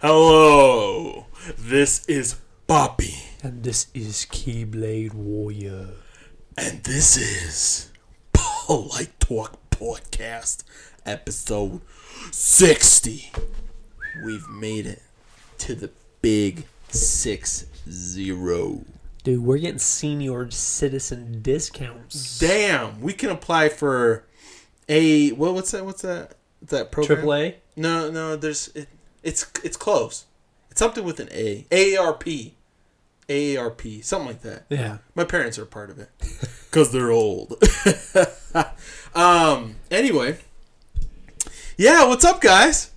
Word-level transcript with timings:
Hello, 0.00 1.26
this 1.58 2.06
is 2.06 2.36
Bobby, 2.68 3.14
And 3.42 3.64
this 3.64 3.88
is 3.94 4.26
Keyblade 4.30 5.12
Warrior. 5.12 5.88
and 6.56 6.82
this 6.84 7.16
is 7.16 7.90
Polite 8.32 9.18
Talk 9.18 9.58
Podcast, 9.70 10.62
episode 11.04 11.80
60. 12.30 13.32
We've 14.24 14.48
made 14.48 14.86
it 14.86 15.02
to 15.58 15.74
the 15.74 15.90
big 16.22 16.66
6 16.90 17.66
0. 17.90 18.84
Dude, 19.24 19.42
we're 19.42 19.58
getting 19.58 19.78
senior 19.78 20.48
citizen 20.52 21.42
discounts. 21.42 22.38
Damn, 22.38 23.00
we 23.00 23.12
can 23.12 23.30
apply 23.30 23.68
for 23.68 24.24
a. 24.88 25.30
What, 25.30 25.54
what's 25.54 25.72
that? 25.72 25.84
What's 25.84 26.02
that? 26.02 26.34
That 26.62 26.92
program? 26.92 27.16
Triple 27.16 27.34
A? 27.34 27.56
No, 27.76 28.10
no, 28.10 28.36
there's. 28.36 28.68
It, 28.68 28.88
it's 29.28 29.46
it's 29.62 29.76
close. 29.76 30.24
It's 30.70 30.78
something 30.80 31.04
with 31.04 31.20
an 31.20 31.28
A. 31.30 31.66
AARP. 31.70 32.52
AARP. 33.28 34.02
Something 34.02 34.28
like 34.28 34.42
that. 34.42 34.64
Yeah. 34.70 34.98
My 35.14 35.24
parents 35.24 35.58
are 35.58 35.66
part 35.66 35.90
of 35.90 35.98
it 35.98 36.08
because 36.70 36.90
they're 36.92 37.10
old. 37.10 37.62
um. 39.14 39.76
Anyway. 39.90 40.38
Yeah. 41.76 42.06
What's 42.06 42.24
up, 42.24 42.40
guys? 42.40 42.90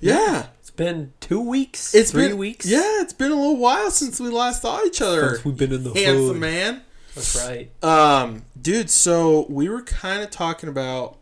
Yeah. 0.00 0.46
It's 0.60 0.70
been 0.72 1.12
two 1.20 1.40
weeks. 1.40 1.94
It's 1.94 2.10
three 2.10 2.28
been 2.28 2.36
weeks. 2.36 2.66
Yeah, 2.66 3.00
it's 3.00 3.12
been 3.12 3.30
a 3.30 3.36
little 3.36 3.56
while 3.56 3.90
since 3.90 4.18
we 4.20 4.28
last 4.28 4.62
saw 4.62 4.82
each 4.84 5.00
other. 5.00 5.34
Since 5.34 5.44
we've 5.44 5.56
been 5.56 5.72
in 5.72 5.84
the 5.84 5.94
Handsome 5.94 6.26
hood. 6.26 6.36
man. 6.38 6.82
That's 7.14 7.36
right. 7.46 7.70
Um, 7.82 8.42
dude. 8.60 8.90
So 8.90 9.46
we 9.48 9.68
were 9.68 9.82
kind 9.82 10.22
of 10.22 10.30
talking 10.30 10.68
about. 10.68 11.18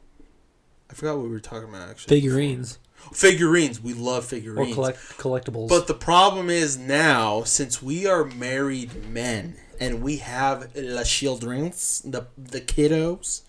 I 0.90 0.94
forgot 0.94 1.16
what 1.18 1.24
we 1.24 1.30
were 1.30 1.40
talking 1.40 1.68
about 1.68 1.90
actually. 1.90 2.16
Figurines. 2.16 2.78
Figurines. 3.14 3.80
We 3.80 3.94
love 3.94 4.24
figurines. 4.24 4.72
Or 4.72 4.74
collect 4.74 4.98
collectibles. 5.18 5.68
But 5.68 5.86
the 5.86 5.94
problem 5.94 6.50
is 6.50 6.76
now, 6.76 7.44
since 7.44 7.82
we 7.82 8.06
are 8.06 8.24
married 8.24 9.08
men 9.08 9.56
and 9.80 10.02
we 10.02 10.18
have 10.18 10.70
la 10.76 11.04
childrens, 11.04 12.02
the 12.04 12.26
the 12.36 12.60
kiddos, 12.60 13.42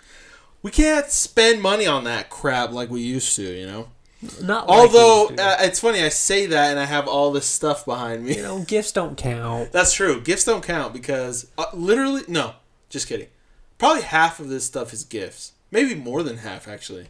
we 0.61 0.71
can't 0.71 1.09
spend 1.09 1.61
money 1.61 1.88
on 1.88 2.03
that 2.05 2.30
crap 2.30 2.71
like 2.71 2.89
we 2.89 3.02
used 3.02 3.36
to, 3.36 3.43
you 3.43 3.66
know. 3.67 3.88
not 4.41 4.67
Although 4.67 5.27
uh, 5.38 5.58
it's 5.59 5.80
funny, 5.80 6.02
I 6.02 6.09
say 6.09 6.45
that 6.47 6.71
and 6.71 6.80
I 6.80 6.86
have 6.86 7.08
all 7.08 7.31
this 7.31 7.45
stuff 7.45 7.86
behind 7.86 8.23
me. 8.25 8.38
you 8.38 8.43
know, 8.43 8.59
gifts 8.63 8.91
don't 8.91 9.17
count. 9.17 9.71
That's 9.71 9.93
true. 9.93 10.21
Gifts 10.21 10.45
don't 10.45 10.63
count 10.63 10.93
because 10.93 11.52
uh, 11.58 11.66
literally, 11.73 12.23
no, 12.27 12.53
just 12.89 13.08
kidding. 13.08 13.27
Probably 13.77 14.03
half 14.03 14.39
of 14.39 14.47
this 14.49 14.63
stuff 14.66 14.93
is 14.93 15.03
gifts. 15.03 15.52
Maybe 15.69 15.95
more 15.95 16.23
than 16.23 16.38
half, 16.38 16.67
actually. 16.67 17.08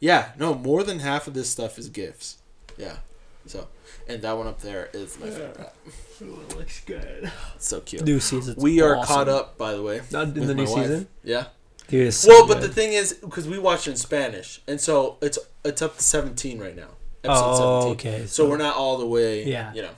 Yeah, 0.00 0.32
no, 0.38 0.54
more 0.54 0.82
than 0.82 0.98
half 1.00 1.26
of 1.26 1.34
this 1.34 1.48
stuff 1.50 1.78
is 1.78 1.88
gifts. 1.88 2.38
Yeah. 2.78 2.96
So, 3.46 3.68
and 4.08 4.22
that 4.22 4.36
one 4.36 4.46
up 4.46 4.60
there 4.60 4.88
is 4.92 5.18
my 5.20 5.28
favorite. 5.30 5.72
It 6.20 6.56
looks 6.56 6.80
good. 6.80 7.30
It's 7.54 7.66
so 7.68 7.80
cute. 7.80 8.04
New 8.04 8.20
season. 8.20 8.54
we 8.58 8.80
are 8.82 9.04
caught 9.04 9.28
up, 9.28 9.56
by 9.58 9.72
the 9.74 9.82
way. 9.82 10.00
Not 10.10 10.28
in 10.28 10.34
with 10.34 10.48
the 10.48 10.54
my 10.54 10.64
new 10.64 10.70
wife. 10.72 10.82
season. 10.86 11.08
Yeah. 11.24 11.46
Dude, 11.88 12.06
it's 12.08 12.26
Well, 12.26 12.46
so 12.46 12.54
but 12.54 12.60
the 12.62 12.68
thing 12.68 12.92
is, 12.92 13.14
because 13.14 13.48
we 13.48 13.58
watched 13.58 13.88
in 13.88 13.96
Spanish, 13.96 14.60
and 14.68 14.80
so 14.80 15.16
it's 15.20 15.38
it's 15.64 15.82
up 15.82 15.96
to 15.96 16.02
seventeen 16.02 16.58
right 16.60 16.76
now. 16.76 16.88
Episode 17.24 17.42
Oh, 17.44 17.80
seventeen. 17.94 18.12
okay, 18.14 18.26
So, 18.26 18.44
so- 18.44 18.50
we're 18.50 18.56
not 18.58 18.76
all 18.76 18.98
the 18.98 19.06
way. 19.06 19.44
Yeah. 19.44 19.72
You 19.74 19.82
know. 19.82 19.90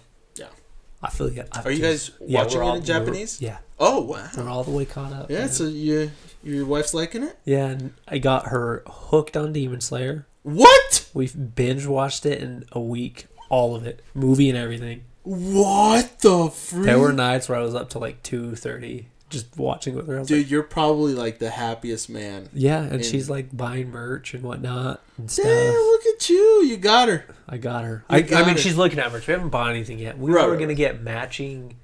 I 1.02 1.10
feel 1.10 1.28
like 1.28 1.66
Are 1.66 1.70
you 1.70 1.82
guys 1.82 2.10
watching 2.20 2.62
it 2.62 2.76
in 2.76 2.84
Japanese? 2.84 3.40
Yeah, 3.40 3.58
Oh 3.78 4.02
wow. 4.02 4.28
we're 4.36 4.48
all 4.48 4.62
the 4.64 4.70
way 4.70 4.84
caught 4.84 5.12
up. 5.12 5.30
Yeah. 5.30 5.40
man. 5.40 5.48
So 5.48 5.64
you 5.64 6.10
your 6.44 6.64
wife's 6.66 6.94
liking 6.94 7.22
it? 7.22 7.36
yeah, 7.44 7.66
and 7.68 7.94
I 8.06 8.18
got 8.18 8.46
her 8.48 8.82
hooked 8.86 9.36
on 9.36 9.52
Demon 9.52 9.80
Slayer. 9.80 10.26
What? 10.42 11.08
We've 11.14 11.54
binge 11.54 11.86
watched 11.86 12.26
it 12.26 12.40
in 12.42 12.64
a 12.72 12.80
week, 12.80 13.26
all 13.48 13.74
of 13.76 13.86
it, 13.86 14.02
movie 14.14 14.48
and 14.48 14.58
everything. 14.58 15.02
What 15.24 16.18
the 16.20 16.48
freak? 16.48 16.84
There 16.86 16.98
were 16.98 17.12
nights 17.12 17.48
where 17.48 17.58
I 17.58 17.62
was 17.62 17.74
up 17.76 17.90
to 17.90 17.98
like 17.98 18.22
two 18.22 18.54
thirty 18.56 19.06
just 19.32 19.56
watching 19.56 19.94
with 19.96 20.06
her. 20.06 20.22
Dude, 20.24 20.38
like, 20.44 20.50
you're 20.50 20.62
probably 20.62 21.14
like 21.14 21.38
the 21.40 21.50
happiest 21.50 22.08
man. 22.08 22.48
yeah, 22.52 22.82
and 22.82 22.94
in- 22.96 23.02
she's 23.02 23.28
like 23.28 23.56
buying 23.56 23.90
merch 23.90 24.34
and 24.34 24.42
whatnot 24.44 25.00
and 25.18 25.26
Damn, 25.26 25.32
stuff. 25.34 25.74
look 25.74 26.06
at 26.14 26.28
you. 26.28 26.62
You 26.64 26.76
got 26.76 27.08
her. 27.08 27.24
I 27.48 27.56
got 27.56 27.84
her. 27.84 28.04
You 28.10 28.16
I, 28.16 28.20
got 28.22 28.42
I 28.44 28.46
mean, 28.46 28.56
it. 28.56 28.60
she's 28.60 28.76
looking 28.76 28.98
at 28.98 29.10
merch. 29.12 29.26
We 29.26 29.32
haven't 29.32 29.48
bought 29.50 29.70
anything 29.70 29.98
yet. 29.98 30.16
We 30.18 30.30
Right, 30.32 30.44
were 30.44 30.52
right, 30.52 30.56
gonna 30.58 30.68
right. 30.68 30.76
get 30.76 31.02
matching. 31.02 31.74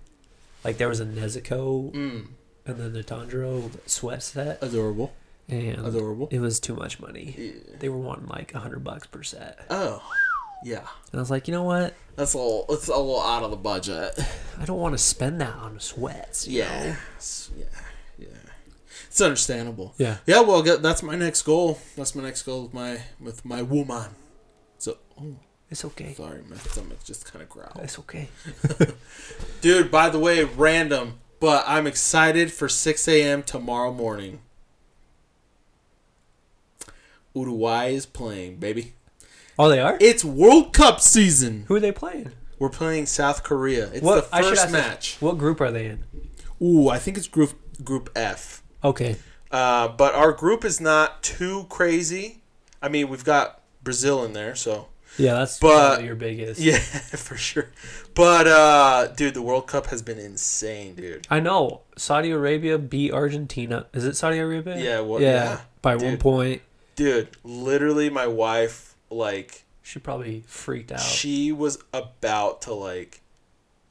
Like 0.65 0.77
there 0.79 0.89
was 0.89 1.01
a 1.01 1.07
Nezuko 1.07 1.93
Mm, 1.93 2.27
and 2.67 2.77
then 2.77 2.93
the 2.93 3.03
Tanjiro 3.05 3.71
sweat 3.87 4.23
set, 4.23 4.63
adorable. 4.63 5.13
and 5.49 5.79
Adorable. 5.87 6.29
it 6.31 6.41
was 6.41 6.61
too 6.61 6.75
much 6.75 7.01
money. 7.01 7.35
Yeah. 7.39 7.77
They 7.79 7.89
were 7.89 7.97
wanting 7.99 8.27
like 8.27 8.55
a 8.55 8.59
hundred 8.59 8.85
bucks 8.85 9.07
per 9.07 9.23
set, 9.23 9.59
Oh, 9.71 10.03
yeah. 10.65 10.79
and 11.13 11.15
I 11.15 11.19
was 11.19 11.31
like, 11.31 11.49
you 11.49 11.53
know 11.53 11.63
what? 11.65 11.95
That's 12.17 12.35
a 12.35 12.39
little. 12.39 12.67
It's 12.71 12.89
a 12.89 12.97
little 12.97 13.21
out 13.21 13.43
of 13.45 13.51
the 13.51 13.57
budget. 13.57 14.19
I 14.61 14.65
don't 14.65 14.79
want 14.81 14.95
to 14.95 14.99
spend 14.99 15.41
that 15.41 15.55
on 15.55 15.79
sweats. 15.79 16.49
you 16.49 16.59
Yeah. 16.59 16.83
know? 16.83 16.97
Yeah. 17.57 17.65
Yeah. 18.19 18.27
It's 19.07 19.21
understandable. 19.21 19.95
Yeah. 19.99 20.17
Yeah. 20.27 20.41
Well, 20.41 20.63
that's 20.63 21.03
my 21.03 21.15
next 21.15 21.43
goal. 21.43 21.79
That's 21.97 22.15
my 22.17 22.23
next 22.25 22.43
goal 22.43 22.65
with 22.65 22.75
my 22.75 23.01
with 23.21 23.45
my 23.45 23.63
woman. 23.63 24.11
So, 24.79 24.99
oh, 25.21 25.37
It's 25.71 25.85
okay. 25.85 26.15
sorry, 26.15 26.43
my 26.49 26.57
stomach 26.57 27.05
just 27.05 27.25
kind 27.31 27.43
of 27.43 27.49
growled. 27.49 27.79
It's 27.83 27.99
okay. 28.01 28.29
Dude, 29.61 29.91
by 29.91 30.09
the 30.09 30.19
way, 30.19 30.43
random, 30.45 31.21
but 31.41 31.65
I'm 31.69 31.87
excited 31.87 32.53
for 32.53 32.69
6 32.69 33.07
a.m. 33.09 33.43
tomorrow 33.45 33.93
morning. 33.93 34.41
Uruguay 37.35 37.95
is 37.95 38.07
playing, 38.07 38.57
baby. 38.57 38.95
Oh, 39.59 39.69
they 39.69 39.81
are. 39.81 39.97
It's 40.01 40.25
World 40.25 40.73
Cup 40.73 41.01
season. 41.01 41.65
Who 41.69 41.75
are 41.77 41.81
they 41.81 41.93
playing? 41.93 42.33
We're 42.59 42.69
playing 42.71 43.07
South 43.07 43.43
Korea. 43.43 43.89
It's 43.93 44.03
What- 44.03 44.31
the 44.31 44.37
I 44.37 44.41
should 44.43 44.51
first 44.51 44.63
ask 44.63 44.73
this. 44.73 44.83
match. 44.87 45.17
What 45.21 45.39
group 45.39 45.61
are 45.61 45.71
they 45.71 45.87
in? 45.87 46.05
Ooh, 46.63 46.89
I 46.89 46.99
think 46.99 47.17
it's 47.17 47.29
group 47.29 47.53
Group 47.85 48.11
F. 48.17 48.63
Okay. 48.83 49.17
Uh, 49.53 49.87
but 49.89 50.13
our 50.15 50.33
group 50.33 50.65
is 50.65 50.81
not 50.81 51.23
too 51.23 51.67
crazy. 51.69 52.43
I 52.83 52.89
mean, 52.89 53.09
we've 53.09 53.25
got 53.25 53.61
Brazil 53.85 54.25
in 54.25 54.33
there, 54.33 54.55
so 54.57 54.89
Yeah, 55.17 55.35
that's 55.35 55.59
But- 55.59 55.87
probably 55.89 56.07
your 56.07 56.15
biggest. 56.17 56.61
yeah, 56.61 56.79
for 56.79 57.37
sure. 57.37 57.69
But 58.15 58.47
uh, 58.49 59.07
dude, 59.17 59.35
the 59.35 59.43
World 59.43 59.67
Cup 59.69 59.87
has 59.87 60.03
been 60.03 60.19
insane, 60.19 60.95
dude. 60.97 61.27
I 61.31 61.39
know. 61.41 61.83
Saudi 61.97 62.31
Arabia 62.33 62.79
beat 62.79 63.13
Argentina. 63.13 63.87
Is 63.95 64.05
it 64.05 64.17
Saudi 64.17 64.39
Arabia? 64.39 64.77
Yeah, 64.79 65.01
well, 65.01 65.21
yeah. 65.23 65.29
yeah, 65.29 65.61
by 65.83 65.95
one 65.97 66.11
dude. 66.13 66.21
point. 66.21 66.63
Dude, 66.97 67.29
literally, 67.45 68.11
my 68.11 68.27
wife 68.27 68.97
like 69.11 69.65
She 69.83 69.99
probably 69.99 70.43
freaked 70.47 70.93
out. 70.93 71.01
she 71.01 71.53
was 71.53 71.79
about 71.93 72.63
to 72.63 72.75
like 72.75 73.21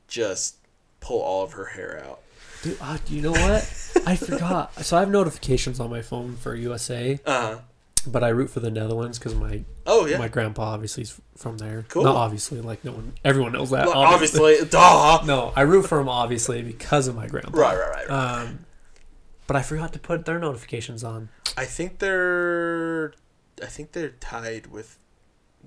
just 0.07 0.57
pull 0.99 1.21
all 1.21 1.43
of 1.43 1.53
her 1.53 1.65
hair 1.65 2.03
out. 2.05 2.19
Dude, 2.63 2.77
uh, 2.81 2.97
you 3.07 3.21
know 3.21 3.31
what? 3.31 3.91
I 4.05 4.15
forgot. 4.15 4.73
So 4.83 4.97
I 4.97 5.01
have 5.01 5.09
notifications 5.09 5.79
on 5.79 5.89
my 5.89 6.01
phone 6.01 6.35
for 6.37 6.55
USA, 6.55 7.19
Uh, 7.25 7.59
but 8.07 8.23
I 8.23 8.29
root 8.29 8.49
for 8.49 8.61
the 8.61 8.71
Netherlands 8.71 9.19
because 9.19 9.35
my 9.35 9.63
oh 9.85 10.05
yeah. 10.05 10.17
my 10.17 10.27
grandpa 10.27 10.63
obviously 10.73 11.03
is 11.03 11.19
from 11.35 11.57
there. 11.57 11.85
Cool. 11.89 12.03
Not 12.05 12.15
obviously, 12.15 12.61
like 12.61 12.83
no 12.85 12.93
one, 12.93 13.13
everyone 13.25 13.51
knows 13.51 13.69
that. 13.71 13.85
Well, 13.85 13.97
obviously, 13.97 14.57
duh. 14.69 15.21
No, 15.25 15.51
I 15.55 15.61
root 15.61 15.83
for 15.87 15.99
him 15.99 16.07
obviously 16.09 16.61
because 16.61 17.07
of 17.07 17.15
my 17.15 17.27
grandpa. 17.27 17.57
Right, 17.59 17.77
right, 17.77 17.89
right. 17.89 18.09
right. 18.09 18.41
Um, 18.43 18.59
but 19.45 19.55
I 19.55 19.61
forgot 19.61 19.93
to 19.93 19.99
put 19.99 20.25
their 20.25 20.39
notifications 20.39 21.03
on. 21.03 21.29
I 21.57 21.65
think 21.65 21.99
they're, 21.99 23.13
I 23.61 23.65
think 23.67 23.91
they're 23.93 24.09
tied 24.19 24.67
with 24.67 24.97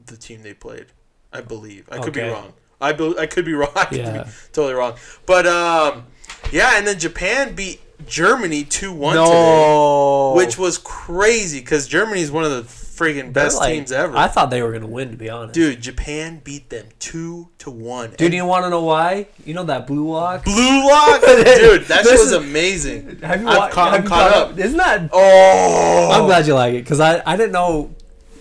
the 0.06 0.16
team 0.16 0.42
they 0.42 0.54
played. 0.54 0.86
I 1.32 1.40
believe. 1.40 1.88
I 1.90 1.98
could 1.98 2.12
be 2.12 2.22
wrong. 2.22 2.52
I 2.80 2.92
be, 2.92 3.14
I 3.18 3.26
could 3.26 3.44
be 3.44 3.52
wrong. 3.60 3.70
I 3.76 3.84
could 3.84 3.98
Yeah. 3.98 4.24
be 4.24 4.30
totally 4.52 4.74
wrong. 4.74 4.96
But 5.26 5.46
um, 5.46 6.06
yeah, 6.52 6.72
and 6.78 6.86
then 6.86 6.98
Japan 6.98 7.54
beat 7.54 7.80
Germany 8.06 8.64
two 8.64 8.92
one 8.92 9.16
today, 9.16 10.32
which 10.44 10.56
was 10.58 10.78
crazy 10.78 11.60
because 11.60 11.86
Germany 11.86 12.20
is 12.22 12.30
one 12.32 12.44
of 12.44 12.50
the 12.50 12.62
freaking 12.62 13.32
best 13.32 13.58
like- 13.58 13.72
teams 13.74 13.92
ever. 13.92 14.16
I 14.16 14.26
thought 14.28 14.50
they 14.50 14.62
were 14.62 14.72
gonna 14.72 14.86
win, 14.86 15.10
to 15.10 15.16
be 15.16 15.28
honest. 15.30 15.54
Dude, 15.54 15.80
Japan 15.82 16.40
beat 16.42 16.68
them 16.70 16.86
two 16.98 17.48
to 17.58 17.70
one. 17.70 18.10
Dude, 18.10 18.22
And 18.22 18.34
you 18.34 18.44
want 18.46 18.64
to 18.64 18.70
know 18.70 18.82
why? 18.82 19.28
You 19.44 19.52
know 19.54 19.64
that 19.64 19.86
blue 19.86 20.10
lock? 20.10 20.44
Blue 20.44 20.86
Lock, 20.88 21.20
dude, 21.26 21.84
that 21.84 22.04
shit 22.04 22.12
was 22.12 22.20
is- 22.22 22.32
amazing. 22.32 23.20
Have 23.20 23.40
you, 23.40 23.46
wa- 23.46 23.68
caught- 23.70 23.92
have 23.92 23.94
I'm 24.00 24.02
you 24.04 24.08
caught 24.08 24.32
up. 24.32 24.58
Isn't 24.58 24.76
that? 24.78 25.10
Oh, 25.12 26.10
I'm 26.12 26.24
glad 26.26 26.46
you 26.46 26.54
like 26.54 26.74
it 26.74 26.84
because 26.84 27.00
I, 27.00 27.22
I 27.26 27.36
didn't 27.36 27.52
know. 27.52 27.94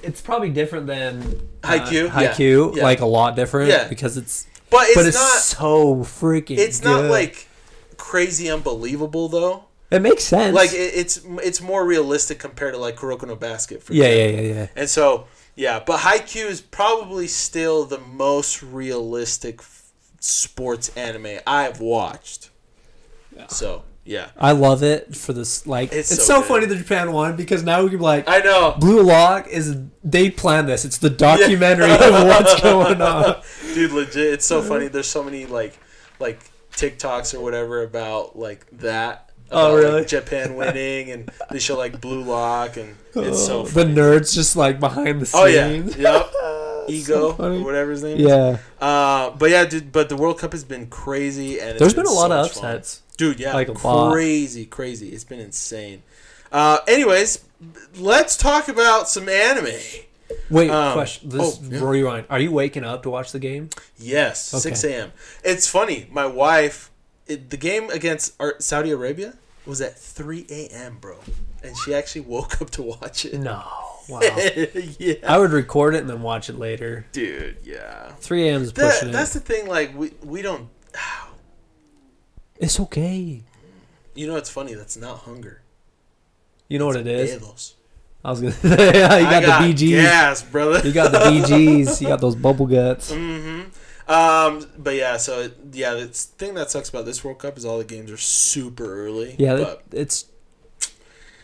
It's 0.04 0.22
probably 0.22 0.50
different 0.50 0.88
than 0.88 1.22
uh, 1.64 1.68
Haikyuu? 1.68 2.06
Yeah. 2.06 2.10
Haikyuu, 2.34 2.76
Yeah. 2.76 2.84
like 2.84 3.02
a 3.02 3.06
lot 3.06 3.36
different. 3.36 3.70
Yeah. 3.70 3.88
because 3.88 4.18
it's 4.18 4.48
but 4.70 4.84
it's 4.88 4.96
but 4.96 5.06
it's 5.08 5.18
not. 5.18 5.40
so 5.42 5.96
freaking. 5.98 6.58
It's 6.58 6.84
not 6.84 7.06
like 7.06 7.48
crazy 7.98 8.50
unbelievable 8.50 9.28
though. 9.30 9.66
it 9.92 10.02
makes 10.02 10.24
sense. 10.24 10.54
Like 10.56 10.72
it, 10.74 10.94
it's 10.96 11.22
it's 11.44 11.60
more 11.62 11.86
realistic 11.86 12.40
compared 12.40 12.74
to 12.74 12.80
like 12.80 12.96
Kuroko 12.96 13.28
no 13.28 13.36
Basket. 13.36 13.82
For 13.84 13.94
yeah, 13.94 14.06
yeah, 14.06 14.12
example. 14.14 14.46
yeah, 14.46 14.54
yeah. 14.62 14.68
And 14.76 14.90
so 14.90 15.28
yeah, 15.56 15.82
but 15.86 16.00
Haikyuu 16.02 16.46
is 16.46 16.62
probably 16.62 17.28
still 17.28 17.84
the 17.86 17.98
most 17.98 18.62
realistic 18.64 19.60
f- 19.60 19.92
sports 20.20 20.90
anime 20.96 21.40
I've 21.46 21.82
watched. 21.82 22.50
So 23.48 23.84
yeah, 24.10 24.32
I 24.38 24.54
love 24.54 24.82
it 24.82 25.16
for 25.16 25.34
this. 25.34 25.68
Like, 25.68 25.94
It's 25.94 26.12
it's, 26.12 26.26
so 26.26 26.42
so, 26.42 26.42
funny 26.42 26.66
the 26.66 26.76
Japan 26.76 27.12
one 27.12 27.36
because 27.36 27.64
now 27.64 27.84
we 27.84 27.90
can 27.90 28.00
be 28.00 28.04
like, 28.04 28.28
I 28.28 28.40
know. 28.40 28.76
Blue 28.80 29.04
Lock 29.04 29.48
is 29.48 29.78
they 30.04 30.32
planned 30.32 30.68
this. 30.68 30.84
It's 30.84 30.98
the 30.98 31.12
documentary 31.12 31.92
of 31.92 32.00
what's 32.26 32.60
going 32.62 33.02
on. 33.02 33.42
Dude, 33.62 33.74
dude 33.76 33.92
legit 33.92 34.34
it's 34.34 34.46
so 34.48 34.62
funny 34.64 34.88
there's 34.88 35.08
so 35.08 35.24
many 35.24 35.46
like 35.46 35.78
like 36.20 36.40
tiktoks 36.72 37.34
or 37.36 37.40
whatever 37.42 37.84
about 37.84 38.38
like 38.38 38.66
that 38.80 39.30
Oh, 39.52 39.76
about, 39.78 39.84
like, 39.84 39.84
really? 39.94 40.06
japan 40.06 40.56
winning 40.62 41.12
and 41.12 41.32
they 41.52 41.60
show 41.60 41.78
like 41.78 42.00
blue 42.02 42.22
lock 42.24 42.78
and 42.78 42.96
it's 43.16 43.46
so 43.46 43.62
Oh, 43.62 43.66
the 43.66 43.84
nerds 43.84 44.34
just 44.34 44.56
like 44.56 44.80
behind 44.80 45.22
the 45.22 45.26
scenes. 45.26 45.36
oh 45.44 45.46
yeah 45.48 45.68
yep 45.98 46.32
ego 46.90 47.34
funny. 47.34 47.58
or 47.60 47.64
whatever 47.66 47.92
his 47.92 48.04
name 48.04 48.18
is 48.18 48.24
Yeah. 48.28 48.58
uh 48.80 49.32
but 49.32 49.50
yeah 49.50 49.66
dude 49.66 49.92
but 49.92 50.08
the 50.10 50.16
world 50.16 50.38
cup 50.40 50.52
has 50.54 50.64
been 50.64 50.88
crazy 50.88 51.60
and 51.60 51.70
it's 51.72 51.80
There's 51.80 51.94
been 51.96 52.06
a 52.06 52.12
lot 52.12 52.30
so 52.30 52.36
of 52.36 52.46
much 52.46 52.54
fun. 52.54 52.76
Dude 53.20 53.40
yeah 53.40 53.54
Like, 53.54 53.72
crazy 53.76 54.66
crazy 54.66 55.10
it's 55.10 55.24
been 55.24 55.40
insane 55.40 56.02
uh 56.52 56.80
anyways 56.88 57.46
let's 57.98 58.36
talk 58.38 58.68
about 58.68 59.08
some 59.10 59.30
anime 59.30 59.68
Wait, 60.52 60.70
Um, 60.70 60.94
question. 60.94 61.28
This 61.30 61.60
oh, 61.60 61.68
yeah. 61.68 61.80
rewind. 61.82 62.26
Are 62.30 62.40
you 62.40 62.52
waking 62.52 62.84
up 62.84 63.02
to 63.04 63.10
watch 63.10 63.32
the 63.32 63.40
game? 63.40 63.72
Yes, 63.98 64.54
Okay. 64.54 64.76
6 64.76 64.84
a.m. 64.84 65.12
It's 65.44 65.68
funny. 65.68 66.08
My 66.12 66.28
wife, 66.28 66.92
it, 67.26 67.50
the 67.50 67.58
game 67.58 67.90
against 67.90 68.40
Saudi 68.62 68.92
Arabia 68.92 69.34
was 69.66 69.82
at 69.82 69.98
3 69.98 70.46
a.m., 70.52 71.00
bro. 71.02 71.18
And 71.64 71.76
she 71.78 71.96
actually 71.96 72.22
woke 72.22 72.62
up 72.62 72.70
to 72.72 72.84
watch 72.84 73.26
it. 73.26 73.40
No. 73.40 73.64
Wow. 74.10 74.22
yeah. 75.00 75.16
I 75.28 75.38
would 75.40 75.52
record 75.52 75.94
it 75.96 76.02
and 76.02 76.10
then 76.10 76.22
watch 76.24 76.50
it 76.50 76.58
later. 76.60 77.06
Dude, 77.12 77.58
yeah. 77.64 78.12
3 78.20 78.50
a.m. 78.50 78.62
is 78.64 78.74
That, 78.74 78.94
pushing 79.00 79.12
that's 79.12 79.36
it. 79.36 79.46
the 79.46 79.54
thing, 79.54 79.68
like, 79.68 79.96
we, 79.98 80.12
we 80.24 80.42
don't. 80.44 80.68
It's 82.60 82.80
okay. 82.80 83.42
You 84.14 84.28
know, 84.28 84.34
what's 84.34 84.50
funny. 84.50 84.74
That's 84.74 84.98
not 84.98 85.20
hunger. 85.20 85.62
You 86.68 86.78
know 86.78 86.86
what 86.86 86.98
it 86.98 87.08
is? 87.08 87.42
Pedos. 87.42 87.74
I 88.24 88.32
was 88.32 88.42
gonna. 88.42 88.56
yeah, 88.64 89.18
you 89.18 89.26
I 89.26 89.42
got, 89.42 89.62
the 89.62 89.74
BGs. 89.74 90.02
Gas, 90.02 90.44
brother. 90.44 90.86
You 90.86 90.94
got 90.94 91.12
the 91.12 91.18
BGs. 91.20 92.02
You 92.02 92.08
got 92.08 92.20
those 92.20 92.36
bubble 92.36 92.68
guts. 92.68 93.12
Mm-hmm. 93.12 94.12
Um, 94.12 94.68
but 94.78 94.96
yeah, 94.96 95.18
so 95.18 95.50
yeah, 95.72 95.94
the 95.94 96.08
thing 96.08 96.56
that 96.56 96.70
sucks 96.70 96.90
about 96.90 97.06
this 97.06 97.24
World 97.24 97.40
Cup 97.40 97.58
is 97.58 97.64
all 97.64 97.78
the 97.78 97.86
games 97.86 98.12
are 98.12 98.18
super 98.18 99.06
early. 99.06 99.36
Yeah, 99.40 99.56
but 99.56 99.84
it's. 99.92 100.26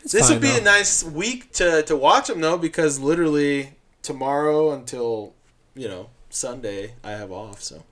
it's 0.03 0.11
this 0.11 0.29
would 0.29 0.41
be 0.41 0.49
though. 0.49 0.57
a 0.57 0.61
nice 0.61 1.03
week 1.03 1.53
to, 1.53 1.83
to 1.83 1.95
watch 1.95 2.27
them 2.27 2.41
though 2.41 2.57
because 2.57 2.99
literally 2.99 3.75
tomorrow 4.05 4.71
until 4.71 5.33
you 5.73 5.87
know 5.87 6.09
sunday 6.29 6.93
i 7.03 7.09
have 7.09 7.31
off 7.31 7.59
so 7.59 7.83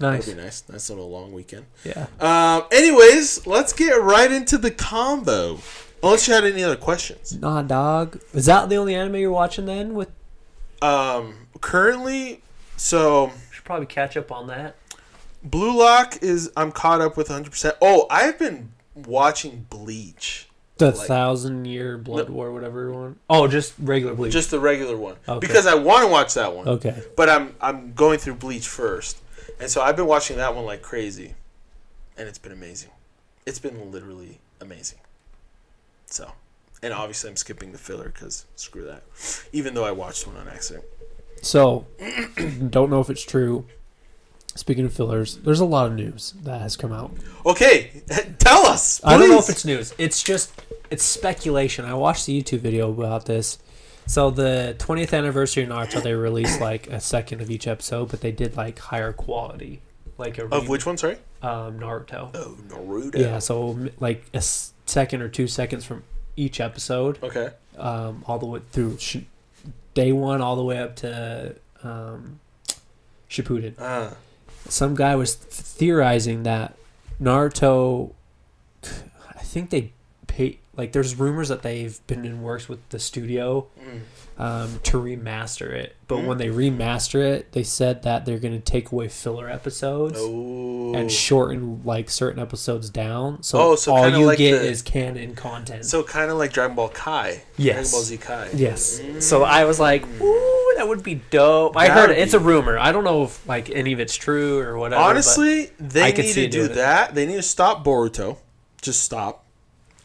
nice. 0.00 0.26
that'll 0.26 0.34
be 0.38 0.42
nice 0.42 0.62
nice 0.70 0.90
little 0.90 1.10
long 1.10 1.32
weekend 1.32 1.66
Yeah. 1.84 2.06
um 2.20 2.64
anyways 2.72 3.46
let's 3.46 3.72
get 3.72 4.00
right 4.02 4.30
into 4.30 4.58
the 4.58 4.70
combo 4.70 5.58
unless 6.02 6.28
you 6.28 6.34
had 6.34 6.44
any 6.44 6.62
other 6.62 6.76
questions 6.76 7.36
Nah, 7.36 7.62
dog. 7.62 8.20
Is 8.32 8.46
that 8.46 8.68
the 8.68 8.76
only 8.76 8.94
anime 8.94 9.16
you're 9.16 9.30
watching 9.32 9.66
then? 9.66 9.94
With 9.94 10.10
um 10.82 11.34
currently 11.60 12.40
so 12.76 13.32
should 13.50 13.64
probably 13.64 13.86
catch 13.86 14.16
up 14.16 14.30
on 14.30 14.46
that. 14.46 14.76
blue 15.42 15.76
lock 15.76 16.22
is 16.22 16.50
i'm 16.56 16.70
caught 16.70 17.00
up 17.00 17.16
with 17.16 17.28
100% 17.28 17.72
oh 17.82 18.06
i've 18.10 18.38
been 18.38 18.70
watching 18.94 19.66
bleach 19.70 20.48
The 20.78 20.92
Like- 20.92 21.06
Thousand 21.08 21.64
Year 21.64 21.98
Blood 21.98 22.28
No. 22.28 22.34
War, 22.36 22.52
whatever 22.52 22.92
one. 22.92 23.16
Oh, 23.28 23.48
just 23.48 23.74
regular 23.80 24.14
Bleach. 24.14 24.32
just 24.32 24.50
the 24.52 24.60
regular 24.60 24.96
one 24.96 25.16
Okay. 25.28 25.44
because 25.44 25.66
i 25.66 25.74
want 25.74 26.04
to 26.04 26.08
watch 26.08 26.34
that 26.34 26.54
one 26.54 26.68
okay. 26.68 27.02
But 27.16 27.28
I'm 27.28 27.54
I'm 27.60 27.92
going 27.94 28.18
through 28.20 28.34
Bleach 28.36 28.66
first, 28.68 29.18
and 29.60 29.70
so 29.70 29.82
I've 29.82 29.96
been 29.96 30.06
watching 30.06 30.36
that 30.36 30.54
one 30.54 30.64
like 30.64 30.82
crazy, 30.82 31.34
and 32.16 32.28
it's 32.28 32.38
been 32.38 32.52
amazing. 32.52 32.90
It's 33.46 33.58
been 33.58 33.90
literally 33.90 34.40
amazing. 34.60 34.98
So, 36.06 36.32
and 36.82 36.92
obviously 36.92 37.30
I'm 37.30 37.36
skipping 37.36 37.72
the 37.72 37.78
filler 37.78 38.08
because 38.08 38.46
screw 38.56 38.84
that. 38.84 39.02
Even 39.52 39.74
though 39.74 39.84
I 39.84 39.92
watched 39.92 40.26
one 40.26 40.36
on 40.36 40.48
accident. 40.48 40.84
So, 41.42 41.86
don't 42.70 42.90
know 42.90 43.00
if 43.00 43.10
it's 43.10 43.22
true. 43.22 43.66
Speaking 44.54 44.84
of 44.84 44.92
fillers, 44.92 45.36
there's 45.36 45.60
a 45.60 45.64
lot 45.64 45.86
of 45.86 45.94
news 45.94 46.34
that 46.42 46.60
has 46.60 46.74
come 46.76 46.92
out. 46.92 47.12
Okay, 47.46 48.02
tell 48.38 48.66
us. 48.66 49.00
I 49.04 49.16
don't 49.16 49.28
know 49.28 49.38
if 49.38 49.48
it's 49.48 49.64
news. 49.64 49.94
It's 49.98 50.22
just 50.22 50.52
it's 50.90 51.04
speculation. 51.04 51.84
I 51.84 51.94
watched 51.94 52.26
the 52.26 52.42
YouTube 52.42 52.60
video 52.60 52.90
about 52.90 53.26
this. 53.26 53.58
So 54.08 54.30
the 54.30 54.74
20th 54.78 55.16
anniversary 55.16 55.64
of 55.64 55.68
Naruto, 55.68 56.02
they 56.02 56.14
released 56.14 56.60
like 56.62 56.86
a 56.88 56.98
second 56.98 57.42
of 57.42 57.50
each 57.50 57.66
episode, 57.68 58.06
but 58.10 58.22
they 58.22 58.32
did 58.32 58.56
like 58.56 58.78
higher 58.78 59.12
quality, 59.12 59.82
like 60.16 60.38
a 60.38 60.46
of 60.46 60.66
which 60.68 60.86
one? 60.86 60.96
Sorry. 60.96 61.18
um, 61.42 61.78
Naruto. 61.78 62.30
Oh, 62.34 62.56
Naruto. 62.68 63.18
Yeah, 63.18 63.38
so 63.38 63.78
like 64.00 64.24
a 64.32 64.38
s- 64.38 64.72
second 64.86 65.20
or 65.20 65.28
two 65.28 65.46
seconds 65.46 65.84
from 65.84 66.04
each 66.36 66.58
episode, 66.58 67.22
Okay. 67.22 67.50
um, 67.76 68.24
all 68.26 68.38
the 68.38 68.46
way 68.46 68.60
through 68.72 68.96
sh- 68.98 69.18
day 69.92 70.10
one, 70.12 70.40
all 70.40 70.56
the 70.56 70.64
way 70.64 70.78
up 70.78 70.96
to 70.96 71.54
um, 71.82 72.40
Shippuden. 73.28 73.74
Ah. 73.78 74.14
Some 74.70 74.94
guy 74.94 75.16
was 75.16 75.34
th- 75.34 75.50
theorizing 75.52 76.44
that 76.44 76.76
Naruto. 77.20 78.12
I 78.84 79.42
think 79.42 79.68
they 79.70 79.92
pay 80.26 80.58
like. 80.78 80.92
There's 80.92 81.16
rumors 81.16 81.48
that 81.50 81.62
they've 81.62 81.98
been 82.06 82.24
in 82.24 82.40
works 82.42 82.68
with 82.68 82.78
the 82.88 82.98
studio 82.98 83.66
Mm. 83.78 84.00
um, 84.42 84.80
to 84.84 84.98
remaster 85.02 85.70
it, 85.72 85.96
but 86.06 86.18
Mm. 86.18 86.26
when 86.26 86.38
they 86.38 86.46
remaster 86.46 87.20
it, 87.20 87.50
they 87.52 87.64
said 87.64 88.02
that 88.04 88.24
they're 88.24 88.38
going 88.38 88.54
to 88.54 88.60
take 88.60 88.92
away 88.92 89.08
filler 89.08 89.50
episodes 89.50 90.16
Oh. 90.20 90.94
and 90.94 91.10
shorten 91.10 91.82
like 91.84 92.08
certain 92.08 92.40
episodes 92.40 92.88
down. 92.88 93.42
So, 93.42 93.58
Oh, 93.58 93.74
so 93.76 93.92
all 93.96 94.04
kinda 94.04 94.18
you 94.20 94.26
like 94.26 94.38
get 94.38 94.60
the- 94.60 94.68
is 94.68 94.80
canon 94.80 95.34
content. 95.34 95.84
so 95.84 96.02
kind 96.04 96.30
of 96.30 96.38
like 96.38 96.52
Dragon 96.52 96.76
Ball 96.76 96.88
Kai. 96.88 97.42
Yes. 97.56 97.74
Dragon 97.74 97.90
Ball 97.90 98.02
Z 98.02 98.16
Kai. 98.18 98.48
yes. 98.54 99.00
Mm. 99.00 99.20
So 99.22 99.42
I 99.42 99.64
was 99.64 99.80
like, 99.80 100.04
"Ooh, 100.20 100.74
that 100.76 100.86
would 100.86 101.02
be 101.02 101.16
dope." 101.30 101.76
I 101.76 101.88
That 101.88 101.94
heard 101.96 102.08
would 102.10 102.18
it. 102.18 102.22
It's 102.22 102.34
a 102.34 102.38
be- 102.38 102.44
rumor. 102.44 102.78
I 102.78 102.92
don't 102.92 103.02
know 103.04 103.24
if 103.24 103.46
like 103.48 103.68
any 103.70 103.92
of 103.92 103.98
it's 103.98 104.14
true 104.14 104.60
or 104.60 104.78
whatever. 104.78 105.02
but- 105.02 105.08
Honestly, 105.10 105.70
they 105.80 106.04
I 106.04 106.12
could 106.12 106.26
need 106.26 106.32
see 106.32 106.40
to 106.42 106.46
it 106.46 106.50
do 106.52 106.58
doing 106.58 106.70
it. 106.70 106.74
that. 106.76 107.14
They 107.16 107.26
need 107.26 107.36
to 107.36 107.42
stop 107.42 107.84
Boruto. 107.84 108.36
Just 108.80 109.02
stop. 109.02 109.44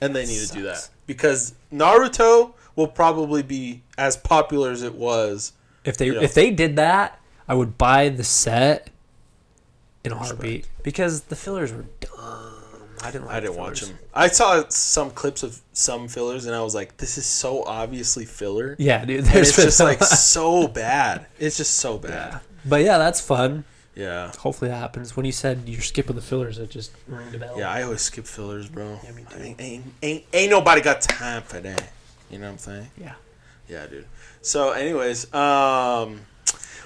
And 0.04 0.16
they 0.16 0.26
need 0.26 0.46
to 0.46 0.54
do 0.54 0.64
that. 0.64 0.90
Because 1.08 1.54
Naruto 1.72 2.54
will 2.76 2.88
probably 2.88 3.44
be 3.44 3.84
as 3.98 4.18
popular 4.18 4.72
as 4.72 4.84
it 4.84 4.96
was. 4.96 5.54
If 5.86 5.98
they 5.98 6.08
You 6.08 6.16
know. 6.16 6.22
if 6.22 6.34
they 6.34 6.52
did 6.52 6.76
that, 6.78 7.20
I 7.48 7.56
would 7.56 7.78
buy 7.78 8.10
the 8.10 8.24
set 8.24 8.90
in 10.04 10.12
a 10.12 10.16
heartbeat 10.16 10.68
because 10.82 11.22
the 11.24 11.36
fillers 11.36 11.72
were 11.74 11.86
dumb. 12.00 12.54
I 13.02 13.12
didn't. 13.12 13.26
Like 13.28 13.36
I 13.36 13.40
didn't 13.42 13.58
watch 13.58 13.82
them. 13.82 13.98
I 14.14 14.28
saw 14.28 14.64
some 14.70 15.12
clips 15.12 15.44
of 15.44 15.60
some 15.74 16.08
fillers 16.08 16.46
and 16.46 16.56
I 16.56 16.62
was 16.62 16.74
like, 16.74 16.98
this 16.98 17.18
is 17.18 17.26
so 17.26 17.64
obviously 17.64 18.24
filler. 18.24 18.78
Yeah, 18.80 19.04
dude. 19.04 19.26
It's 19.28 19.56
just 19.56 19.80
like 19.82 20.02
so 20.02 20.68
bad. 20.70 21.26
It's 21.38 21.58
just 21.58 21.76
so 21.76 22.00
yeah. 22.04 22.10
bad. 22.10 22.40
But 22.66 22.84
yeah, 22.84 22.98
that's 22.98 23.20
fun. 23.20 23.66
Yeah. 23.96 24.32
Hopefully 24.40 24.70
that 24.72 24.78
happens. 24.78 25.16
When 25.16 25.26
you 25.26 25.32
said 25.32 25.64
you're 25.68 25.82
skipping 25.82 26.16
the 26.16 26.22
fillers, 26.22 26.58
it 26.58 26.70
just 26.70 26.92
rang 27.08 27.32
the 27.32 27.38
bell. 27.38 27.56
Yeah, 27.60 27.70
I 27.72 27.84
always 27.84 28.02
skip 28.02 28.26
fillers, 28.26 28.68
bro. 28.68 29.00
Yeah, 29.04 29.12
me 29.12 29.26
too. 29.30 29.38
Ain't, 29.40 29.62
ain't, 29.62 29.84
ain't, 30.02 30.24
ain't 30.34 30.50
nobody 30.52 30.82
got 30.82 31.02
time 31.02 31.44
for 31.44 31.60
that. 31.60 31.92
You 32.32 32.40
know 32.40 32.46
what 32.48 32.52
I'm 32.54 32.58
saying? 32.58 32.88
Yeah. 33.00 33.14
Yeah, 33.70 33.86
dude. 33.88 34.06
So, 34.42 34.72
anyways, 34.72 35.32
um, 35.34 36.22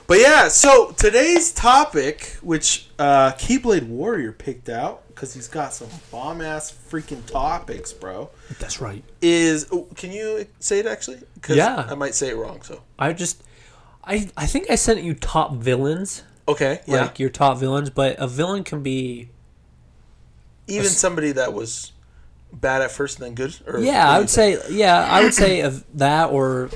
but 0.05 0.19
yeah, 0.19 0.47
so 0.49 0.91
today's 0.91 1.51
topic, 1.53 2.37
which 2.41 2.87
uh, 2.99 3.31
Keyblade 3.33 3.87
Warrior 3.87 4.31
picked 4.33 4.69
out 4.69 5.07
because 5.07 5.33
he's 5.33 5.47
got 5.47 5.73
some 5.73 5.87
bomb 6.11 6.41
ass 6.41 6.71
freaking 6.89 7.25
topics, 7.25 7.91
bro, 7.93 8.29
That's 8.59 8.79
right. 8.81 9.03
is 9.21 9.67
oh, 9.71 9.87
can 9.95 10.11
you 10.11 10.45
say 10.59 10.79
it 10.79 10.85
actually? 10.85 11.19
'Cause 11.41 11.55
Yeah. 11.55 11.87
I 11.89 11.95
might 11.95 12.13
say 12.13 12.29
it 12.29 12.35
wrong. 12.37 12.61
So, 12.61 12.81
I 12.99 13.13
just, 13.13 13.41
I 14.03 14.29
I 14.37 14.45
think 14.45 14.69
I 14.69 14.75
sent 14.75 15.01
you 15.01 15.15
top 15.15 15.53
villains, 15.55 16.21
okay, 16.47 16.81
yeah, 16.85 17.01
like 17.01 17.19
your 17.19 17.29
top 17.29 17.57
villains, 17.57 17.89
but 17.89 18.15
a 18.19 18.27
villain 18.27 18.63
can 18.63 18.81
be. 18.83 19.29
even 20.67 20.85
s- 20.87 20.97
somebody 20.97 21.31
that 21.33 21.53
was 21.53 21.91
bad 22.53 22.81
at 22.81 22.91
first 22.91 23.19
and 23.19 23.27
then 23.27 23.35
good. 23.35 23.55
Or 23.67 23.79
Yeah, 23.79 24.09
I 24.09 24.19
would 24.19 24.29
say 24.29 24.57
yeah, 24.69 24.97
I 25.09 25.23
would 25.23 25.33
say 25.45 25.61
of 25.61 25.83
that 25.97 26.29
or 26.31 26.69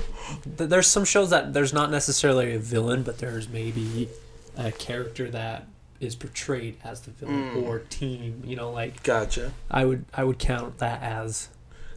th- 0.56 0.68
there's 0.70 0.86
some 0.86 1.04
shows 1.04 1.30
that 1.30 1.52
there's 1.54 1.72
not 1.72 1.90
necessarily 1.90 2.54
a 2.54 2.58
villain, 2.58 3.02
but 3.02 3.18
there's 3.18 3.48
maybe 3.48 4.08
a 4.56 4.70
character 4.72 5.30
that 5.30 5.66
is 6.00 6.14
portrayed 6.14 6.76
as 6.84 7.00
the 7.02 7.10
villain 7.12 7.50
Mm. 7.54 7.62
or 7.64 7.78
team. 7.80 8.42
You 8.44 8.56
know, 8.56 8.70
like 8.70 9.02
Gotcha, 9.02 9.52
I 9.70 9.84
would 9.84 10.04
I 10.14 10.24
would 10.24 10.38
count 10.38 10.78
that 10.78 11.02
as 11.02 11.48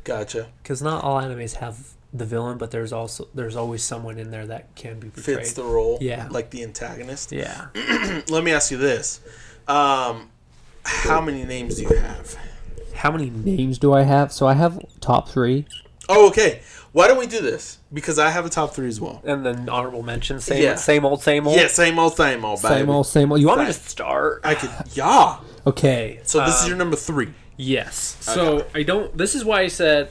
gotcha. 0.03 0.47
because 0.63 0.81
not 0.81 1.03
all 1.03 1.19
animes 1.21 1.55
have 1.55 1.89
the 2.17 2.25
villain, 2.25 2.57
but 2.57 2.71
there's 2.71 2.93
also 2.93 3.27
there's 3.33 3.55
always 3.55 3.83
someone 3.83 4.17
in 4.17 4.31
there 4.31 4.45
that 4.47 4.73
can 4.75 4.99
be 4.99 5.09
portrayed. 5.09 5.37
Fits 5.37 5.53
the 5.53 5.63
role. 5.63 5.97
Yeah. 6.01 6.27
like 6.31 6.49
the 6.49 6.63
antagonist. 6.63 7.31
yeah, 7.31 7.67
Let 8.29 8.43
me 8.43 8.51
ask 8.51 8.71
you 8.71 8.77
this: 8.77 9.19
um, 9.67 10.29
How 10.83 11.21
many 11.21 11.43
names 11.43 11.75
do 11.75 11.83
you 11.83 11.95
have? 11.95 12.35
how 12.95 13.11
many 13.11 13.29
names 13.29 13.77
do 13.77 13.91
I 13.93 14.03
have? 14.03 14.31
So 14.31 14.47
I 14.47 14.53
have 14.53 14.79
top 15.01 15.27
three, 15.27 15.65
Oh, 16.07 16.27
okay. 16.29 16.61
Why 16.93 17.07
don't 17.09 17.17
we 17.17 17.27
do 17.27 17.41
this? 17.41 17.79
Because 17.91 18.17
I 18.19 18.29
have 18.29 18.45
a 18.45 18.49
top 18.49 18.73
three 18.73 18.87
as 18.87 19.01
well. 19.01 19.21
and 19.25 19.45
then 19.45 19.67
honorable 19.67 20.01
mention. 20.01 20.39
Same 20.39 20.63
Yeah. 20.63 20.75
same 20.75 21.03
old 21.03 21.21
same 21.21 21.45
old. 21.47 21.57
Yeah, 21.57 21.67
same 21.67 21.99
old, 21.99 22.15
same 22.15 22.45
old, 22.45 22.61
baby. 22.61 22.73
Same 22.75 22.89
old, 22.89 23.07
same 23.07 23.31
old. 23.31 23.41
You 23.41 23.47
want 23.47 23.59
me 23.61 23.65
to 23.67 23.73
start? 23.73 24.41
I 24.45 24.55
could, 24.55 24.69
yeah. 24.93 25.37
Okay. 25.67 26.21
So 26.23 26.45
this 26.45 26.55
is 26.59 26.63
um, 26.63 26.69
your 26.69 26.77
number 26.77 26.95
three. 26.95 27.33
Yes. 27.57 28.17
So 28.21 28.65
I 28.73 28.83
don't. 28.83 29.15
This 29.17 29.35
is 29.35 29.43
why 29.43 29.61
I 29.61 29.67
said 29.67 30.09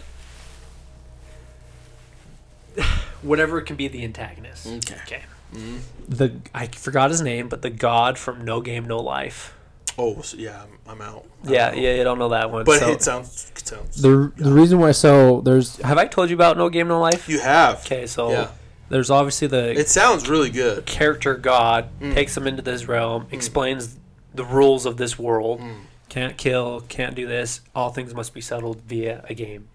whatever 3.23 3.61
can 3.61 3.76
be 3.76 3.88
the 3.88 4.04
antagonist. 4.04 4.66
Okay. 4.66 4.97
Okay. 5.07 5.23
Mm-hmm. 5.54 5.76
The 6.09 6.33
I 6.54 6.66
forgot 6.66 7.11
his 7.11 7.21
name, 7.21 7.49
but 7.49 7.62
the 7.62 7.71
god 7.71 8.19
from 8.19 8.45
No 8.45 8.61
Game 8.61 8.87
No 8.87 8.99
Life. 9.00 9.54
Oh, 9.97 10.21
so 10.23 10.37
yeah, 10.37 10.62
I'm, 10.64 10.78
I'm 10.93 11.00
out. 11.00 11.25
I 11.47 11.52
Yeah, 11.52 11.71
don't 11.71 11.83
yeah, 11.83 11.95
you 11.95 12.02
don't 12.04 12.19
know 12.19 12.31
that 12.31 12.50
one. 12.50 12.64
But 12.64 12.81
so, 12.81 12.90
it 12.90 13.02
sounds 13.02 13.52
it 13.57 13.66
sounds. 13.69 14.02
the 14.02 14.33
the 14.37 14.50
reason 14.52 14.81
why 14.81 14.90
so 14.90 15.40
there's 15.43 15.76
have 15.83 15.99
I 15.99 16.07
told 16.07 16.31
you 16.31 16.35
about 16.35 16.57
No 16.57 16.69
Game 16.69 16.88
No 16.88 17.00
Life? 17.00 17.28
you 17.28 17.38
have. 17.40 17.81
Okay, 17.87 18.07
so 18.09 18.31
Yeah. 18.33 18.49
there's 18.88 19.11
obviously 19.11 19.47
the 19.47 19.71
It 19.78 19.88
sounds 19.88 20.28
really 20.28 20.50
good. 20.50 20.85
character 20.87 21.35
god 21.37 21.88
Mm. 22.00 22.14
takes 22.14 22.35
them 22.35 22.49
into 22.49 22.62
this 22.62 22.88
realm, 22.88 23.26
explains 23.31 23.97
the 24.35 24.45
rules 24.45 24.85
of 24.87 24.97
this 24.97 25.16
world. 25.16 25.61
Mm. 25.61 25.75
Can't 26.09 26.37
kill, 26.37 26.81
can't 26.88 27.14
do 27.14 27.28
this. 27.28 27.61
All 27.76 27.90
things 27.90 28.12
must 28.14 28.35
be 28.35 28.40
settled 28.40 28.81
via 28.88 29.25
a 29.28 29.35
game. 29.35 29.69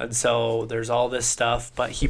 Mm. 0.00 0.04
And 0.04 0.16
so 0.16 0.66
there's 0.66 0.90
all 0.90 1.08
this 1.08 1.26
stuff, 1.26 1.72
but 1.74 1.90
he 1.90 2.08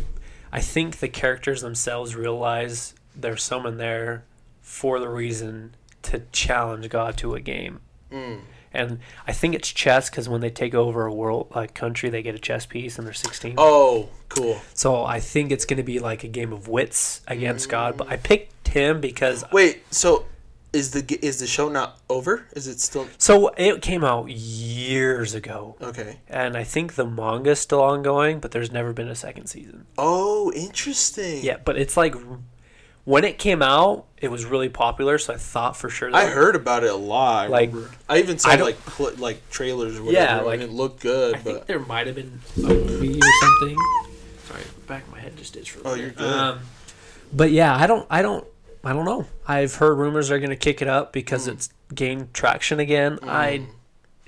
I 0.53 0.61
think 0.61 0.99
the 0.99 1.09
characters 1.09 1.63
themselves 1.63 2.17
realize 2.17 2.95
there's 3.15 3.43
someone 3.43 3.77
there 3.77 4.25
for 4.61 4.99
the 4.99 5.09
reason 5.09 5.75
to 6.03 6.23
challenge 6.33 6.89
God 6.89 7.17
to 7.19 7.35
a 7.35 7.41
game. 7.41 7.81
Mm. 8.11 8.41
And 8.73 9.01
I 9.27 9.33
think 9.33 9.55
it's 9.55 9.69
chess 9.69 10.09
because 10.09 10.29
when 10.29 10.41
they 10.41 10.51
take 10.51 10.75
over 10.75 11.07
a 11.07 11.13
world 11.13 11.49
like 11.55 11.75
country, 11.75 12.09
they 12.09 12.23
get 12.23 12.35
a 12.35 12.39
chess 12.39 12.67
piece 12.67 12.99
and 12.99 13.07
they're 13.07 13.15
16. 13.15 13.55
Oh, 13.59 14.09
cool. 14.29 14.61
So 14.75 15.05
I 15.05 15.19
think 15.21 15.51
it's 15.51 15.65
going 15.65 15.79
to 15.79 15.83
be 15.83 15.99
like 15.99 16.23
a 16.23 16.29
game 16.29 16.53
of 16.53 16.69
wits 16.69 17.23
against 17.27 17.69
God. 17.69 17.97
But 17.97 18.09
I 18.09 18.17
picked 18.17 18.69
him 18.69 19.01
because 19.01 19.45
Wait, 19.53 19.83
so 19.93 20.27
is 20.73 20.93
the 20.93 21.19
is 21.25 21.41
the 21.41 21.47
show 21.47 21.69
not 21.69 21.99
over? 22.09 22.47
Is 22.55 22.67
it 22.69 22.81
still 22.81 23.09
so 23.19 23.49
it 23.57 23.83
came 23.83 24.05
out 24.05 24.31
years 24.31 25.35
ago, 25.35 25.77
okay? 25.83 26.19
and 26.29 26.57
I 26.57 26.65
think 26.65 26.95
the 26.95 27.05
manga's 27.07 27.59
still 27.61 27.81
ongoing, 27.83 28.39
but 28.41 28.51
there's 28.53 28.71
never 28.71 28.93
been 28.93 29.09
a 29.09 29.15
second 29.17 29.47
season. 29.47 29.87
Oh, 29.99 30.53
interesting. 30.55 31.43
Yeah, 31.43 31.57
but 31.65 31.77
it's 31.77 31.97
like 31.97 32.15
when 33.05 33.25
it 33.25 33.39
came 33.39 33.63
out, 33.63 34.07
it 34.19 34.31
was 34.31 34.45
really 34.45 34.69
popular, 34.69 35.19
so 35.19 35.35
I 35.35 35.39
thought 35.39 35.77
for 35.77 35.89
sure. 35.91 36.11
I 36.15 36.27
heard 36.27 36.55
about 36.55 36.85
it 36.85 36.91
a 36.91 36.97
lot. 36.97 37.47
I 37.47 37.49
Like, 37.49 37.73
remember. 37.73 37.95
I 38.09 38.19
even 38.19 38.39
saw 38.39 38.51
I 38.51 38.57
like 38.57 38.79
cl- 38.91 39.15
like 39.17 39.49
trailers 39.51 39.99
or 39.99 40.05
whatever. 40.05 40.25
Yeah, 40.25 40.37
and 40.39 40.47
like- 40.47 40.61
it 40.61 40.71
looked 40.71 41.01
good, 41.01 41.35
I 41.35 41.39
think 41.39 41.59
but 41.59 41.67
there 41.67 41.79
might 41.81 42.07
have 42.07 42.17
been 42.17 42.41
a 42.59 42.61
movie 42.61 43.19
or 43.19 43.33
something. 43.43 43.77
Sorry, 44.47 44.63
back 44.87 45.03
of 45.05 45.13
my 45.13 45.19
head 45.21 45.37
just 45.37 45.57
itched 45.57 45.71
for 45.71 45.81
a 45.81 45.83
Oh, 45.83 45.91
minute. 45.97 46.03
you're 46.03 46.11
good. 46.13 46.33
Um, 46.33 46.61
but 47.33 47.51
yeah, 47.51 47.75
I 47.77 47.87
don't, 47.87 48.07
I 48.11 48.23
don't, 48.23 48.47
I 48.83 48.93
don't 48.93 49.05
know. 49.05 49.27
I've 49.47 49.75
heard 49.77 49.97
rumors 49.99 50.29
they're 50.29 50.39
going 50.39 50.51
to 50.51 50.57
kick 50.57 50.81
it 50.81 50.89
up 50.89 51.13
because 51.13 51.47
Mm. 51.47 51.53
it's 51.53 51.69
gained 51.95 52.33
traction 52.35 52.81
again. 52.81 53.19
I, 53.23 53.67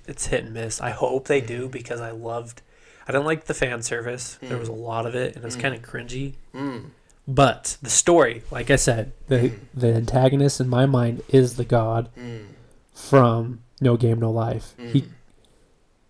it's 0.06 0.26
hit 0.26 0.44
and 0.44 0.52
miss. 0.54 0.80
I 0.80 0.90
hope 0.90 1.26
they 1.28 1.40
do 1.40 1.68
because 1.68 2.00
I 2.00 2.11
loved. 2.11 2.61
I 3.09 3.12
didn't 3.12 3.25
like 3.26 3.44
the 3.47 3.54
fan 3.54 3.82
service. 3.82 4.38
There 4.42 4.59
was 4.59 4.68
a 4.68 4.73
lot 4.73 5.06
of 5.06 5.14
it, 5.14 5.35
and 5.35 5.42
it 5.42 5.47
was 5.47 5.56
kind 5.56 5.75
of 5.75 5.82
cringy. 5.82 6.35
Mm. 6.54 6.90
But 7.26 7.78
the 7.82 7.90
story, 7.90 8.42
like 8.50 8.71
I 8.71 8.76
said, 8.76 9.12
the 9.28 9.52
the 9.75 9.94
antagonist 9.94 10.61
in 10.61 10.68
my 10.68 10.87
mind 10.87 11.23
is 11.28 11.56
the 11.56 11.64
god 11.64 12.09
Mm. 12.18 12.47
from 12.94 13.62
No 13.80 13.97
Game 13.97 14.18
No 14.21 14.30
Life. 14.30 14.75
He, 14.78 15.06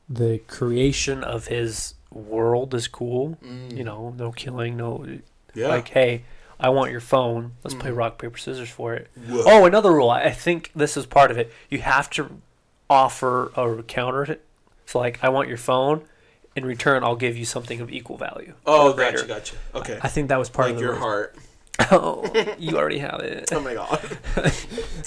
the 0.09 0.39
creation 0.49 1.23
of 1.23 1.47
his 1.47 1.95
world 2.11 2.75
is 2.75 2.89
cool. 2.89 3.39
Mm. 3.45 3.77
You 3.77 3.85
know, 3.85 4.15
no 4.19 4.33
killing, 4.33 4.77
no 4.77 5.07
yeah. 5.55 5.69
like, 5.69 5.89
hey, 5.89 6.25
I 6.63 6.69
want 6.69 6.93
your 6.93 7.01
phone. 7.01 7.53
Let's 7.65 7.75
play 7.75 7.91
mm-hmm. 7.91 7.99
rock 7.99 8.19
paper 8.19 8.39
scissors 8.39 8.71
for 8.71 8.95
it. 8.95 9.09
Whoa. 9.29 9.43
Oh, 9.45 9.65
another 9.67 9.93
rule. 9.93 10.11
I 10.11 10.31
think 10.31 10.71
this 10.77 10.97
is 10.97 11.07
part 11.07 11.33
of 11.33 11.37
it. 11.37 11.53
You 11.69 11.81
have 11.81 12.09
to 12.11 12.41
offer 12.89 13.51
a 13.57 13.83
counter. 13.83 14.39
So, 14.87 15.01
like, 15.01 15.19
I 15.23 15.29
want 15.29 15.49
your 15.49 15.59
phone. 15.59 16.05
In 16.55 16.65
return, 16.67 17.03
I'll 17.03 17.17
give 17.17 17.37
you 17.37 17.47
something 17.47 17.81
of 17.81 17.91
equal 17.91 18.19
value. 18.19 18.55
oh, 18.67 18.93
gotcha, 18.93 19.27
gotcha. 19.27 19.57
Okay, 19.75 19.99
I 20.03 20.09
think 20.09 20.29
that 20.29 20.39
was 20.39 20.51
part 20.51 20.69
like 20.69 20.75
of 20.75 20.81
the 20.81 20.87
your 20.87 20.97
heart. 20.97 21.37
Oh, 21.91 22.31
you 22.59 22.77
already 22.77 22.99
have 22.99 23.21
it. 23.21 23.51
Oh 23.53 23.61
my 23.61 23.73
god. 23.75 24.19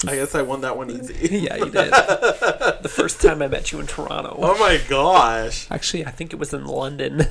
I 0.08 0.16
guess 0.16 0.34
I 0.34 0.42
won 0.42 0.62
that 0.62 0.76
one 0.76 0.90
easy. 0.90 1.38
yeah, 1.38 1.56
you 1.56 1.70
did. 1.70 1.92
the 1.92 2.90
first 2.92 3.20
time 3.22 3.40
I 3.40 3.46
met 3.46 3.70
you 3.70 3.78
in 3.78 3.86
Toronto. 3.86 4.36
Oh 4.42 4.58
my 4.58 4.80
gosh. 4.88 5.68
Actually, 5.70 6.04
I 6.04 6.10
think 6.10 6.32
it 6.32 6.36
was 6.40 6.52
in 6.52 6.66
London. 6.66 7.28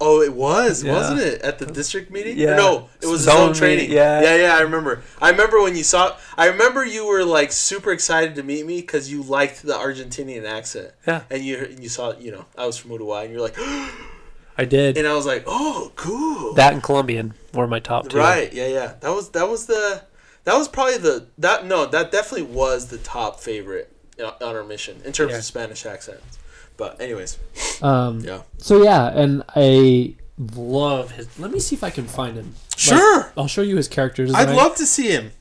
Oh, 0.00 0.22
it 0.22 0.32
was, 0.34 0.82
Yeah. 0.84 0.92
wasn't 0.94 1.20
it? 1.20 1.42
At 1.42 1.58
the 1.58 1.66
district 1.66 2.10
meeting? 2.10 2.36
Yeah. 2.38 2.52
Or 2.54 2.56
no, 2.56 2.88
it 3.00 3.06
was 3.06 3.22
Zone 3.22 3.52
training. 3.54 3.90
yeah. 3.90 4.20
yeah, 4.22 4.36
yeah. 4.36 4.56
I 4.56 4.60
remember. 4.60 5.02
I 5.20 5.30
remember 5.30 5.60
when 5.62 5.76
you 5.76 5.82
saw. 5.84 6.16
I 6.38 6.46
remember 6.48 6.84
you 6.84 7.06
were 7.06 7.24
like 7.24 7.50
super 7.52 7.92
excited 7.92 8.34
to 8.36 8.42
meet 8.42 8.64
me 8.66 8.80
because 8.80 9.10
you 9.10 9.22
liked 9.22 9.62
the 9.62 9.74
Argentinian 9.74 10.44
accent. 10.48 10.92
Yeah. 11.06 11.22
And 11.30 11.42
you 11.44 11.58
and 11.58 11.80
you 11.82 11.88
saw, 11.88 12.16
you 12.16 12.30
know, 12.32 12.44
I 12.56 12.66
was 12.66 12.76
from 12.78 12.90
Uruguay, 12.92 13.24
and 13.24 13.32
you're 13.32 13.42
like, 13.42 13.56
I 14.58 14.64
did. 14.66 14.98
and 14.98 15.06
I 15.06 15.14
was 15.14 15.26
like, 15.26 15.44
oh, 15.46 15.92
cool. 15.96 16.54
That 16.54 16.72
and 16.74 16.82
Colombian 16.82 17.34
were 17.54 17.66
my 17.66 17.80
top 17.80 18.08
two. 18.08 18.18
Right. 18.18 18.52
Yeah, 18.52 18.66
yeah. 18.68 18.94
That 19.00 19.10
was 19.10 19.30
that 19.30 19.48
was 19.48 19.66
the 19.66 20.02
that 20.44 20.54
was 20.56 20.68
probably 20.68 20.98
the 20.98 21.26
that 21.38 21.66
no 21.66 21.86
that 21.86 22.12
definitely 22.12 22.46
was 22.54 22.88
the 22.88 22.98
top 22.98 23.40
favorite 23.40 23.90
uh, 24.22 24.32
on 24.42 24.54
our 24.56 24.64
mission 24.64 25.00
in 25.04 25.12
terms 25.12 25.32
Yeah. 25.32 25.38
of 25.38 25.44
Spanish 25.44 25.86
accents. 25.86 26.38
But 26.76 27.00
anyways, 27.00 27.38
Um, 27.82 28.20
yeah. 28.20 28.42
So 28.58 28.82
yeah, 28.82 29.08
and 29.14 29.42
I 29.54 30.14
love 30.56 31.12
his. 31.12 31.38
Let 31.38 31.50
me 31.52 31.60
see 31.60 31.76
if 31.76 31.84
I 31.84 31.90
can 31.90 32.06
find 32.06 32.36
him. 32.36 32.54
Like, 32.70 32.78
Sure. 32.78 33.32
I'll 33.36 33.46
show 33.48 33.62
you 33.62 33.76
his 33.76 33.88
character 33.88 34.22
I'd 34.22 34.26
design. 34.26 34.56
love 34.56 34.74
to 34.76 34.86
see 34.86 35.08
him. 35.10 35.32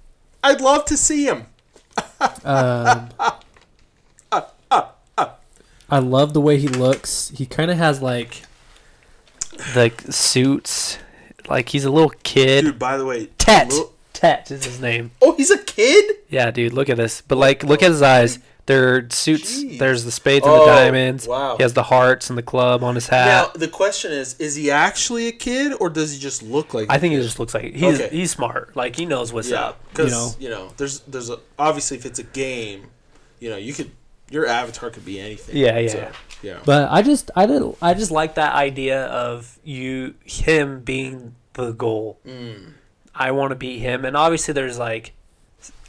I'd 0.44 0.62
love 0.62 0.86
to 0.86 0.98
see 0.98 1.26
him. 1.26 1.46
Um, 2.44 3.10
I 5.90 6.00
love 6.00 6.34
the 6.34 6.42
way 6.42 6.58
he 6.58 6.68
looks. 6.68 7.30
He 7.36 7.46
kind 7.46 7.70
of 7.70 7.78
has 7.78 8.02
like 8.02 8.44
the 9.74 9.92
suits. 10.10 10.98
Like 11.50 11.70
he's 11.70 11.84
a 11.86 11.90
little 11.92 12.12
kid. 12.24 12.64
Dude, 12.66 12.80
by 12.80 12.98
the 12.98 13.06
way, 13.06 13.28
Tet. 13.38 13.70
look- 13.70 13.94
Tet 14.14 14.52
is 14.52 14.66
his 14.66 14.80
name. 14.80 15.12
Oh, 15.22 15.34
he's 15.36 15.50
a 15.50 15.58
kid. 15.58 16.18
Yeah, 16.30 16.52
dude, 16.52 16.74
look 16.74 16.90
at 16.90 16.98
this. 16.98 17.22
But 17.28 17.38
like, 17.40 17.64
look 17.64 17.82
at 17.82 17.90
his 17.90 18.02
eyes. 18.04 18.38
They're 18.68 19.10
suits. 19.10 19.64
Jeez. 19.64 19.80
There's 19.80 20.06
the 20.06 20.12
spades 20.12 20.46
and 20.46 20.54
Oh, 20.56 20.60
the 20.66 20.72
diamonds. 20.72 21.28
wow. 21.28 21.58
He 21.58 21.64
has 21.64 21.74
the 21.74 21.84
hearts 21.84 22.30
and 22.30 22.38
the 22.38 22.44
club 22.44 22.84
on 22.84 22.96
his 22.96 23.08
hat. 23.08 23.26
Now 23.26 23.60
the 23.60 23.68
question 23.68 24.12
is: 24.12 24.36
Is 24.40 24.56
he 24.56 24.70
actually 24.72 25.28
a 25.28 25.32
kid, 25.32 25.74
or 25.80 25.90
does 25.90 26.14
he 26.14 26.20
just 26.20 26.44
look 26.44 26.74
like? 26.74 26.90
I 26.90 26.96
a 26.96 27.00
think 27.00 27.14
he 27.16 27.22
just 27.22 27.40
looks 27.40 27.54
like 27.54 27.74
he's 27.74 28.00
Okay. 28.00 28.10
he's 28.16 28.32
smart. 28.32 28.76
Like 28.76 28.96
he 28.96 29.06
knows 29.06 29.34
what's 29.34 29.50
yeah, 29.50 29.62
up. 29.66 29.80
You 29.84 29.90
because 29.90 30.12
know. 30.12 30.32
you 30.40 30.50
know, 30.50 30.72
there's 30.78 31.00
there's 31.02 31.30
a, 31.30 31.40
obviously 31.58 31.98
if 31.98 32.06
it's 32.06 32.20
a 32.20 32.24
game, 32.24 32.88
you 33.40 33.50
know, 33.50 33.58
you 33.58 33.74
could 33.74 33.92
your 34.30 34.46
avatar 34.46 34.90
could 34.92 35.04
be 35.06 35.20
anything. 35.20 35.58
Yeah, 35.58 35.78
yeah, 35.80 35.90
So, 35.90 35.98
yeah. 35.98 36.12
yeah. 36.44 36.60
But 36.64 36.90
I 36.92 37.02
just 37.02 37.32
I 37.36 37.48
did 37.48 37.64
I 37.82 37.94
just 37.96 38.12
like 38.12 38.36
that 38.36 38.54
idea 38.54 39.06
of 39.08 39.60
you 39.64 40.14
him 40.24 40.82
being 40.82 41.36
the 41.54 41.72
goal. 41.74 42.20
Mm. 42.26 42.74
I 43.14 43.32
want 43.32 43.50
to 43.52 43.56
be 43.56 43.80
him, 43.80 44.06
and 44.06 44.16
obviously 44.16 44.54
there's 44.54 44.78
like 44.80 45.14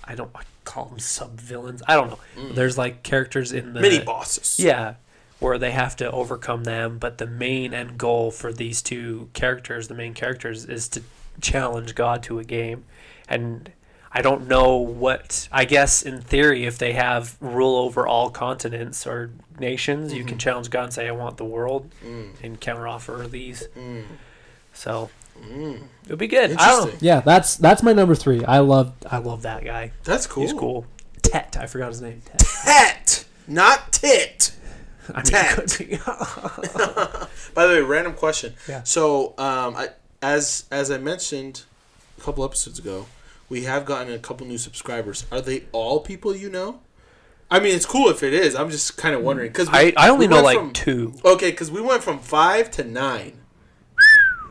I 0.05 0.15
don't 0.17 0.31
I 0.35 0.41
call 0.65 0.87
them 0.87 0.99
sub 0.99 1.41
villains. 1.41 1.83
I 1.87 1.95
don't 1.95 2.11
know. 2.11 2.19
Mm. 2.37 2.55
There's 2.55 2.79
like 2.79 3.03
characters 3.03 3.53
in 3.53 3.73
the 3.73 3.81
Mini 3.81 4.01
bosses. 4.01 4.59
Yeah, 4.59 4.95
where 5.39 5.59
they 5.59 5.73
have 5.73 5.97
to 5.97 6.11
overcome 6.11 6.65
them, 6.65 6.99
but 6.99 7.19
the 7.19 7.27
main 7.27 7.75
end 7.75 7.99
goal 7.99 8.31
for 8.31 8.53
these 8.53 8.81
two 8.81 9.29
characters, 9.33 9.89
the 9.89 9.95
main 9.95 10.15
characters, 10.15 10.65
is 10.65 10.89
to 10.89 11.03
challenge 11.41 11.95
God 11.95 12.23
to 12.25 12.39
a 12.39 12.45
game. 12.45 12.85
And 13.29 13.73
I 14.13 14.23
don't 14.23 14.47
know 14.47 14.77
what 14.77 15.49
I 15.51 15.65
guess 15.65 16.03
in 16.03 16.21
theory 16.21 16.67
if 16.67 16.79
they 16.79 16.93
have 16.93 17.37
rule 17.41 17.77
over 17.77 18.07
all 18.07 18.31
continents 18.31 19.07
or 19.07 19.31
nations, 19.59 20.13
you 20.13 20.21
can 20.21 20.33
mm-hmm. 20.33 20.39
challenge 20.39 20.71
God 20.71 20.85
and 20.85 20.93
say 20.93 21.09
I 21.09 21.13
want 21.13 21.39
the 21.39 21.45
world 21.45 21.91
mm. 22.05 22.31
and 22.43 22.61
counteroffer 22.61 23.29
these. 23.31 23.67
Mm. 23.77 24.05
So 24.75 25.11
it 25.43 26.11
would 26.11 26.19
be 26.19 26.27
good. 26.27 26.53
I 26.53 26.69
don't. 26.69 26.81
Interesting. 26.83 27.07
Yeah, 27.07 27.21
that's 27.21 27.57
that's 27.57 27.83
my 27.83 27.93
number 27.93 28.15
three. 28.15 28.45
I 28.45 28.59
love 28.59 28.95
I 29.11 29.19
love 29.19 29.43
that 29.43 29.65
guy. 29.65 29.93
That's 30.05 30.27
cool. 30.27 30.43
He's 30.43 30.53
cool. 30.53 30.87
Tet, 31.23 31.57
I 31.61 31.67
forgot 31.67 31.89
his 31.89 32.03
name. 32.03 32.23
Tet. 32.25 32.41
Tet, 32.65 33.25
not 33.47 33.93
tit. 33.93 34.55
I 35.09 35.17
mean, 35.17 35.25
Tet. 35.25 35.59
it 35.59 35.77
could 35.77 35.89
be. 35.89 35.97
By 37.55 37.67
the 37.67 37.75
way, 37.75 37.81
random 37.81 38.15
question. 38.15 38.55
Yeah. 38.69 38.83
So, 38.85 39.35
um, 39.39 39.77
I, 39.77 39.89
as 40.21 40.67
as 40.71 40.91
I 40.91 40.99
mentioned 40.99 41.65
a 42.19 42.21
couple 42.21 42.45
episodes 42.45 42.79
ago, 42.79 43.07
we 43.49 43.65
have 43.65 43.85
gotten 43.85 44.13
a 44.13 44.19
couple 44.19 44.47
new 44.47 44.59
subscribers. 44.59 45.27
Are 45.33 45.41
they 45.41 45.65
all 45.73 46.01
people 46.01 46.35
you 46.35 46.51
know? 46.51 46.81
I 47.51 47.61
mean, 47.61 47.75
it's 47.77 47.85
cool 47.85 48.09
if 48.09 48.23
it 48.23 48.33
is. 48.33 48.55
I'm 48.55 48.71
just 48.71 48.97
kind 48.97 49.15
of 49.15 49.23
wondering 49.23 49.49
because 49.49 49.69
I, 49.71 49.93
I 49.97 50.09
only 50.09 50.27
know 50.27 50.43
like 50.43 50.73
two. 50.73 51.13
Okay, 51.23 51.51
because 51.51 51.71
we 51.71 51.83
went 51.83 52.03
from 52.03 52.19
five 52.19 52.71
to 52.73 52.85
nine. 52.85 53.42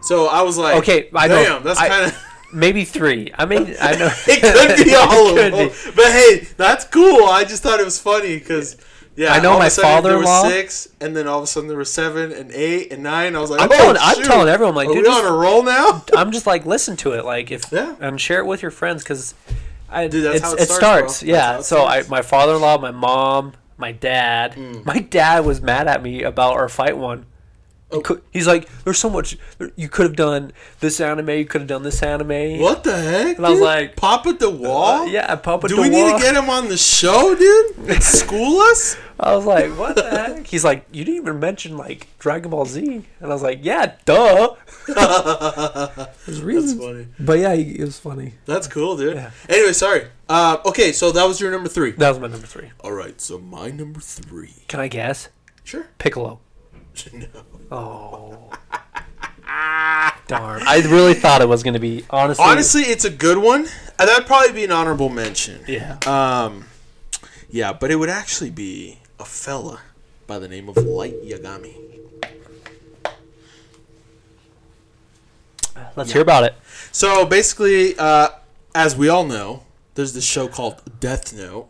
So 0.01 0.27
I 0.27 0.41
was 0.41 0.57
like, 0.57 0.77
Okay, 0.77 1.09
I 1.13 1.27
know. 1.27 1.43
damn, 1.43 1.63
that's 1.63 1.79
kind 1.79 2.05
of. 2.07 2.17
Maybe 2.53 2.83
three. 2.83 3.31
I 3.37 3.45
mean, 3.45 3.75
I 3.79 3.95
know 3.95 4.09
It 4.27 4.77
could 4.77 4.85
be 4.85 4.93
all 4.93 5.29
of 5.29 5.35
them, 5.35 5.51
be. 5.69 5.91
but 5.95 6.05
hey, 6.11 6.47
that's 6.57 6.83
cool. 6.85 7.23
I 7.25 7.45
just 7.45 7.63
thought 7.63 7.79
it 7.79 7.85
was 7.85 7.99
funny 7.99 8.37
because. 8.37 8.77
Yeah, 9.15 9.33
I 9.33 9.41
know 9.41 9.59
my 9.59 9.67
sudden 9.67 10.03
there 10.03 10.17
was 10.17 10.51
six, 10.51 10.87
and 11.01 11.15
then 11.15 11.27
all 11.27 11.37
of 11.39 11.43
a 11.43 11.47
sudden 11.47 11.67
there 11.67 11.77
was 11.77 11.91
seven 11.91 12.31
and 12.31 12.49
eight 12.51 12.93
and 12.93 13.03
nine. 13.03 13.35
I 13.35 13.39
was 13.39 13.49
like, 13.49 13.59
I'm 13.59 13.69
oh, 13.69 13.75
telling- 13.75 13.97
I'm 13.99 14.23
telling 14.23 14.47
everyone, 14.47 14.73
like, 14.73 14.87
are 14.87 14.93
dude, 14.93 15.05
just- 15.05 15.23
on 15.25 15.31
a 15.31 15.35
roll 15.35 15.63
now? 15.63 16.03
I'm 16.15 16.31
just 16.31 16.47
like 16.47 16.65
listen 16.65 16.95
to 16.97 17.11
it, 17.11 17.25
like 17.25 17.51
if 17.51 17.71
Yeah. 17.73 17.95
and 17.99 18.19
share 18.19 18.39
it 18.39 18.45
with 18.45 18.61
your 18.61 18.71
friends 18.71 19.03
because 19.03 19.35
I 19.89 20.07
Dude, 20.07 20.23
that's 20.25 20.39
how 20.41 20.53
it 20.53 20.61
it 20.61 20.69
starts, 20.69 21.17
starts. 21.17 21.23
Yeah. 21.23 21.59
so 21.59 21.85
I 21.85 22.03
my 22.07 22.21
father-in-law, 22.21 22.77
my 22.79 22.91
mom, 22.91 23.51
my 23.77 23.91
dad. 23.91 24.53
Mm. 24.53 24.85
My 24.85 24.99
dad 24.99 25.45
was 25.45 25.61
mad 25.61 25.89
at 25.89 26.01
me 26.01 26.23
about 26.23 26.53
our 26.55 26.69
fight 26.69 26.97
one. 26.97 27.25
Oh. 27.91 28.01
Could- 28.01 28.21
He's 28.31 28.47
like, 28.47 28.69
there's 28.83 28.97
so 28.97 29.09
much. 29.09 29.37
You 29.75 29.89
could 29.89 30.05
have 30.05 30.15
done 30.15 30.53
this 30.79 30.99
anime. 31.01 31.29
You 31.29 31.45
could 31.45 31.61
have 31.61 31.67
done 31.67 31.83
this 31.83 32.01
anime. 32.01 32.59
What 32.59 32.83
the 32.83 32.97
heck? 32.97 33.37
And 33.37 33.45
I 33.45 33.49
was 33.49 33.59
like, 33.59 33.95
Pop 33.95 34.23
Papa 34.23 34.37
the 34.37 34.49
Wall. 34.49 35.01
Uh, 35.01 35.05
yeah, 35.05 35.35
Papa 35.35 35.67
Do 35.67 35.75
the 35.75 35.81
wall. 35.81 35.89
Do 35.89 35.95
we 35.95 36.03
need 36.03 36.13
to 36.13 36.19
get 36.23 36.35
him 36.35 36.49
on 36.49 36.69
the 36.69 36.77
show, 36.77 37.35
dude? 37.35 38.01
School 38.03 38.59
us? 38.61 38.95
I 39.19 39.35
was 39.35 39.45
like, 39.45 39.69
what 39.77 39.95
the 39.95 40.09
heck? 40.09 40.47
He's 40.47 40.63
like, 40.63 40.85
you 40.91 41.05
didn't 41.05 41.21
even 41.21 41.39
mention 41.39 41.77
like 41.77 42.07
Dragon 42.17 42.49
Ball 42.49 42.65
Z, 42.65 42.83
and 42.83 43.05
I 43.21 43.27
was 43.27 43.43
like, 43.43 43.59
yeah, 43.61 43.93
duh. 44.05 44.55
There's 44.87 46.41
That's 46.41 46.73
funny. 46.73 47.07
but 47.19 47.37
yeah, 47.39 47.53
it 47.53 47.81
was 47.81 47.99
funny. 47.99 48.33
That's 48.45 48.67
cool, 48.67 48.97
dude. 48.97 49.15
Yeah. 49.15 49.31
Anyway, 49.47 49.73
sorry. 49.73 50.07
Uh, 50.27 50.57
okay, 50.65 50.91
so 50.91 51.11
that 51.11 51.25
was 51.25 51.39
your 51.39 51.51
number 51.51 51.69
three. 51.69 51.91
That 51.91 52.09
was 52.09 52.19
my 52.19 52.27
number 52.27 52.47
three. 52.47 52.71
All 52.83 52.93
right, 52.93 53.19
so 53.21 53.37
my 53.37 53.69
number 53.69 53.99
three. 53.99 54.55
Can 54.67 54.79
I 54.79 54.87
guess? 54.87 55.29
Sure. 55.63 55.85
Piccolo. 55.99 56.39
no. 57.13 57.27
Oh. 57.71 58.37
Darn. 60.27 60.63
I 60.65 60.81
really 60.85 61.13
thought 61.13 61.41
it 61.41 61.49
was 61.49 61.63
going 61.63 61.73
to 61.73 61.79
be 61.79 62.05
honestly. 62.09 62.43
Honestly, 62.43 62.81
it's 62.83 63.05
a 63.05 63.09
good 63.09 63.37
one. 63.37 63.67
That'd 63.97 64.25
probably 64.25 64.53
be 64.53 64.63
an 64.63 64.71
honorable 64.71 65.09
mention. 65.09 65.63
Yeah. 65.67 65.97
Um, 66.05 66.65
yeah, 67.49 67.73
but 67.73 67.91
it 67.91 67.95
would 67.97 68.09
actually 68.09 68.49
be 68.49 68.99
a 69.19 69.25
fella 69.25 69.81
by 70.27 70.39
the 70.39 70.47
name 70.47 70.69
of 70.69 70.77
Light 70.77 71.21
Yagami. 71.23 71.75
Let's 75.95 76.11
hear 76.13 76.21
about 76.21 76.43
it. 76.45 76.55
So 76.91 77.25
basically, 77.25 77.97
uh, 77.97 78.29
as 78.73 78.95
we 78.95 79.09
all 79.09 79.25
know, 79.25 79.63
there's 79.95 80.13
this 80.13 80.23
show 80.23 80.47
called 80.47 80.81
Death 80.99 81.33
Note, 81.33 81.67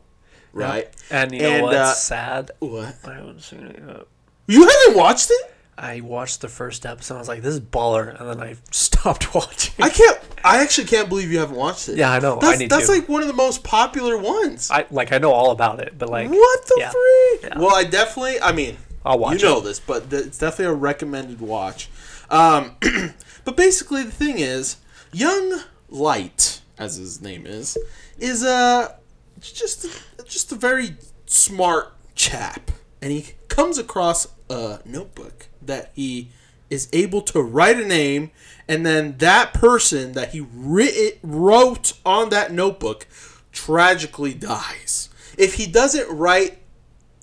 right? 0.53 0.89
And 1.09 1.31
you 1.31 1.41
know 1.41 1.49
And, 1.49 1.63
what's 1.63 1.75
uh, 1.75 1.93
sad? 1.93 2.51
What? 2.59 2.95
I 3.05 3.13
haven't 3.15 3.41
seen 3.41 3.63
it 3.63 3.83
yet. 3.85 4.05
You 4.47 4.67
haven't 4.67 4.97
watched 4.97 5.31
it? 5.31 5.55
I 5.77 6.01
watched 6.01 6.41
the 6.41 6.47
first 6.47 6.85
episode. 6.85 7.15
I 7.15 7.19
was 7.19 7.27
like, 7.27 7.41
"This 7.41 7.55
is 7.55 7.59
baller," 7.59 8.19
and 8.19 8.29
then 8.29 8.39
I 8.41 8.55
stopped 8.71 9.33
watching. 9.33 9.73
I 9.83 9.89
can't. 9.89 10.19
I 10.43 10.61
actually 10.61 10.87
can't 10.87 11.09
believe 11.09 11.31
you 11.31 11.39
haven't 11.39 11.57
watched 11.57 11.89
it. 11.89 11.97
yeah, 11.97 12.11
I 12.11 12.19
know. 12.19 12.39
That's, 12.39 12.55
I 12.55 12.57
need 12.57 12.69
that's 12.69 12.89
like 12.89 13.07
one 13.07 13.21
of 13.21 13.27
the 13.27 13.33
most 13.33 13.63
popular 13.63 14.17
ones. 14.17 14.69
I 14.71 14.85
like. 14.91 15.11
I 15.11 15.17
know 15.17 15.31
all 15.31 15.51
about 15.51 15.79
it, 15.79 15.97
but 15.97 16.09
like, 16.09 16.29
what 16.29 16.65
the 16.65 16.75
yeah. 16.79 16.91
freak? 16.91 17.51
Yeah. 17.51 17.59
Well, 17.59 17.75
I 17.75 17.83
definitely. 17.83 18.41
I 18.41 18.51
mean, 18.51 18.77
I'll 19.05 19.19
watch 19.19 19.41
you 19.41 19.47
know 19.47 19.59
it. 19.59 19.63
this, 19.63 19.79
but 19.79 20.09
th- 20.09 20.27
it's 20.27 20.37
definitely 20.37 20.73
a 20.73 20.77
recommended 20.77 21.41
watch. 21.41 21.89
Um, 22.29 22.75
but 23.43 23.57
basically, 23.57 24.03
the 24.03 24.11
thing 24.11 24.39
is, 24.39 24.77
young 25.11 25.61
Light, 25.89 26.61
as 26.77 26.95
his 26.95 27.21
name 27.21 27.45
is, 27.45 27.77
is 28.17 28.43
uh, 28.43 28.95
just 29.39 29.85
just 30.25 30.51
a 30.51 30.55
very 30.55 30.95
smart 31.25 31.93
chap, 32.15 32.71
and 33.01 33.11
he 33.11 33.33
comes 33.47 33.77
across 33.77 34.27
a 34.49 34.79
notebook 34.85 35.47
that 35.61 35.91
he 35.95 36.29
is 36.69 36.87
able 36.93 37.21
to 37.21 37.41
write 37.41 37.79
a 37.79 37.85
name, 37.85 38.31
and 38.67 38.85
then 38.85 39.17
that 39.17 39.53
person 39.53 40.13
that 40.13 40.29
he 40.29 40.39
writ- 40.53 41.19
wrote 41.21 41.93
on 42.05 42.29
that 42.29 42.51
notebook 42.51 43.07
tragically 43.51 44.33
dies. 44.33 45.09
If 45.37 45.55
he 45.55 45.67
doesn't 45.67 46.09
write 46.09 46.59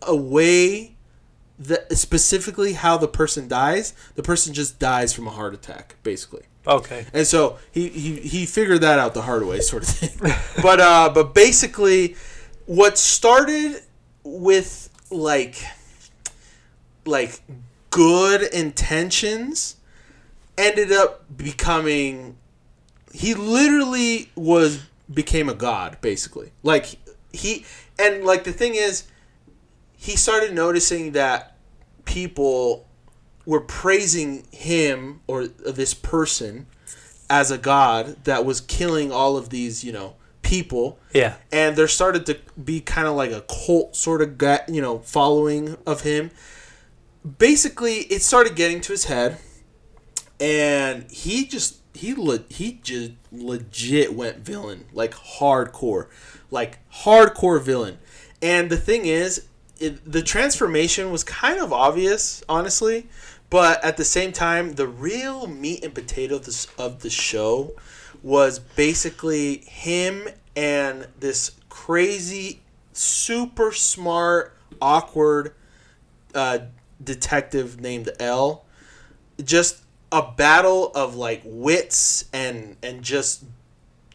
away 0.02 0.96
the 1.58 1.84
specifically 1.90 2.74
how 2.74 2.98
the 2.98 3.08
person 3.08 3.48
dies, 3.48 3.94
the 4.14 4.22
person 4.22 4.54
just 4.54 4.78
dies 4.78 5.12
from 5.12 5.26
a 5.26 5.30
heart 5.30 5.54
attack, 5.54 5.96
basically. 6.02 6.42
Okay. 6.66 7.06
And 7.12 7.26
so 7.26 7.58
he, 7.72 7.88
he, 7.88 8.16
he 8.20 8.46
figured 8.46 8.82
that 8.82 8.98
out 8.98 9.14
the 9.14 9.22
hard 9.22 9.44
way, 9.44 9.60
sort 9.60 9.82
of 9.82 9.88
thing. 9.88 10.32
but 10.62 10.80
uh, 10.80 11.10
but 11.12 11.34
basically, 11.34 12.16
what 12.66 12.98
started 12.98 13.82
with 14.22 14.90
like 15.10 15.64
like 17.04 17.40
good 17.90 18.42
intentions 18.42 19.76
ended 20.56 20.92
up 20.92 21.24
becoming 21.36 22.36
he 23.12 23.34
literally 23.34 24.30
was 24.34 24.84
became 25.12 25.48
a 25.48 25.54
god 25.54 25.98
basically. 26.00 26.52
Like 26.62 26.96
he 27.32 27.64
and 27.98 28.24
like 28.24 28.44
the 28.44 28.52
thing 28.52 28.74
is 28.74 29.04
he 29.96 30.16
started 30.16 30.54
noticing 30.54 31.12
that 31.12 31.56
people 32.04 32.86
were 33.46 33.60
praising 33.60 34.46
him 34.50 35.20
or 35.26 35.46
this 35.46 35.94
person 35.94 36.66
as 37.30 37.50
a 37.50 37.58
god 37.58 38.24
that 38.24 38.44
was 38.44 38.60
killing 38.60 39.12
all 39.12 39.36
of 39.36 39.50
these 39.50 39.84
you 39.84 39.92
know 39.92 40.14
people. 40.48 40.98
Yeah. 41.14 41.34
and 41.52 41.76
there 41.76 41.88
started 41.88 42.26
to 42.26 42.38
be 42.62 42.80
kind 42.80 43.06
of 43.08 43.14
like 43.16 43.30
a 43.32 43.42
cult 43.42 43.96
sort 43.96 44.22
of 44.22 44.38
gu- 44.38 44.66
you 44.68 44.80
know 44.80 44.98
following 45.00 45.76
of 45.86 46.02
him. 46.02 46.30
Basically 47.38 47.98
it 48.14 48.22
started 48.22 48.56
getting 48.56 48.80
to 48.82 48.92
his 48.92 49.04
head 49.04 49.38
and 50.40 51.10
he 51.10 51.46
just 51.46 51.78
he 51.94 52.14
le- 52.14 52.44
he 52.48 52.78
just 52.82 53.12
legit 53.32 54.14
went 54.14 54.38
villain 54.38 54.84
like 54.92 55.12
hardcore 55.12 56.08
like 56.50 56.78
hardcore 56.92 57.60
villain. 57.62 57.98
And 58.40 58.70
the 58.70 58.76
thing 58.76 59.06
is 59.06 59.46
it, 59.80 60.10
the 60.10 60.22
transformation 60.22 61.10
was 61.10 61.24
kind 61.24 61.58
of 61.60 61.72
obvious 61.72 62.42
honestly 62.48 63.08
but 63.50 63.82
at 63.84 63.96
the 63.96 64.04
same 64.04 64.32
time 64.32 64.74
the 64.74 64.86
real 64.86 65.46
meat 65.46 65.82
and 65.84 65.94
potato 65.94 66.36
of 66.36 66.44
this 66.44 66.66
of 66.78 67.00
the 67.00 67.10
show 67.10 67.72
was 68.22 68.58
basically 68.58 69.58
him 69.58 70.28
and 70.58 71.06
this 71.20 71.52
crazy 71.68 72.60
super 72.92 73.70
smart 73.70 74.56
awkward 74.82 75.54
uh, 76.34 76.58
detective 77.02 77.80
named 77.80 78.10
L. 78.18 78.64
Just 79.42 79.84
a 80.10 80.20
battle 80.20 80.90
of 80.96 81.14
like 81.14 81.42
wits 81.44 82.24
and 82.32 82.76
and 82.82 83.02
just 83.02 83.44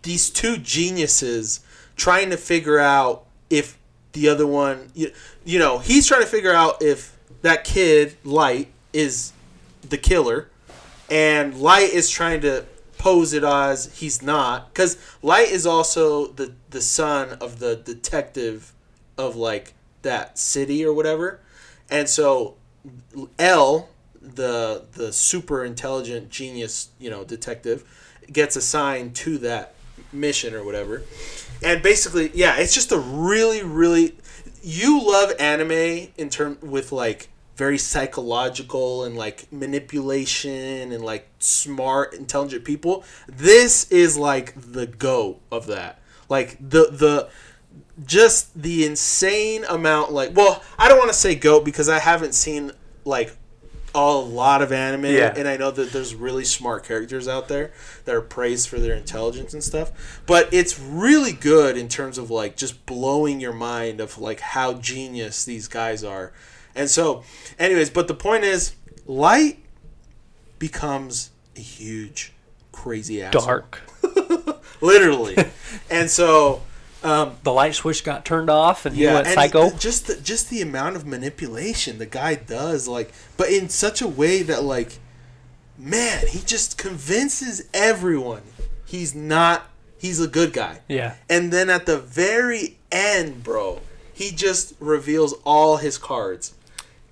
these 0.02 0.30
two 0.30 0.58
geniuses 0.58 1.62
trying 1.96 2.30
to 2.30 2.36
figure 2.36 2.80
out 2.80 3.26
if 3.50 3.78
the 4.12 4.28
other 4.28 4.46
one 4.46 4.92
you, 4.94 5.12
you 5.46 5.60
know 5.60 5.78
he's 5.78 6.06
trying 6.08 6.22
to 6.22 6.28
figure 6.28 6.52
out 6.52 6.82
if 6.82 7.18
that 7.42 7.64
kid 7.64 8.18
light 8.26 8.68
is 8.92 9.32
the 9.88 9.98
killer 9.98 10.50
and 11.10 11.56
light 11.56 11.94
is 11.94 12.10
trying 12.10 12.42
to 12.42 12.66
pose 13.04 13.34
it 13.34 13.44
as 13.44 13.94
he's 14.00 14.22
not. 14.22 14.74
Because 14.74 14.98
light 15.22 15.52
is 15.52 15.68
also 15.68 16.28
the 16.28 16.54
the 16.70 16.80
son 16.80 17.38
of 17.42 17.60
the 17.60 17.76
detective 17.76 18.72
of 19.18 19.36
like 19.36 19.74
that 20.04 20.40
city 20.40 20.86
or 20.86 20.94
whatever. 20.94 21.42
And 21.90 22.08
so 22.08 22.56
L, 23.38 23.90
the 24.22 24.86
the 24.94 25.12
super 25.12 25.66
intelligent 25.66 26.30
genius, 26.30 26.92
you 26.98 27.10
know, 27.10 27.26
detective, 27.26 27.84
gets 28.32 28.56
assigned 28.56 29.16
to 29.16 29.38
that 29.40 29.76
mission 30.14 30.54
or 30.54 30.64
whatever. 30.64 31.04
And 31.62 31.84
basically, 31.84 32.32
yeah, 32.34 32.56
it's 32.56 32.74
just 32.74 32.94
a 32.94 33.00
really, 33.00 33.64
really 33.64 34.16
you 34.62 35.06
love 35.06 35.34
anime 35.40 36.08
in 36.18 36.30
term 36.30 36.58
with 36.62 36.94
like 36.94 37.28
very 37.56 37.78
psychological 37.78 39.04
and 39.04 39.16
like 39.16 39.52
manipulation 39.52 40.92
and 40.92 41.04
like 41.04 41.28
smart, 41.40 42.14
intelligent 42.14 42.64
people. 42.66 43.04
This 43.28 43.90
is 43.92 44.18
like 44.18 44.54
the 44.56 44.88
go 44.88 45.40
of 45.52 45.68
that. 45.68 46.00
Like 46.30 46.58
the 46.60 46.88
the 46.92 47.30
just 48.06 48.60
the 48.60 48.86
insane 48.86 49.64
amount 49.70 50.12
like 50.12 50.36
well 50.36 50.64
i 50.80 50.88
don't 50.90 50.98
want 50.98 51.12
to 51.12 51.16
say 51.16 51.36
goat 51.36 51.64
because 51.64 51.88
i 51.90 52.00
haven't 52.00 52.34
seen 52.34 52.72
like 53.06 53.36
a 53.94 54.12
lot 54.12 54.64
of 54.64 54.72
anime 54.72 55.06
Yeah. 55.06 55.32
and 55.38 55.48
i 55.48 55.58
know 55.58 55.70
that 55.70 55.92
there's 55.92 56.16
really 56.16 56.44
smart 56.44 56.84
characters 56.84 57.28
out 57.28 57.50
there 57.50 57.72
that 58.06 58.16
are 58.16 58.22
praised 58.22 58.68
for 58.68 58.80
their 58.80 58.96
intelligence 58.96 59.54
and 59.54 59.64
stuff 59.64 60.24
but 60.26 60.52
it's 60.52 60.80
really 60.80 61.34
good 61.34 61.78
in 61.78 61.88
terms 61.88 62.18
of 62.18 62.32
like 62.32 62.58
just 62.58 62.84
blowing 62.88 63.40
your 63.40 63.54
mind 63.54 64.00
of 64.02 64.18
like 64.18 64.40
how 64.40 64.74
genius 64.74 65.46
these 65.46 65.68
guys 65.68 66.04
are 66.04 66.34
and 66.76 66.90
so 66.90 67.24
anyways 67.60 67.90
but 67.90 68.08
the 68.08 68.14
point 68.14 68.44
is 68.44 68.76
light 69.06 69.60
becomes 70.60 71.32
a 71.56 71.60
huge 71.60 72.34
crazy 72.72 73.22
ass 73.22 73.34
Dark. 73.34 73.82
literally 74.82 75.36
and 75.90 76.10
so 76.10 76.62
um, 77.04 77.36
The 77.44 77.52
light 77.52 77.76
switch 77.76 78.04
got 78.06 78.24
turned 78.24 78.50
off, 78.50 78.86
and 78.86 78.96
he 78.96 79.04
yeah, 79.04 79.16
went 79.16 79.28
and 79.28 79.36
psycho. 79.36 79.72
just 79.72 80.08
the, 80.08 80.16
just 80.22 80.50
the 80.50 80.62
amount 80.62 80.96
of 80.96 81.06
manipulation 81.06 81.98
the 81.98 82.06
guy 82.06 82.36
does, 82.36 82.88
like, 82.88 83.14
but 83.36 83.50
in 83.50 83.68
such 83.68 84.02
a 84.02 84.08
way 84.08 84.42
that, 84.44 84.64
like, 84.64 85.00
man, 85.78 86.26
he 86.28 86.40
just 86.40 86.78
convinces 86.78 87.68
everyone 87.74 88.44
he's 88.86 89.14
not. 89.14 89.70
He's 89.98 90.20
a 90.20 90.28
good 90.28 90.52
guy. 90.54 90.82
yeah. 90.90 91.16
And 91.30 91.52
then 91.52 91.70
at 91.70 91.86
the 91.86 91.98
very 91.98 92.78
end, 92.92 93.44
bro, 93.44 93.82
he 94.14 94.32
just 94.32 94.74
reveals 94.80 95.34
all 95.46 95.78
his 95.78 95.98
cards. 95.98 96.54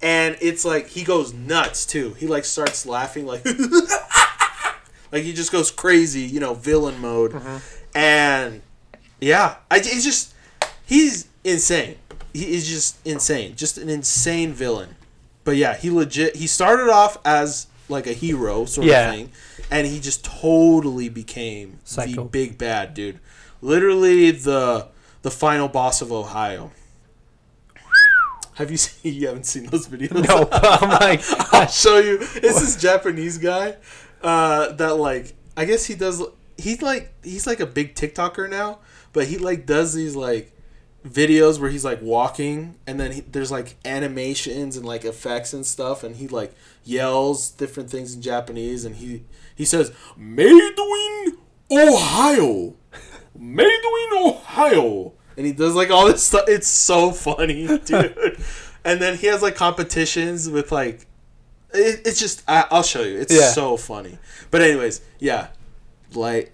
And 0.04 0.36
it's 0.42 0.66
like 0.66 0.88
he 0.88 1.04
goes 1.04 1.34
nuts 1.34 1.86
too. 1.86 2.14
He 2.16 2.26
like 2.28 2.46
starts 2.46 2.86
laughing 2.86 3.26
like 3.26 3.46
like 5.12 5.24
he 5.24 5.34
just 5.34 5.52
goes 5.52 5.72
crazy, 5.72 6.22
you 6.22 6.40
know, 6.40 6.54
villain 6.54 7.00
mode. 7.00 7.34
Mm-hmm. 7.34 7.58
And 7.98 8.62
yeah, 9.20 9.56
I 9.70 9.80
he's 9.80 10.04
just 10.04 10.34
he's 10.86 11.28
insane. 11.44 11.98
He 12.34 12.54
is 12.54 12.68
just 12.68 13.06
insane. 13.06 13.56
Just 13.56 13.78
an 13.78 13.90
insane 13.90 14.54
villain. 14.54 14.96
But 15.44 15.58
yeah, 15.58 15.76
he 15.76 15.90
legit 15.92 16.36
he 16.36 16.48
started 16.48 16.90
off 16.90 17.18
as 17.26 17.68
like 17.90 18.08
a 18.08 18.14
hero 18.14 18.66
sort 18.66 18.88
Yeah. 18.88 19.10
of 19.10 19.16
thing, 19.16 19.32
and 19.70 19.86
he 19.86 20.00
just 20.00 20.24
totally 20.24 21.10
became 21.10 21.80
Psycho. 21.84 22.24
the 22.24 22.30
big 22.30 22.58
bad 22.58 22.94
dude. 22.94 23.20
Literally 23.62 24.32
the 24.32 24.88
the 25.24 25.32
final 25.32 25.68
boss 25.68 26.02
of 26.02 26.12
Ohio. 26.12 26.72
Have 28.56 28.72
you 28.72 28.78
seen? 28.78 29.14
You 29.22 29.28
haven't 29.28 29.46
seen 29.46 29.66
those 29.66 29.88
videos? 29.88 30.28
No, 30.28 30.48
I'm 30.52 30.90
like, 30.90 31.22
I'll 31.54 31.68
show 31.68 32.00
you. 32.00 32.18
It's 32.22 32.62
this 32.62 32.76
Japanese 32.82 33.38
guy 33.38 33.76
uh, 34.22 34.72
that 34.74 34.98
like 34.98 35.34
I 35.56 35.66
guess 35.66 35.86
he 35.86 35.96
does. 35.96 36.22
He's 36.58 36.82
like 36.82 37.14
he's 37.24 37.48
like 37.48 37.60
a 37.60 37.66
big 37.66 37.96
TikToker 37.96 38.50
now, 38.50 38.80
but 39.14 39.28
he 39.28 39.38
like 39.38 39.66
does 39.66 39.94
these 39.94 40.16
like 40.16 40.54
videos 41.08 41.60
where 41.60 41.70
he's 41.70 41.84
like 41.84 42.00
walking 42.02 42.76
and 42.86 43.00
then 43.00 43.12
he, 43.12 43.22
there's 43.22 43.52
like 43.52 43.76
animations 43.86 44.78
and 44.78 44.86
like 44.86 45.04
effects 45.04 45.52
and 45.52 45.66
stuff 45.66 46.04
and 46.04 46.18
he 46.18 46.28
like 46.28 46.54
yells 46.84 47.50
different 47.50 47.90
things 47.90 48.14
in 48.14 48.22
Japanese 48.22 48.86
and 48.86 48.98
he 48.98 49.24
he 49.56 49.66
says 49.66 49.92
made 50.16 50.52
in 50.52 51.38
Ohio 51.72 52.76
made 53.36 53.66
in 53.66 54.18
Ohio 54.28 55.14
and 55.38 55.46
he 55.46 55.52
does 55.54 55.76
like 55.76 55.89
all 55.89 56.08
this 56.08 56.24
stuff 56.24 56.46
it's 56.48 56.67
so 56.67 57.12
funny 57.12 57.65
dude 57.86 58.38
and 58.84 59.02
then 59.02 59.17
he 59.17 59.28
has 59.28 59.41
like 59.41 59.56
competitions 59.56 60.50
with 60.50 60.72
like 60.72 61.06
it, 61.74 62.02
it's 62.06 62.20
just 62.20 62.44
I, 62.48 62.65
I'll 62.72 62.84
show 62.84 63.02
you 63.04 63.20
it's 63.20 63.34
Yeah. 63.34 63.50
so 63.52 63.78
funny 63.78 64.17
but 64.50 64.62
anyways 64.62 65.02
yeah 65.20 65.48
like 66.13 66.54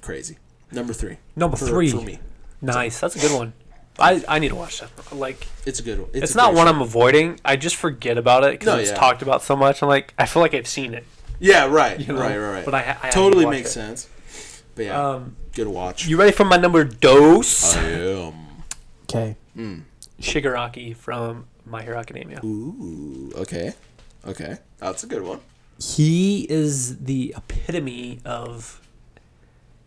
crazy 0.00 0.38
number 0.72 0.92
three 0.92 1.16
Number 1.36 1.56
for, 1.56 1.66
three. 1.66 1.90
for 1.90 2.00
me 2.02 2.18
nice. 2.60 2.98
That's 3.00 3.14
a 3.14 3.20
good 3.20 3.32
one. 3.38 3.52
I, 4.00 4.22
I 4.28 4.38
need 4.40 4.48
to 4.50 4.54
watch 4.56 4.80
that. 4.80 4.90
Like, 5.12 5.46
it's 5.66 5.78
a 5.80 5.82
good 5.82 5.98
one 6.00 6.10
it's, 6.12 6.34
a 6.34 6.36
not 6.36 6.54
one 6.54 6.66
show. 6.66 6.72
I'm 6.74 6.80
avoiding. 6.80 7.38
I 7.44 7.54
just 7.56 7.76
forget 7.76 8.16
about 8.18 8.44
it 8.44 8.52
because 8.52 8.66
No, 8.66 8.76
it's 8.78 8.90
yeah. 8.90 8.96
talked 8.96 9.22
about 9.22 9.42
so 9.42 9.54
much. 9.56 9.82
I'm 9.82 9.88
like, 9.88 10.12
I 10.18 10.26
feel 10.26 10.42
like 10.42 10.54
I've 10.54 10.66
seen 10.68 10.92
it. 10.94 11.04
Yeah, 11.40 11.66
right, 11.66 11.98
You 12.00 12.12
know? 12.12 12.20
right, 12.20 12.36
right, 12.36 12.50
right. 12.52 12.64
But 12.64 12.74
I, 12.74 12.96
I 13.02 13.08
to 13.10 13.14
totally 13.14 13.46
makes 13.46 13.70
it. 13.70 13.72
sense. 13.74 14.08
But 14.74 14.84
yeah, 14.86 15.00
Um, 15.08 15.36
good 15.58 15.66
watch. 15.68 16.06
you 16.06 16.16
ready 16.16 16.30
for 16.30 16.44
my 16.44 16.56
number 16.56 16.84
dose? 16.84 17.74
I 17.76 17.82
am. 17.82 18.34
Okay. 19.04 19.36
Mm. 19.56 19.82
Shigaraki 20.20 20.94
from 20.96 21.46
My 21.66 21.82
Hero 21.82 21.98
Academia. 21.98 22.40
Ooh, 22.44 23.32
okay, 23.36 23.72
okay, 24.26 24.58
that's 24.78 25.02
a 25.02 25.06
good 25.08 25.22
one. 25.22 25.40
He 25.80 26.46
is 26.50 26.98
the 26.98 27.34
epitome 27.36 28.20
of 28.24 28.80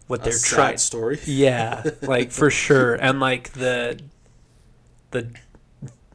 what 0.07 0.19
A 0.21 0.23
they're 0.23 0.33
sad 0.33 0.55
trying. 0.55 0.77
story. 0.77 1.19
Yeah, 1.25 1.83
like 2.01 2.31
for 2.31 2.49
sure, 2.49 2.95
and 2.95 3.19
like 3.21 3.53
the 3.53 3.99
the 5.11 5.29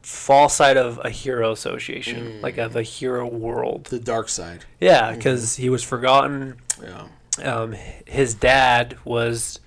fall 0.03 0.49
side 0.49 0.77
of 0.77 0.99
a 1.03 1.09
hero 1.09 1.51
association, 1.51 2.41
like 2.41 2.57
of 2.57 2.75
a 2.75 2.83
hero 2.83 3.27
world. 3.27 3.85
The 3.85 3.99
dark 3.99 4.29
side. 4.29 4.65
Yeah, 4.79 5.13
because 5.13 5.55
he 5.55 5.69
was 5.69 5.83
forgotten. 5.83 6.57
Yeah. 6.81 7.07
Um, 7.43 7.73
his 8.05 8.33
dad 8.33 8.97
was, 9.05 9.59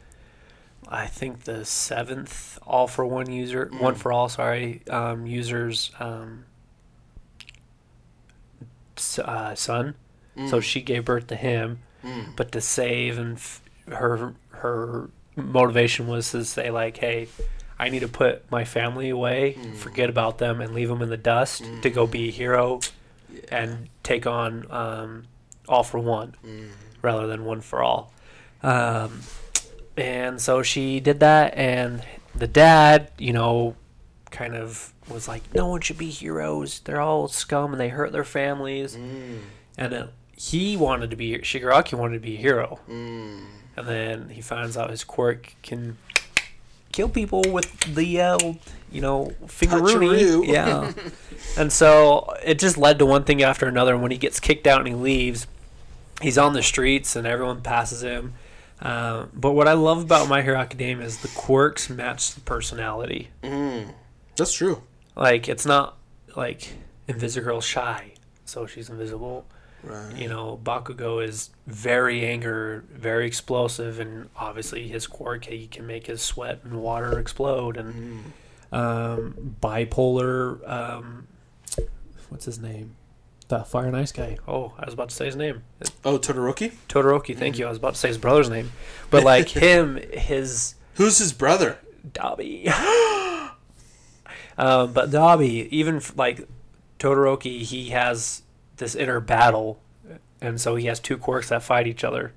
I 0.88 1.06
think, 1.06 1.44
the 1.44 1.64
seventh 1.64 2.58
all 2.66 2.86
for 2.86 3.04
one 3.06 3.30
user, 3.30 3.70
one 3.78 3.94
for 3.94 4.12
all. 4.12 4.28
Sorry, 4.28 4.82
um, 4.90 5.26
users 5.26 5.90
um, 6.00 6.44
uh, 9.18 9.54
son. 9.54 9.94
So 10.48 10.60
she 10.60 10.80
gave 10.80 11.04
birth 11.04 11.26
to 11.28 11.36
him, 11.36 11.80
Mm. 12.02 12.34
but 12.34 12.50
to 12.52 12.62
save 12.62 13.18
and 13.18 13.36
f- 13.36 13.60
her 13.88 14.32
her 14.52 15.10
motivation 15.36 16.06
was 16.06 16.30
to 16.32 16.44
say 16.44 16.70
like, 16.70 16.96
hey. 16.96 17.28
I 17.78 17.88
need 17.88 18.00
to 18.00 18.08
put 18.08 18.50
my 18.50 18.64
family 18.66 19.08
away, 19.08 19.56
forget 19.78 20.10
about 20.10 20.36
them, 20.36 20.60
and 20.60 20.74
leave 20.74 20.88
them 20.90 21.00
in 21.00 21.08
the 21.08 21.16
dust 21.16 21.64
to 21.80 21.88
go 21.88 22.06
be 22.06 22.28
a 22.28 22.30
hero 22.30 22.80
and 23.50 23.88
take 24.02 24.26
on 24.26 24.70
um, 24.70 25.24
all 25.66 25.82
for 25.82 25.98
one 25.98 26.34
rather 27.02 27.26
than 27.26 27.44
one 27.44 27.60
for 27.60 27.82
all. 27.82 28.12
Um, 28.62 29.20
and 29.96 30.40
so 30.40 30.62
she 30.62 31.00
did 31.00 31.20
that, 31.20 31.56
and 31.56 32.02
the 32.34 32.46
dad, 32.46 33.10
you 33.18 33.32
know, 33.32 33.76
kind 34.30 34.54
of 34.54 34.92
was 35.08 35.28
like, 35.28 35.42
no 35.54 35.66
one 35.66 35.80
should 35.80 35.98
be 35.98 36.10
heroes. 36.10 36.80
They're 36.80 37.00
all 37.00 37.28
scum 37.28 37.72
and 37.72 37.80
they 37.80 37.88
hurt 37.88 38.12
their 38.12 38.24
families. 38.24 38.94
And 39.76 39.92
then 39.92 40.08
he 40.36 40.76
wanted 40.76 41.10
to 41.10 41.16
be, 41.16 41.38
Shigaraki 41.38 41.94
wanted 41.94 42.14
to 42.14 42.20
be 42.20 42.36
a 42.36 42.40
hero. 42.40 42.78
Mm. 42.88 43.44
And 43.76 43.88
then 43.88 44.28
he 44.30 44.40
finds 44.40 44.76
out 44.76 44.90
his 44.90 45.04
quirk 45.04 45.54
can 45.62 45.98
kill 46.92 47.08
people 47.08 47.42
with 47.48 47.94
the, 47.94 48.20
uh, 48.20 48.38
you 48.90 49.00
know, 49.00 49.32
fingeroonie. 49.46 50.46
Yeah. 50.46 50.92
and 51.58 51.72
so 51.72 52.34
it 52.44 52.58
just 52.58 52.76
led 52.76 52.98
to 52.98 53.06
one 53.06 53.24
thing 53.24 53.42
after 53.42 53.66
another. 53.66 53.94
And 53.94 54.02
when 54.02 54.10
he 54.10 54.18
gets 54.18 54.40
kicked 54.40 54.66
out 54.66 54.78
and 54.78 54.88
he 54.88 54.94
leaves, 54.94 55.46
he's 56.20 56.38
on 56.38 56.52
the 56.52 56.62
streets 56.62 57.16
and 57.16 57.26
everyone 57.26 57.62
passes 57.62 58.02
him. 58.02 58.34
Uh, 58.80 59.26
but 59.34 59.52
what 59.52 59.68
I 59.68 59.74
love 59.74 60.02
about 60.02 60.28
My 60.28 60.42
Hero 60.42 60.58
Academia 60.58 61.04
is 61.04 61.18
the 61.18 61.28
quirks 61.28 61.90
match 61.90 62.34
the 62.34 62.40
personality. 62.40 63.28
Mm. 63.42 63.94
That's 64.36 64.52
true. 64.52 64.82
Like 65.16 65.48
it's 65.48 65.66
not 65.66 65.98
like 66.36 66.74
Invisigirl's 67.08 67.64
shy, 67.64 68.14
so 68.44 68.66
she's 68.66 68.88
invisible. 68.88 69.46
Right. 69.82 70.16
You 70.16 70.28
know, 70.28 70.60
Bakugo 70.62 71.24
is 71.24 71.50
very 71.66 72.26
angry, 72.26 72.80
very 72.90 73.26
explosive, 73.26 73.98
and 73.98 74.28
obviously 74.36 74.88
his 74.88 75.06
quirk 75.06 75.46
he 75.46 75.66
can 75.66 75.86
make 75.86 76.06
his 76.06 76.22
sweat 76.22 76.60
and 76.64 76.82
water 76.82 77.18
explode. 77.18 77.76
And 77.76 78.32
um, 78.72 79.56
bipolar, 79.60 80.68
um, 80.68 81.26
what's 82.28 82.44
his 82.44 82.58
name? 82.58 82.96
The 83.50 83.64
Fire 83.64 83.86
and 83.86 83.96
Ice 83.96 84.12
guy. 84.12 84.38
Oh, 84.46 84.74
I 84.78 84.84
was 84.84 84.94
about 84.94 85.08
to 85.08 85.14
say 85.14 85.26
his 85.26 85.34
name. 85.34 85.64
Oh, 86.04 86.18
Todoroki. 86.18 86.72
Todoroki. 86.88 87.36
Thank 87.36 87.58
you. 87.58 87.66
I 87.66 87.68
was 87.68 87.78
about 87.78 87.94
to 87.94 88.00
say 88.00 88.06
his 88.06 88.16
brother's 88.16 88.48
name, 88.48 88.70
but 89.10 89.24
like 89.24 89.48
him, 89.48 89.96
his 90.12 90.76
Who's 90.94 91.18
his 91.18 91.32
brother? 91.32 91.78
Dabi. 92.12 92.68
um, 94.56 94.92
but 94.92 95.10
Dabi, 95.10 95.68
even 95.70 96.00
like 96.14 96.46
Todoroki, 97.00 97.62
he 97.62 97.90
has 97.90 98.42
this 98.76 98.94
inner 98.94 99.18
battle, 99.18 99.80
and 100.40 100.60
so 100.60 100.76
he 100.76 100.86
has 100.86 101.00
two 101.00 101.18
quirks 101.18 101.48
that 101.48 101.64
fight 101.64 101.88
each 101.88 102.04
other. 102.04 102.32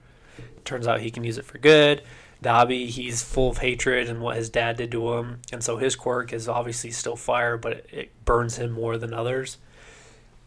Turns 0.65 0.87
out 0.87 1.01
he 1.01 1.11
can 1.11 1.23
use 1.23 1.37
it 1.37 1.45
for 1.45 1.59
good. 1.59 2.01
Dabi, 2.41 2.87
he's 2.87 3.21
full 3.21 3.51
of 3.51 3.59
hatred 3.59 4.09
and 4.09 4.19
what 4.19 4.35
his 4.35 4.49
dad 4.49 4.77
did 4.77 4.91
to 4.93 5.13
him, 5.13 5.41
and 5.51 5.63
so 5.63 5.77
his 5.77 5.95
quirk 5.95 6.33
is 6.33 6.47
obviously 6.47 6.89
still 6.89 7.15
fire, 7.15 7.55
but 7.55 7.73
it, 7.73 7.89
it 7.91 8.25
burns 8.25 8.57
him 8.57 8.71
more 8.71 8.97
than 8.97 9.13
others. 9.13 9.57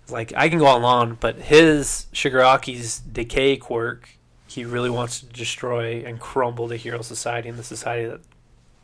Like 0.09 0.33
I 0.37 0.49
can 0.49 0.59
go 0.59 0.67
on 0.67 0.77
and 0.77 0.85
on, 0.85 1.15
but 1.21 1.37
his 1.37 2.07
Shigaraki's 2.13 3.01
decay 3.01 3.57
quirk, 3.57 4.09
he 4.47 4.65
really 4.65 4.91
wants 4.91 5.21
to 5.21 5.27
destroy 5.27 6.05
and 6.07 6.21
crumble 6.21 6.69
the 6.69 6.77
hero 6.77 7.03
society 7.03 7.49
and 7.49 7.59
the 7.59 7.65
society 7.65 8.07
that 8.09 8.21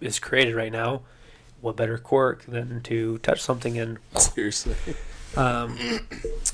is 0.00 0.18
created 0.18 0.54
right 0.56 0.72
now, 0.72 1.02
what 1.60 1.76
better 1.76 1.96
quirk 1.98 2.44
than 2.46 2.80
to 2.82 3.18
touch 3.18 3.40
something 3.40 3.78
and 3.78 3.98
Seriously. 4.16 4.74
um, 5.36 5.78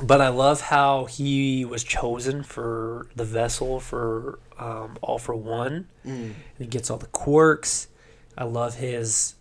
but 0.03 0.21
I 0.21 0.29
love 0.29 0.61
how 0.61 1.07
he 1.07 1.65
was 1.65 1.83
chosen 1.83 2.43
for 2.43 3.07
the 3.17 3.25
vessel 3.25 3.81
for 3.81 4.39
um, 4.59 4.99
All 5.01 5.19
for 5.19 5.35
One. 5.35 5.89
Mm. 6.07 6.35
He 6.59 6.67
gets 6.67 6.91
all 6.91 6.99
the 6.99 7.07
quirks. 7.07 7.89
I 8.37 8.45
love 8.45 8.75
his 8.77 9.35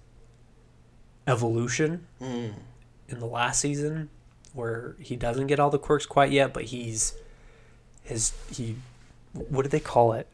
evolution 1.27 2.07
Mm. 2.21 2.53
in 3.09 3.19
the 3.19 3.25
last 3.25 3.59
season, 3.59 4.09
where 4.53 4.95
he 4.99 5.15
doesn't 5.15 5.47
get 5.47 5.59
all 5.59 5.69
the 5.69 5.79
quirks 5.79 6.05
quite 6.05 6.31
yet, 6.31 6.53
but 6.53 6.65
he's 6.65 7.13
his 8.03 8.33
he. 8.51 8.75
What 9.33 9.63
do 9.63 9.69
they 9.69 9.79
call 9.79 10.13
it? 10.13 10.27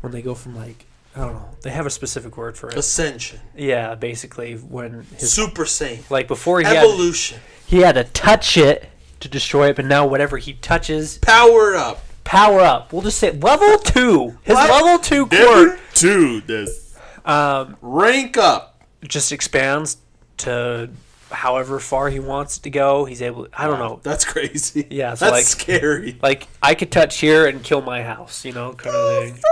When 0.00 0.12
they 0.12 0.22
go 0.22 0.34
from 0.34 0.56
like 0.56 0.84
I 1.16 1.20
don't 1.20 1.34
know, 1.34 1.48
they 1.62 1.70
have 1.70 1.86
a 1.86 1.90
specific 1.90 2.36
word 2.36 2.56
for 2.56 2.68
it. 2.70 2.76
Ascension. 2.76 3.40
Yeah, 3.56 3.94
basically 3.94 4.54
when 4.54 5.04
his 5.16 5.32
Super 5.32 5.64
Saiyan. 5.64 6.08
like 6.10 6.28
before 6.28 6.60
he 6.60 6.66
had 6.66 6.76
Evolution. 6.76 7.40
he 7.66 7.78
had 7.78 7.92
to 7.94 8.04
touch 8.04 8.56
it 8.56 8.88
to 9.20 9.28
destroy 9.28 9.68
it, 9.70 9.76
but 9.76 9.84
now 9.84 10.06
whatever 10.06 10.36
he 10.38 10.52
touches, 10.54 11.18
Power 11.18 11.74
up. 11.74 12.02
power 12.24 12.60
up. 12.60 12.92
We'll 12.92 13.02
just 13.02 13.18
say 13.18 13.32
level 13.32 13.78
two. 13.78 14.38
His 14.42 14.54
What? 14.54 14.70
level 14.70 14.98
two 14.98 15.26
quirk 15.26 15.40
Level 15.40 15.76
two. 15.94 16.40
This. 16.42 16.96
um, 17.24 17.76
Rank 17.82 18.36
up. 18.36 18.80
just 19.02 19.32
expands 19.32 19.96
to 20.38 20.90
however 21.30 21.78
far 21.78 22.08
he 22.10 22.18
wants 22.20 22.56
it 22.58 22.62
to 22.64 22.70
go. 22.70 23.04
He's 23.04 23.22
able. 23.22 23.48
I 23.56 23.66
don't 23.66 23.78
know. 23.78 24.00
That's 24.02 24.24
crazy. 24.24 24.86
Yeah, 24.90 25.14
so 25.14 25.26
That's 25.26 25.32
like- 25.36 25.44
scary. 25.44 26.18
Like 26.22 26.48
I 26.62 26.74
could 26.74 26.90
touch 26.90 27.18
here 27.20 27.46
and 27.46 27.62
kill 27.62 27.80
my 27.82 28.02
house, 28.02 28.44
you 28.44 28.52
know, 28.52 28.72
kind 28.72 28.94
of 28.96 29.24
thing. 29.36 29.42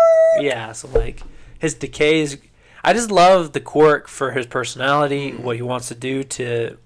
Yeah. 0.41 0.73
So 0.73 0.89
like 0.89 1.23
his 1.59 1.75
decays. 1.75 2.37
I 2.85 2.93
just 2.93 3.11
love 3.11 3.53
the 3.53 3.61
quirk 3.61 4.07
for 4.07 4.31
his 4.33 4.47
personality, 4.47 5.33
what 5.33 5.57
he 5.57 5.63
wants 5.63 5.89
to 5.89 5.95
do 5.95 6.23
to. 6.23 6.77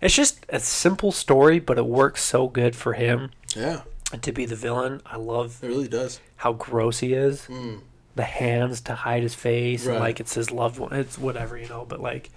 It's 0.00 0.14
just 0.14 0.44
a 0.48 0.58
simple 0.60 1.12
story, 1.12 1.58
but 1.60 1.78
it 1.78 1.86
works 1.86 2.22
so 2.22 2.46
good 2.48 2.74
for 2.76 2.92
him 2.92 3.30
Yeah, 3.56 3.82
to 4.20 4.32
be 4.32 4.46
the 4.46 4.54
villain. 4.56 5.00
I 5.06 5.16
love 5.16 5.58
it 5.62 5.66
really 5.68 5.88
does. 5.88 6.20
how 6.36 6.52
gross 6.52 7.00
he 7.00 7.14
is. 7.14 7.46
Mm. 7.48 7.80
The 8.14 8.22
hands 8.24 8.80
to 8.82 8.94
hide 8.94 9.22
his 9.22 9.34
face, 9.34 9.86
and 9.86 9.98
like 10.00 10.18
it's 10.20 10.34
his 10.34 10.50
loved 10.50 10.78
one. 10.80 10.92
It's 10.92 11.18
whatever 11.18 11.56
you 11.56 11.68
know, 11.68 11.84
but 11.88 12.00
like 12.00 12.30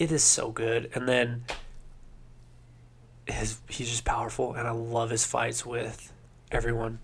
it 0.00 0.10
is 0.10 0.24
so 0.24 0.50
good. 0.50 0.90
And 0.94 1.08
then 1.08 1.44
his 3.26 3.58
he's 3.68 3.88
just 3.88 4.04
powerful, 4.04 4.54
and 4.54 4.66
I 4.66 4.72
love 4.72 5.10
his 5.10 5.24
fights 5.24 5.64
with 5.64 6.12
everyone. 6.50 6.98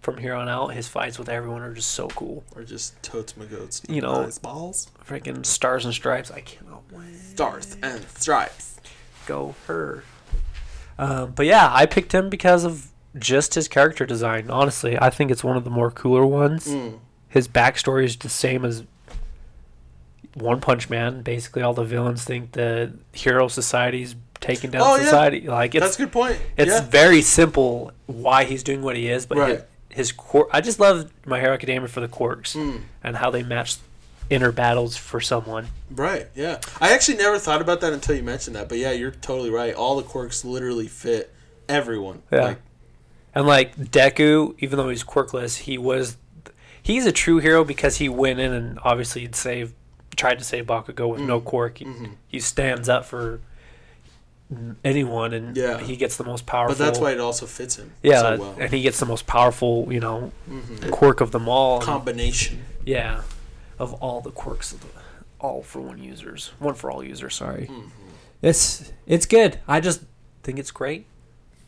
From 0.00 0.18
here 0.18 0.34
on 0.34 0.48
out, 0.48 0.68
his 0.68 0.86
fights 0.86 1.18
with 1.18 1.28
everyone 1.28 1.62
are 1.62 1.74
just 1.74 1.90
so 1.90 2.06
cool. 2.08 2.44
Or 2.54 2.62
just 2.62 3.00
totes 3.02 3.36
my 3.36 3.44
goats. 3.44 3.82
You 3.88 4.00
know- 4.00 4.22
Nice 4.22 4.38
balls. 4.38 4.88
Freaking 5.04 5.44
stars 5.44 5.84
and 5.84 5.92
stripes. 5.92 6.30
I 6.30 6.40
cannot 6.42 6.82
wait. 6.92 7.16
Stars 7.16 7.76
and 7.82 8.04
stripes. 8.16 8.80
Go 9.26 9.56
her. 9.66 10.04
Um, 10.96 11.32
but 11.32 11.46
yeah, 11.46 11.70
I 11.72 11.86
picked 11.86 12.14
him 12.14 12.30
because 12.30 12.62
of 12.64 12.88
just 13.18 13.54
his 13.54 13.66
character 13.66 14.06
design. 14.06 14.48
Honestly, 14.48 14.96
I 14.96 15.10
think 15.10 15.32
it's 15.32 15.42
one 15.42 15.56
of 15.56 15.64
the 15.64 15.70
more 15.70 15.90
cooler 15.90 16.24
ones. 16.24 16.68
Mm. 16.68 17.00
His 17.28 17.48
backstory 17.48 18.04
is 18.04 18.16
the 18.16 18.28
same 18.28 18.64
as 18.64 18.84
One 20.36 20.60
Punch 20.60 20.88
Man. 20.90 21.22
Basically, 21.22 21.62
all 21.62 21.74
the 21.74 21.84
villains 21.84 22.24
think 22.24 22.52
the 22.52 22.92
hero 23.12 23.48
society's 23.48 24.14
taking 24.40 24.70
down 24.70 24.82
Oh, 24.84 24.96
yeah. 24.96 25.04
society. 25.04 25.40
Like 25.48 25.74
it's 25.74 25.84
That's 25.84 25.96
a 25.96 26.02
good 26.02 26.12
point. 26.12 26.38
it's 26.56 26.70
yeah. 26.70 26.80
very 26.82 27.22
simple 27.22 27.90
why 28.06 28.44
he's 28.44 28.62
doing 28.62 28.82
what 28.82 28.96
he 28.96 29.08
is, 29.08 29.24
but 29.26 29.38
Right. 29.38 29.50
his, 29.88 30.08
his 30.08 30.12
quirk. 30.12 30.48
I 30.52 30.60
just 30.60 30.78
love 30.78 31.10
My 31.24 31.40
Hero 31.40 31.54
Academia 31.54 31.88
for 31.88 32.00
the 32.00 32.08
quirks 32.08 32.54
Mm. 32.54 32.82
and 33.02 33.16
how 33.16 33.30
they 33.30 33.42
match 33.42 33.76
inner 34.28 34.52
battles 34.52 34.96
for 34.96 35.20
someone. 35.20 35.68
Right, 35.90 36.26
yeah. 36.34 36.60
I 36.80 36.92
actually 36.92 37.16
never 37.18 37.38
thought 37.38 37.60
about 37.62 37.80
that 37.80 37.92
until 37.92 38.14
you 38.16 38.22
mentioned 38.22 38.56
that. 38.56 38.68
But 38.68 38.78
yeah, 38.78 38.90
you're 38.90 39.12
totally 39.12 39.50
right. 39.50 39.72
All 39.74 39.96
the 39.96 40.02
quirks 40.02 40.44
literally 40.44 40.88
fit 40.88 41.32
everyone. 41.68 42.22
Yeah. 42.30 42.40
Like, 42.42 42.58
And 43.34 43.46
like 43.46 43.76
Deku, 43.76 44.54
even 44.58 44.76
though 44.78 44.88
he's 44.88 45.04
quirkless, 45.04 45.58
he 45.60 45.78
was 45.78 46.16
he's 46.82 47.06
a 47.06 47.12
true 47.12 47.38
hero 47.38 47.64
because 47.64 47.96
he 47.96 48.08
went 48.08 48.38
in 48.40 48.52
and 48.52 48.78
obviously 48.84 49.22
he'd 49.22 49.34
save 49.36 49.72
tried 50.16 50.38
to 50.38 50.44
save 50.44 50.66
Bakugo 50.66 51.08
with 51.10 51.20
no 51.20 51.40
quirk. 51.40 51.78
He, 51.78 51.84
mhm. 51.84 52.12
he 52.26 52.40
stands 52.40 52.88
up 52.88 53.04
for 53.04 53.40
anyone 54.84 55.32
and 55.34 55.56
Yeah. 55.56 55.78
he 55.78 55.96
gets 55.96 56.16
the 56.16 56.24
most 56.24 56.46
powerful. 56.46 56.76
but 56.76 56.84
that's 56.84 56.98
why 57.00 57.10
it 57.12 57.18
also 57.20 57.46
fits 57.46 57.76
him 57.76 57.92
yeah, 58.02 58.20
so 58.20 58.36
well. 58.38 58.56
and 58.60 58.72
he 58.72 58.80
gets 58.82 59.00
the 59.00 59.06
most 59.06 59.26
powerful, 59.26 59.92
you 59.92 59.98
know, 59.98 60.30
Mhm. 60.48 60.90
quirk 60.90 61.20
of 61.20 61.32
them 61.32 61.48
all. 61.48 61.80
Combination. 61.80 62.64
yeah, 62.84 63.22
of 63.78 63.94
all 63.94 64.20
the 64.20 64.30
quirks 64.30 64.72
of 64.72 64.80
the 64.80 64.86
all 65.40 65.62
for 65.62 65.80
one 65.80 65.98
users, 66.02 66.52
one 66.60 66.74
for 66.74 66.90
all 66.90 67.02
users. 67.04 67.34
Sorry, 67.34 67.66
Mhm. 67.70 67.90
it's 68.40 68.92
it's 69.06 69.26
good. 69.26 69.58
I 69.66 69.80
just 69.80 70.02
think 70.44 70.58
it's 70.60 70.70
great. 70.70 71.06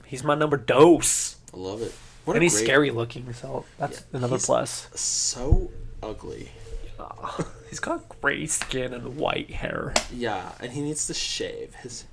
He's 0.06 0.22
my 0.24 0.34
number 0.36 0.56
dose. 0.56 1.36
I 1.52 1.56
love 1.56 1.82
it. 1.82 1.92
What 2.24 2.36
and 2.36 2.42
he's 2.44 2.54
great- 2.54 2.64
scary 2.64 2.90
looking, 2.92 3.32
so 3.32 3.64
that's 3.78 3.98
Yeah, 4.12 4.18
another 4.18 4.38
plus. 4.38 4.88
So 4.94 5.70
ugly. 6.02 6.50
he's 7.68 7.80
got 7.80 8.08
gray 8.20 8.46
skin 8.46 8.92
and 8.92 9.16
white 9.16 9.50
hair. 9.50 9.94
Yeah, 10.12 10.52
and 10.60 10.72
he 10.72 10.80
needs 10.80 11.06
to 11.06 11.14
shave 11.14 11.74
his 11.76 12.04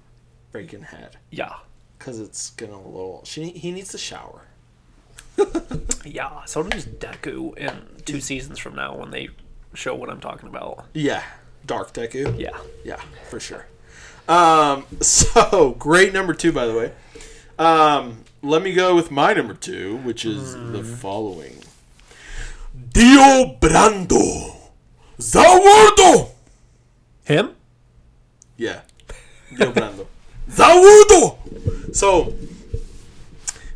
freaking 0.54 0.84
head 0.84 1.18
Yeah, 1.32 1.54
because 1.98 2.20
it's 2.20 2.52
gonna 2.52 2.76
a 2.76 2.78
little. 2.78 3.22
She 3.26 3.50
he 3.50 3.72
needs 3.72 3.90
to 3.90 3.98
shower. 3.98 4.42
yeah. 6.06 6.46
So 6.46 6.64
does 6.64 6.86
Deku 6.86 7.58
in 7.58 7.74
two 8.06 8.22
seasons 8.22 8.60
from 8.60 8.76
now 8.76 8.96
when 8.96 9.12
they 9.12 9.30
show 9.74 9.94
what 9.96 10.10
I'm 10.10 10.22
talking 10.22 10.50
about. 10.50 10.86
Yeah, 10.94 11.24
dark 11.66 11.94
Deku. 11.94 12.40
Yeah, 12.40 12.58
Yeah, 12.84 13.02
for 13.30 13.40
sure. 13.40 13.68
Um, 14.28 14.86
so 15.02 15.76
great 15.78 16.14
number 16.14 16.34
two, 16.34 16.52
by 16.52 16.66
the 16.66 16.74
way. 16.74 16.92
Um, 17.58 18.24
let 18.42 18.62
me 18.62 18.74
go 18.74 18.96
with 18.96 19.12
my 19.12 19.34
number 19.34 19.54
two, 19.54 19.98
which 19.98 20.26
is 20.26 20.54
the 20.54 20.84
following: 20.84 21.64
Dio 22.94 23.58
Brando, 23.60 24.65
Zawardo. 25.20 26.30
him. 27.24 27.52
Yeah, 28.58 28.82
Dio 29.58 29.72
Brando, 29.72 30.08
Zawardo. 30.50 31.96
So 31.96 32.34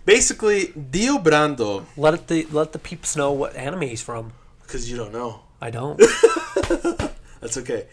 basically, 0.05 0.67
Dio 0.67 1.17
Brando, 1.17 1.85
Let 1.97 2.27
the 2.27 2.45
let 2.51 2.71
the 2.73 2.79
peeps 2.79 3.15
know 3.15 3.31
what 3.31 3.55
anime 3.55 3.81
he's 3.81 4.01
from. 4.01 4.33
because 4.63 4.89
you 4.89 4.97
don't 4.97 5.11
know, 5.13 5.41
I 5.61 5.69
don't. 5.69 5.97
that's 7.41 7.57
okay. 7.57 7.87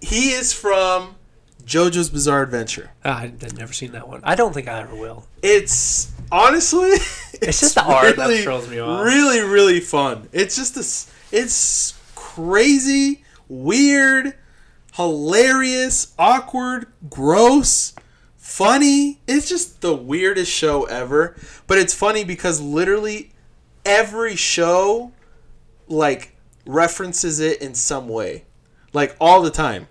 He 0.00 0.30
is 0.32 0.52
from 0.52 1.14
JoJo's 1.64 2.10
Bizarre 2.10 2.42
Adventure. 2.42 2.90
Ah, 3.04 3.20
I've 3.20 3.56
never 3.56 3.72
seen 3.72 3.92
that 3.92 4.08
one. 4.08 4.20
I 4.24 4.34
don't 4.34 4.52
think 4.52 4.66
I 4.68 4.80
ever 4.80 4.96
will. 4.96 5.26
It's 5.42 6.10
honestly, 6.32 6.90
it's, 7.34 7.60
just 7.60 7.74
the 7.76 7.84
art 7.84 8.16
that 8.16 8.42
throws 8.42 8.68
me 8.68 8.80
off. 8.80 9.04
Really, 9.04 9.40
really 9.40 9.78
fun. 9.80 10.28
It's 10.32 10.56
just 10.56 10.74
this. 10.74 11.08
It's 11.30 11.92
crazy, 12.34 13.24
weird, 13.48 14.34
hilarious, 14.94 16.14
awkward, 16.18 16.86
gross, 17.10 17.94
funny. 18.36 19.20
It's 19.26 19.48
just 19.48 19.80
the 19.80 19.94
weirdest 19.94 20.50
show 20.50 20.84
ever. 20.84 21.36
But 21.66 21.78
it's 21.78 21.94
funny 21.94 22.24
because 22.24 22.60
literally 22.60 23.32
every 23.84 24.36
show, 24.36 25.12
like, 25.88 26.36
references 26.66 27.40
it 27.40 27.60
in 27.60 27.74
some 27.74 28.08
way, 28.08 28.44
like 28.92 29.16
all 29.20 29.42
the 29.42 29.50
time. 29.50 29.88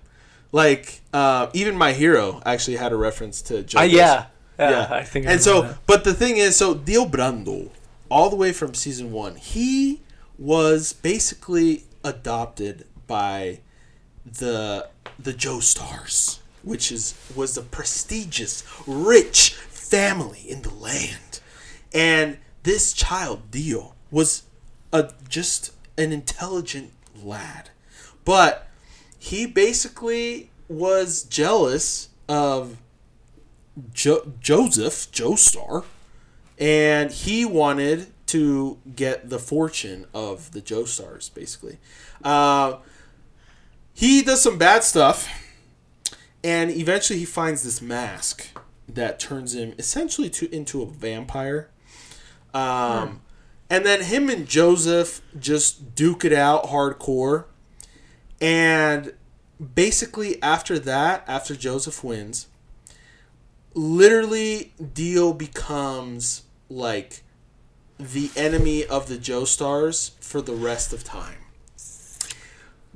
Like 0.52 1.02
uh, 1.14 1.48
even 1.54 1.76
my 1.76 1.94
hero 1.94 2.42
actually 2.46 2.78
had 2.78 2.92
a 2.92 2.96
reference 2.98 3.42
to 3.44 3.64
JoJo's. 3.64 3.76
Uh, 3.76 3.82
yeah. 3.84 4.26
yeah, 4.60 4.70
Yeah, 4.70 4.88
I 4.92 5.04
think. 5.04 5.28
I 5.28 5.34
and 5.34 5.42
so, 5.42 5.62
remember 5.62 5.80
but 5.86 6.04
the 6.04 6.14
thing 6.14 6.38
is, 6.38 6.56
so 6.58 6.74
Dio 6.74 7.06
Brando, 7.06 7.70
all 8.10 8.30
the 8.30 8.36
way 8.36 8.52
from 8.52 8.74
season 8.74 9.12
one, 9.12 9.36
he 9.36 10.02
was 10.38 10.94
basically 10.94 11.84
adopted 12.04 12.86
by 13.08 13.60
the 14.26 14.90
the 15.20 15.34
Joestars, 15.34 16.40
which 16.64 16.92
is 16.92 17.16
was 17.36 17.58
a 17.58 17.62
prestigious, 17.62 18.64
rich 18.88 19.54
family 19.54 20.46
in 20.48 20.62
the 20.62 20.74
land, 20.74 21.40
and 21.94 22.38
this 22.64 22.94
child 22.94 23.52
Dio 23.52 23.94
was 24.10 24.44
a 24.94 25.12
just 25.28 25.74
an 25.98 26.12
intelligent 26.12 26.92
lad, 27.24 27.70
but 28.26 28.68
he 29.18 29.46
basically 29.46 30.50
was 30.68 31.24
jealous 31.24 32.10
of 32.28 32.78
jo- 33.94 34.32
Joseph 34.40 35.12
Joestar, 35.12 35.84
and 36.58 37.12
he 37.12 37.46
wanted 37.46 38.11
to 38.32 38.78
get 38.96 39.30
the 39.30 39.40
fortune 39.40 40.06
of 40.14 40.52
the 40.52 40.62
Joestars, 40.62 41.34
basically. 41.34 41.78
Uh, 42.24 42.78
he 43.94 44.22
does 44.22 44.42
some 44.42 44.58
bad 44.58 44.84
stuff, 44.84 45.28
and 46.44 46.72
eventually 46.72 47.20
he 47.20 47.26
finds 47.26 47.64
this 47.64 47.82
mask 47.82 48.48
that 48.88 49.20
turns 49.20 49.54
him 49.56 49.74
essentially 49.78 50.30
to 50.30 50.54
into 50.54 50.82
a 50.82 50.86
vampire. 50.86 51.70
Um, 52.54 53.22
And 53.72 53.86
then 53.86 54.02
him 54.04 54.30
and 54.30 54.46
Joseph 54.46 55.22
just 55.40 55.96
duke 55.96 56.26
it 56.26 56.34
out 56.34 56.66
hardcore. 56.66 57.46
And 58.42 59.14
basically, 59.76 60.44
after 60.44 60.78
that, 60.80 61.24
after 61.26 61.56
Joseph 61.56 62.04
wins, 62.04 62.48
literally 63.74 64.74
Dio 64.94 65.32
becomes 65.32 66.44
like 66.68 67.24
the 68.02 68.32
enemy 68.36 68.86
of 68.86 69.08
the 69.08 69.18
Joestars 69.18 70.12
for 70.20 70.42
the 70.42 70.54
rest 70.54 70.94
of 70.94 71.04
time. 71.04 71.38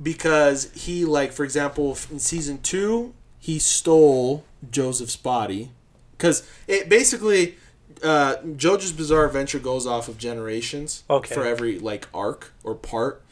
Because 0.02 0.70
he, 0.72 1.04
like, 1.04 1.32
for 1.32 1.44
example, 1.44 1.96
in 2.10 2.18
season 2.18 2.60
two, 2.60 3.14
he 3.38 3.58
stole 3.58 4.44
Joseph's 4.70 5.16
body. 5.16 5.70
Because 6.16 6.46
it 6.66 6.88
basically, 6.88 7.56
uh, 8.02 8.36
JoJo's 8.44 8.92
Bizarre 8.92 9.26
Adventure 9.26 9.58
goes 9.58 9.86
off 9.86 10.08
of 10.08 10.18
generations 10.18 11.04
Okay. 11.08 11.34
for 11.34 11.44
every, 11.44 11.78
like, 11.78 12.08
arc 12.12 12.52
or 12.62 12.74
part. 12.74 13.22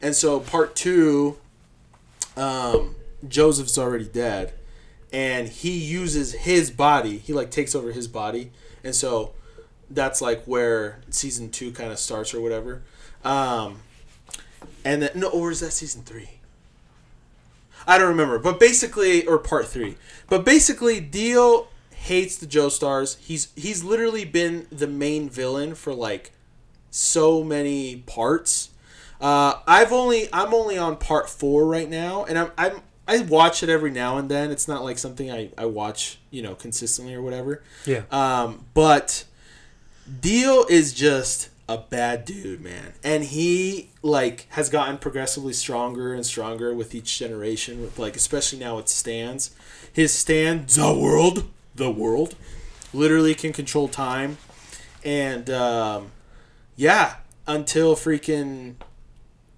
And 0.00 0.14
so 0.14 0.40
part 0.40 0.74
two, 0.76 1.36
um, 2.36 2.94
Joseph's 3.28 3.76
already 3.76 4.06
dead 4.06 4.54
and 5.14 5.48
he 5.48 5.78
uses 5.78 6.32
his 6.32 6.72
body. 6.72 7.18
He 7.18 7.32
like 7.32 7.52
takes 7.52 7.74
over 7.76 7.92
his 7.92 8.08
body, 8.08 8.50
and 8.82 8.94
so 8.96 9.32
that's 9.90 10.20
like 10.20 10.44
where 10.44 11.00
season 11.10 11.50
two 11.50 11.72
kind 11.72 11.92
of 11.92 11.98
starts 11.98 12.34
or 12.34 12.40
whatever. 12.40 12.82
Um, 13.24 13.80
and 14.84 15.02
then 15.02 15.10
no, 15.14 15.28
or 15.28 15.50
is 15.50 15.60
that 15.60 15.72
season 15.72 16.02
three? 16.02 16.30
I 17.86 17.98
don't 17.98 18.08
remember, 18.08 18.38
but 18.38 18.58
basically, 18.58 19.26
or 19.26 19.38
part 19.38 19.66
three. 19.66 19.96
But 20.28 20.44
basically, 20.44 21.00
Dio 21.00 21.68
hates 21.90 22.36
the 22.36 22.46
Joestars. 22.46 23.18
He's 23.20 23.48
he's 23.56 23.84
literally 23.84 24.24
been 24.24 24.66
the 24.70 24.86
main 24.86 25.28
villain 25.28 25.74
for 25.74 25.94
like 25.94 26.32
so 26.90 27.42
many 27.42 27.96
parts. 27.96 28.70
Uh, 29.20 29.60
I've 29.66 29.92
only 29.92 30.28
I'm 30.32 30.54
only 30.54 30.78
on 30.78 30.96
part 30.96 31.28
four 31.28 31.66
right 31.66 31.88
now, 31.88 32.24
and 32.24 32.38
I'm 32.38 32.52
I'm 32.56 32.80
I 33.06 33.20
watch 33.20 33.62
it 33.62 33.68
every 33.68 33.90
now 33.90 34.16
and 34.18 34.30
then. 34.30 34.50
It's 34.50 34.68
not 34.68 34.82
like 34.82 34.98
something 34.98 35.30
I, 35.30 35.50
I 35.58 35.66
watch 35.66 36.18
you 36.30 36.42
know 36.42 36.54
consistently 36.54 37.14
or 37.14 37.22
whatever. 37.22 37.62
Yeah. 37.86 38.02
Um, 38.10 38.64
but 38.74 39.24
Dio 40.20 40.64
is 40.68 40.92
just 40.92 41.50
a 41.68 41.78
bad 41.78 42.24
dude, 42.26 42.60
man, 42.60 42.92
and 43.02 43.24
he 43.24 43.90
like 44.02 44.46
has 44.50 44.68
gotten 44.68 44.98
progressively 44.98 45.52
stronger 45.54 46.12
and 46.12 46.26
stronger 46.26 46.74
with 46.74 46.94
each 46.94 47.18
generation. 47.18 47.80
With 47.80 47.98
like 47.98 48.16
especially 48.16 48.58
now 48.58 48.76
with 48.76 48.88
stands, 48.88 49.54
his 49.92 50.12
stand 50.12 50.68
the 50.70 50.92
world, 50.94 51.48
the 51.74 51.90
world. 51.90 52.34
literally 52.92 53.34
can 53.34 53.52
control 53.52 53.88
time, 53.88 54.36
and 55.04 55.48
um, 55.48 56.12
yeah, 56.76 57.16
until 57.46 57.96
freaking 57.96 58.74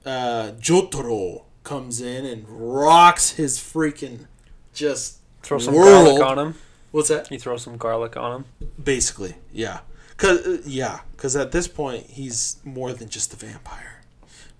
uh, 0.04 0.52
Jotaro 0.60 1.42
comes 1.64 2.00
in 2.00 2.24
and 2.24 2.44
rocks 2.48 3.32
his 3.32 3.58
freaking 3.58 4.26
just 4.72 5.18
Throw 5.42 5.58
some 5.58 5.74
world. 5.74 6.18
garlic 6.20 6.22
on 6.22 6.38
him. 6.38 6.54
What's 6.92 7.08
that? 7.08 7.30
You 7.32 7.38
throw 7.40 7.56
some 7.56 7.76
garlic 7.76 8.16
on 8.16 8.44
him. 8.60 8.68
Basically, 8.82 9.34
yeah. 9.52 9.80
Cause 10.16 10.46
uh, 10.46 10.62
yeah, 10.64 11.00
cause 11.16 11.36
at 11.36 11.52
this 11.52 11.68
point 11.68 12.06
he's 12.08 12.56
more 12.64 12.92
than 12.92 13.08
just 13.08 13.32
a 13.32 13.36
vampire. 13.36 14.02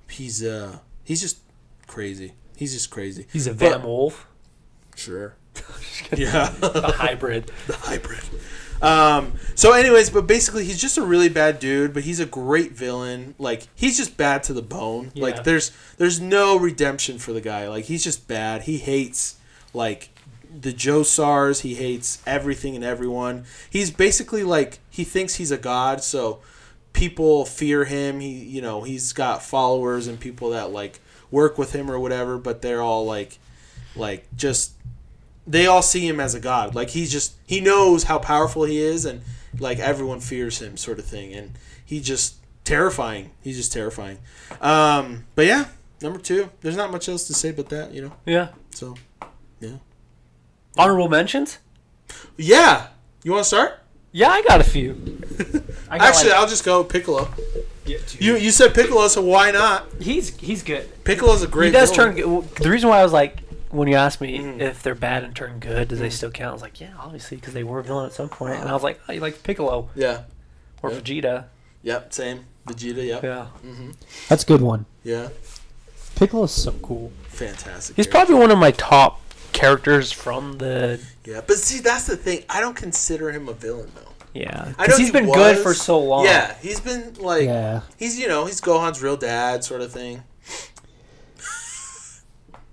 He's 0.08 0.44
uh 0.44 0.78
he's 1.04 1.20
just 1.20 1.38
crazy. 1.86 2.34
He's 2.56 2.72
just 2.72 2.90
crazy. 2.90 3.26
He's 3.32 3.46
a 3.46 3.50
But- 3.50 3.58
Van 3.58 3.82
Wolf. 3.82 4.26
Sure. 4.94 5.34
yeah. 6.16 6.54
a 6.62 6.92
hybrid. 6.92 7.50
the 7.66 7.74
hybrid. 7.74 8.20
Um, 8.82 9.34
so, 9.54 9.72
anyways, 9.72 10.10
but 10.10 10.26
basically, 10.26 10.64
he's 10.64 10.80
just 10.80 10.98
a 10.98 11.02
really 11.02 11.28
bad 11.30 11.58
dude, 11.58 11.94
but 11.94 12.02
he's 12.02 12.20
a 12.20 12.26
great 12.26 12.72
villain. 12.72 13.34
Like, 13.38 13.66
he's 13.74 13.96
just 13.96 14.16
bad 14.16 14.42
to 14.44 14.52
the 14.52 14.62
bone. 14.62 15.12
Yeah. 15.14 15.22
Like, 15.22 15.44
there's 15.44 15.72
there's 15.96 16.20
no 16.20 16.58
redemption 16.58 17.18
for 17.18 17.32
the 17.32 17.40
guy. 17.40 17.68
Like, 17.68 17.86
he's 17.86 18.04
just 18.04 18.28
bad. 18.28 18.62
He 18.62 18.78
hates 18.78 19.36
like 19.72 20.10
the 20.60 20.72
Joestars. 20.72 21.60
He 21.62 21.74
hates 21.74 22.22
everything 22.26 22.74
and 22.76 22.84
everyone. 22.84 23.44
He's 23.70 23.90
basically 23.90 24.44
like 24.44 24.78
he 24.96 25.04
thinks 25.04 25.34
he's 25.34 25.50
a 25.50 25.58
god, 25.58 26.02
so 26.02 26.40
people 26.92 27.44
fear 27.44 27.84
him. 27.84 28.20
He, 28.20 28.32
you 28.32 28.62
know, 28.62 28.82
he's 28.82 29.12
got 29.12 29.42
followers 29.42 30.06
and 30.06 30.18
people 30.18 30.50
that 30.50 30.70
like 30.70 31.00
work 31.30 31.58
with 31.58 31.72
him 31.72 31.90
or 31.90 31.98
whatever, 32.00 32.38
but 32.38 32.62
they're 32.62 32.80
all 32.80 33.04
like, 33.04 33.38
like 33.94 34.26
just 34.34 34.72
they 35.46 35.66
all 35.66 35.82
see 35.82 36.06
him 36.08 36.18
as 36.18 36.34
a 36.34 36.40
god. 36.40 36.74
Like 36.74 36.90
he's 36.90 37.12
just 37.12 37.34
he 37.46 37.60
knows 37.60 38.04
how 38.04 38.18
powerful 38.18 38.64
he 38.64 38.78
is, 38.78 39.04
and 39.04 39.20
like 39.58 39.78
everyone 39.78 40.20
fears 40.20 40.60
him, 40.62 40.76
sort 40.78 40.98
of 40.98 41.04
thing. 41.04 41.34
And 41.34 41.52
he 41.84 42.00
just 42.00 42.36
terrifying. 42.64 43.32
He's 43.42 43.56
just 43.56 43.72
terrifying. 43.72 44.18
Um, 44.60 45.26
but 45.34 45.46
yeah, 45.46 45.66
number 46.00 46.18
two. 46.18 46.50
There's 46.62 46.76
not 46.76 46.90
much 46.90 47.08
else 47.08 47.26
to 47.26 47.34
say 47.34 47.52
but 47.52 47.68
that, 47.68 47.92
you 47.92 48.00
know. 48.02 48.12
Yeah. 48.24 48.48
So 48.70 48.94
yeah, 49.60 49.76
Honorable 50.78 51.08
mentions? 51.08 51.58
yeah. 52.36 52.88
You 53.22 53.32
want 53.32 53.44
to 53.44 53.48
start? 53.48 53.80
Yeah, 54.12 54.28
I 54.30 54.42
got 54.42 54.60
a 54.60 54.64
few. 54.64 55.20
I 55.90 55.98
got 55.98 56.08
Actually, 56.08 56.30
like- 56.30 56.38
I'll 56.38 56.46
just 56.48 56.64
go 56.64 56.82
Piccolo. 56.84 57.28
Yeah, 57.84 57.98
two. 58.06 58.24
You 58.24 58.36
you 58.36 58.50
said 58.50 58.74
Piccolo, 58.74 59.06
so 59.08 59.22
why 59.22 59.50
not? 59.52 59.86
he's 60.00 60.36
he's 60.38 60.62
good. 60.62 60.88
Piccolo's 61.04 61.42
a 61.42 61.46
great. 61.46 61.66
he 61.66 61.72
does 61.72 61.90
villain. 61.94 62.14
turn 62.14 62.16
good. 62.16 62.26
Well, 62.26 62.40
The 62.60 62.70
reason 62.70 62.88
why 62.88 62.98
I 62.98 63.02
was 63.04 63.12
like, 63.12 63.40
when 63.70 63.86
you 63.88 63.94
asked 63.94 64.20
me 64.20 64.38
Mhm. 64.38 64.60
if 64.60 64.82
they're 64.82 64.94
bad 64.96 65.22
and 65.22 65.36
turn 65.36 65.58
good, 65.60 65.88
do 65.88 65.96
they 65.96 66.10
still 66.10 66.30
count? 66.30 66.50
I 66.50 66.52
was 66.54 66.62
like, 66.62 66.80
yeah, 66.80 66.92
obviously, 66.98 67.36
because 67.36 67.54
they 67.54 67.62
were 67.62 67.78
a 67.78 67.84
villain 67.84 68.06
at 68.06 68.12
some 68.12 68.28
point. 68.28 68.54
And 68.60 68.68
I 68.68 68.72
was 68.72 68.82
like, 68.82 68.98
oh, 69.08 69.12
you 69.12 69.20
like 69.20 69.42
Piccolo 69.44 69.88
Yeah. 69.94 70.22
or 70.82 70.90
Yeah. 70.90 70.98
Vegeta? 71.00 71.44
Yep. 71.82 72.12
Same. 72.12 72.44
Vegeta. 72.66 73.06
Yep. 73.06 73.22
Yeah, 73.22 73.44
hmm 73.46 73.90
That's 74.28 74.42
a 74.42 74.46
good 74.46 74.62
one. 74.62 74.86
Yeah. 75.04 75.28
Piccolo's 76.16 76.52
so 76.52 76.72
cool. 76.82 77.12
Fantastic. 77.28 77.94
he's 77.96 78.06
character. 78.06 78.10
probably 78.10 78.34
one 78.42 78.50
of 78.50 78.58
my 78.58 78.70
top 78.72 79.20
characters 79.56 80.12
from 80.12 80.58
the 80.58 81.00
Yeah, 81.24 81.40
but 81.46 81.56
see, 81.56 81.80
that's 81.80 82.06
the 82.06 82.16
thing. 82.16 82.44
I 82.48 82.60
don't 82.60 82.76
consider 82.76 83.32
him 83.32 83.48
a 83.48 83.52
villain 83.52 83.90
though. 83.94 84.12
yeah. 84.34 84.62
I 84.62 84.66
know 84.68 84.74
Because 84.78 84.98
he's 84.98 85.08
he 85.08 85.12
been 85.12 85.26
good 85.32 85.58
for 85.58 85.74
so 85.74 85.98
long. 85.98 86.24
Yeah, 86.26 86.54
he's 86.60 86.80
been 86.80 87.14
like 87.14 87.44
yeah. 87.44 87.80
he's 87.96 88.18
you 88.18 88.28
know 88.28 88.46
he's 88.46 88.60
Gohan's 88.60 89.02
real 89.02 89.16
dad 89.16 89.64
sort 89.64 89.80
of 89.80 89.92
thing. 89.92 90.22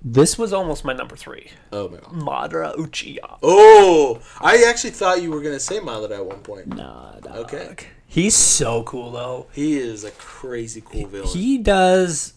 This 0.06 0.38
was 0.38 0.52
almost 0.52 0.84
my 0.84 0.92
number 0.92 1.16
three. 1.16 1.50
Oh 1.72 1.88
my 1.88 1.98
god. 1.98 2.12
Madara 2.12 2.76
Uchiha. 2.76 3.38
Oh, 3.42 4.20
I 4.42 4.66
actually 4.68 4.90
thought 4.92 5.22
you 5.22 5.32
were 5.32 5.42
gonna 5.42 5.62
say 5.62 5.80
Mallet 5.80 6.12
at 6.12 6.26
one 6.26 6.40
point. 6.40 6.68
Nah, 6.68 7.20
dog. 7.22 7.38
Okay, 7.54 7.76
He's 8.06 8.36
so 8.36 8.84
cool 8.84 9.12
though. 9.12 9.48
he 9.54 9.78
is 9.78 10.04
a 10.04 10.12
crazy 10.12 10.82
cool 10.82 11.08
villain. 11.08 11.30
He 11.30 11.58
does 11.58 12.34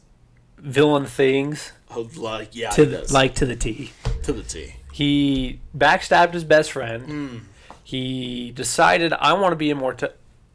villain 0.59 1.07
things 1.07 1.73
oh, 1.95 2.09
like 2.17 2.55
yeah, 2.55 2.71
to 2.71 2.85
the, 2.87 3.13
like 3.13 3.35
to 3.37 3.47
the 3.47 3.57
T. 3.57 3.93
to 4.25 4.33
the 4.33 4.43
T. 4.43 4.75
He 4.93 5.61
backstabbed 5.77 6.33
his 6.33 6.45
best 6.45 6.73
friend. 6.73 7.09
Mm. 7.09 7.41
He 7.85 8.51
decided 8.53 9.13
I 9.13 9.35
want 9.35 9.53
to 9.53 9.57
be 9.57 9.71
immortal, 9.71 10.09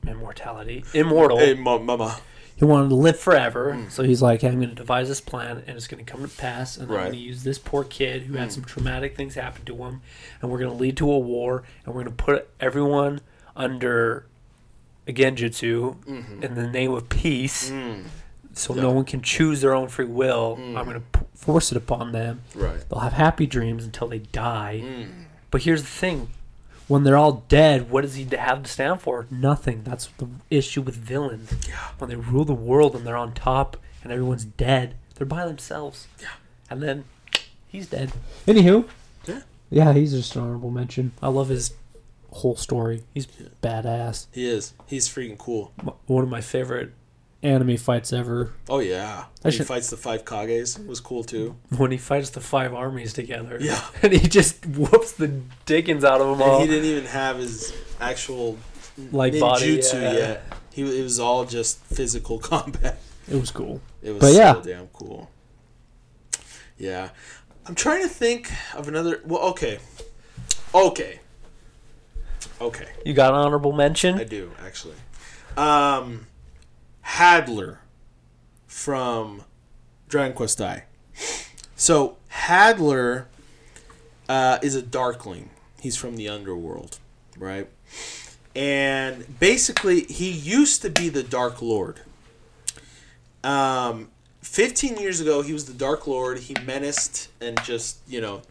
immortality, 0.07 0.83
immortal. 0.93 1.37
Hey, 1.37 1.53
ma- 1.53 1.77
mama. 1.77 2.19
He 2.55 2.65
wanted 2.65 2.89
to 2.89 2.95
live 2.95 3.17
forever. 3.19 3.73
Mm. 3.73 3.89
So 3.91 4.03
he's 4.03 4.21
like, 4.21 4.41
hey, 4.41 4.49
I'm 4.49 4.57
going 4.57 4.69
to 4.69 4.75
devise 4.75 5.07
this 5.07 5.21
plan, 5.21 5.63
and 5.65 5.75
it's 5.77 5.87
going 5.87 6.03
to 6.03 6.11
come 6.11 6.21
to 6.21 6.27
pass. 6.37 6.77
And 6.77 6.91
I'm 6.91 6.95
going 6.97 7.11
to 7.13 7.17
use 7.17 7.43
this 7.43 7.57
poor 7.57 7.83
kid 7.83 8.23
who 8.23 8.35
had 8.35 8.49
Mm. 8.49 8.51
some 8.51 8.63
traumatic 8.65 9.15
things 9.15 9.33
happen 9.35 9.65
to 9.65 9.75
him, 9.75 10.01
and 10.41 10.51
we're 10.51 10.59
going 10.59 10.69
to 10.71 10.77
lead 10.77 10.97
to 10.97 11.11
a 11.11 11.17
war, 11.17 11.63
and 11.85 11.95
we're 11.95 12.03
going 12.03 12.15
to 12.15 12.23
put 12.23 12.49
everyone 12.59 13.21
under 13.55 14.27
a 15.07 15.13
genjutsu 15.13 15.95
Mhm. 16.05 16.43
in 16.43 16.53
the 16.55 16.67
name 16.67 16.91
of 16.93 17.09
peace, 17.09 17.71
Mm. 17.71 18.03
So 18.53 18.75
Yeah. 18.75 18.81
no 18.83 18.91
one 18.91 19.05
can 19.05 19.21
choose 19.21 19.61
their 19.61 19.73
own 19.73 19.87
free 19.87 20.05
will. 20.05 20.57
Mm. 20.59 20.77
I'm 20.77 20.85
going 20.85 20.95
to 21.01 21.19
p- 21.19 21.25
force 21.35 21.71
it 21.71 21.77
upon 21.77 22.11
them. 22.11 22.41
Right. 22.55 22.83
They'll 22.89 22.99
have 22.99 23.13
happy 23.13 23.45
dreams 23.47 23.83
until 23.85 24.07
they 24.07 24.19
die. 24.19 24.81
Mm. 24.83 25.25
But 25.49 25.61
here's 25.63 25.81
the 25.81 25.87
thing. 25.87 26.29
When 26.87 27.03
they're 27.05 27.17
all 27.17 27.45
dead, 27.47 27.89
what 27.89 28.01
does 28.01 28.15
he 28.15 28.25
have 28.35 28.63
to 28.63 28.69
stand 28.69 29.01
for? 29.01 29.25
Nothing. 29.31 29.83
That's 29.83 30.07
the 30.17 30.27
issue 30.49 30.81
with 30.81 30.95
villains. 30.95 31.53
Yeah. 31.67 31.75
When 31.99 32.09
they 32.09 32.17
rule 32.17 32.43
the 32.43 32.53
world 32.53 32.95
and 32.95 33.07
they're 33.07 33.15
on 33.15 33.33
top 33.33 33.77
and 34.03 34.11
everyone's 34.11 34.43
dead, 34.43 34.95
they're 35.15 35.25
by 35.27 35.45
themselves. 35.45 36.07
Yeah. 36.19 36.27
And 36.69 36.83
then 36.83 37.05
he's 37.67 37.87
dead. 37.87 38.11
Anywho, 38.45 38.87
Yeah. 39.25 39.41
yeah, 39.69 39.93
he's 39.93 40.11
just 40.11 40.35
an 40.35 40.41
honorable 40.41 40.71
mention. 40.71 41.13
I 41.21 41.29
love 41.29 41.47
his 41.47 41.73
whole 42.31 42.55
story. 42.57 43.03
He's 43.13 43.27
Badass. 43.61 44.27
He 44.33 44.45
is. 44.49 44.73
He's 44.87 45.07
freaking 45.07 45.37
cool. 45.37 45.71
one 46.07 46.23
of 46.23 46.29
my 46.29 46.41
favorite. 46.41 46.91
Anime 47.43 47.77
fights 47.77 48.13
ever. 48.13 48.51
Oh 48.69 48.79
yeah. 48.79 49.25
I 49.43 49.49
he 49.49 49.63
fights 49.63 49.89
the 49.89 49.97
five 49.97 50.25
Kages. 50.25 50.85
Was 50.85 50.99
cool 50.99 51.23
too. 51.23 51.55
When 51.75 51.89
he 51.91 51.97
fights 51.97 52.29
the 52.29 52.41
five 52.41 52.71
armies 52.73 53.13
together. 53.13 53.57
Yeah. 53.59 53.83
And 54.03 54.13
he 54.13 54.27
just 54.27 54.63
whoops 54.65 55.13
the 55.13 55.27
dickens 55.65 56.03
out 56.03 56.21
of 56.21 56.27
them 56.37 56.41
all. 56.47 56.61
He 56.61 56.67
didn't 56.67 56.85
even 56.85 57.05
have 57.05 57.37
his 57.37 57.73
actual 57.99 58.57
Like 59.11 59.39
body, 59.39 59.77
ninjutsu 59.77 60.01
yeah. 60.01 60.13
yet. 60.13 60.43
He 60.71 60.99
it 60.99 61.01
was 61.03 61.19
all 61.19 61.45
just 61.45 61.83
physical 61.85 62.37
combat. 62.51 62.99
It 63.27 63.39
was 63.39 63.49
cool. 63.49 63.81
It 64.03 64.11
was 64.11 64.19
But 64.19 64.31
so 64.33 64.37
yeah. 64.37 64.61
damn 64.63 64.87
cool. 64.89 65.29
Yeah. 66.77 67.09
I'm 67.65 67.75
trying 67.75 68.03
to 68.03 68.07
think 68.09 68.51
of 68.75 68.87
another 68.87 69.19
well 69.25 69.41
okay. 69.49 69.79
Okay. 70.75 71.19
Okay. 72.59 72.87
You 73.03 73.13
got 73.15 73.33
an 73.33 73.39
honorable 73.39 73.71
mention? 73.71 74.19
I 74.19 74.25
do, 74.25 74.51
actually. 74.63 74.95
Um 75.57 76.27
Hadlar 77.05 77.79
from 78.67 79.43
Dragon 80.07 80.35
Quest 80.35 80.57
Dai. 80.57 80.85
So 81.75 82.17
Hadlar 82.31 83.25
uh, 84.29 84.59
is 84.61 84.75
a 84.75 84.81
darkling. 84.81 85.49
He's 85.79 85.97
from 85.97 86.15
the 86.15 86.29
underworld, 86.29 86.99
right? 87.37 87.67
And 88.55 89.39
basically, 89.39 90.01
he 90.03 90.29
used 90.29 90.81
to 90.83 90.89
be 90.89 91.09
the 91.09 91.23
Dark 91.23 91.61
Lord. 91.61 92.01
Um, 93.43 94.09
15 94.41 94.97
years 94.97 95.21
ago, 95.21 95.41
he 95.41 95.53
was 95.53 95.65
the 95.65 95.73
Dark 95.73 96.05
Lord. 96.05 96.39
He 96.39 96.55
menaced 96.65 97.29
and 97.41 97.61
just, 97.63 97.99
you 98.07 98.21
know, 98.21 98.41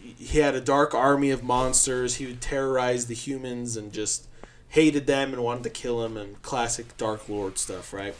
he 0.00 0.38
had 0.38 0.54
a 0.54 0.60
dark 0.60 0.94
army 0.94 1.30
of 1.30 1.42
monsters. 1.42 2.16
He 2.16 2.26
would 2.26 2.40
terrorize 2.40 3.06
the 3.06 3.14
humans 3.14 3.76
and 3.76 3.92
just 3.92 4.28
hated 4.72 5.06
them 5.06 5.34
and 5.34 5.44
wanted 5.44 5.64
to 5.64 5.70
kill 5.70 6.02
him 6.02 6.16
and 6.16 6.40
classic 6.40 6.96
Dark 6.96 7.28
Lord 7.28 7.58
stuff, 7.58 7.92
right? 7.92 8.14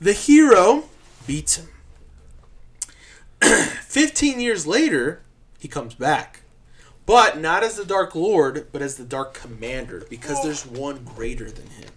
The 0.00 0.12
hero 0.12 0.84
beats 1.26 1.56
him. 1.56 1.68
15 3.42 4.38
years 4.38 4.68
later, 4.68 5.20
he 5.58 5.66
comes 5.66 5.94
back. 5.94 6.42
But 7.06 7.40
not 7.40 7.64
as 7.64 7.74
the 7.74 7.84
Dark 7.84 8.14
Lord, 8.14 8.68
but 8.70 8.82
as 8.82 8.96
the 8.96 9.04
Dark 9.04 9.34
Commander, 9.34 10.06
because 10.08 10.40
there's 10.44 10.64
one 10.64 11.02
greater 11.02 11.50
than 11.50 11.66
him. 11.66 11.90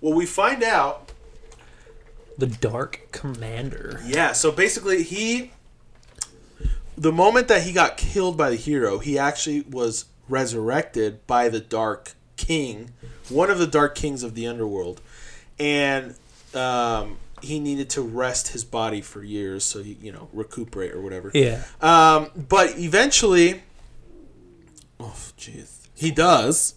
Well, 0.00 0.14
we 0.14 0.24
find 0.24 0.62
out 0.62 1.12
The 2.38 2.46
Dark 2.46 3.08
Commander. 3.12 4.00
Yeah, 4.06 4.32
so 4.32 4.50
basically 4.50 5.02
he 5.02 5.52
the 6.96 7.12
moment 7.12 7.48
that 7.48 7.62
he 7.62 7.72
got 7.72 7.98
killed 7.98 8.38
by 8.38 8.48
the 8.48 8.56
hero, 8.56 8.98
he 8.98 9.18
actually 9.18 9.60
was 9.60 10.06
resurrected 10.30 11.26
by 11.26 11.50
the 11.50 11.60
Dark 11.60 12.14
King, 12.38 12.92
one 13.30 13.50
of 13.50 13.58
the 13.58 13.66
Dark 13.66 13.94
Kings 13.94 14.22
of 14.22 14.34
the 14.34 14.46
underworld. 14.46 15.00
And 15.58 16.14
um, 16.54 17.18
he 17.42 17.60
needed 17.60 17.90
to 17.90 18.02
rest 18.02 18.48
his 18.48 18.64
body 18.64 19.00
for 19.00 19.22
years 19.22 19.64
so 19.64 19.82
he, 19.82 19.92
you 20.00 20.12
know, 20.12 20.28
recuperate 20.32 20.92
or 20.92 21.00
whatever. 21.00 21.30
Yeah. 21.34 21.64
Um, 21.80 22.30
but 22.48 22.78
eventually, 22.78 23.62
oh 25.00 25.16
jeez, 25.36 25.86
he 25.94 26.10
does, 26.10 26.74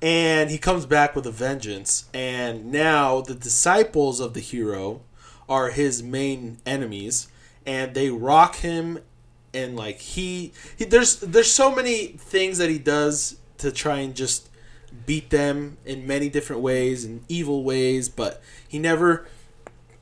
and 0.00 0.50
he 0.50 0.58
comes 0.58 0.86
back 0.86 1.16
with 1.16 1.26
a 1.26 1.30
vengeance. 1.30 2.08
And 2.14 2.70
now 2.70 3.20
the 3.20 3.34
disciples 3.34 4.20
of 4.20 4.34
the 4.34 4.40
hero 4.40 5.02
are 5.48 5.70
his 5.70 6.02
main 6.02 6.58
enemies, 6.66 7.28
and 7.66 7.94
they 7.94 8.10
rock 8.10 8.56
him. 8.56 9.00
And 9.54 9.76
like 9.76 9.98
he, 9.98 10.52
he 10.76 10.84
there's 10.84 11.20
there's 11.20 11.50
so 11.50 11.74
many 11.74 12.08
things 12.08 12.58
that 12.58 12.68
he 12.68 12.78
does 12.78 13.38
to 13.58 13.72
try 13.72 14.00
and 14.00 14.14
just 14.14 14.47
beat 15.08 15.30
them 15.30 15.78
in 15.86 16.06
many 16.06 16.28
different 16.28 16.60
ways 16.60 17.02
and 17.02 17.24
evil 17.28 17.64
ways, 17.64 18.10
but 18.10 18.42
he 18.68 18.78
never 18.78 19.26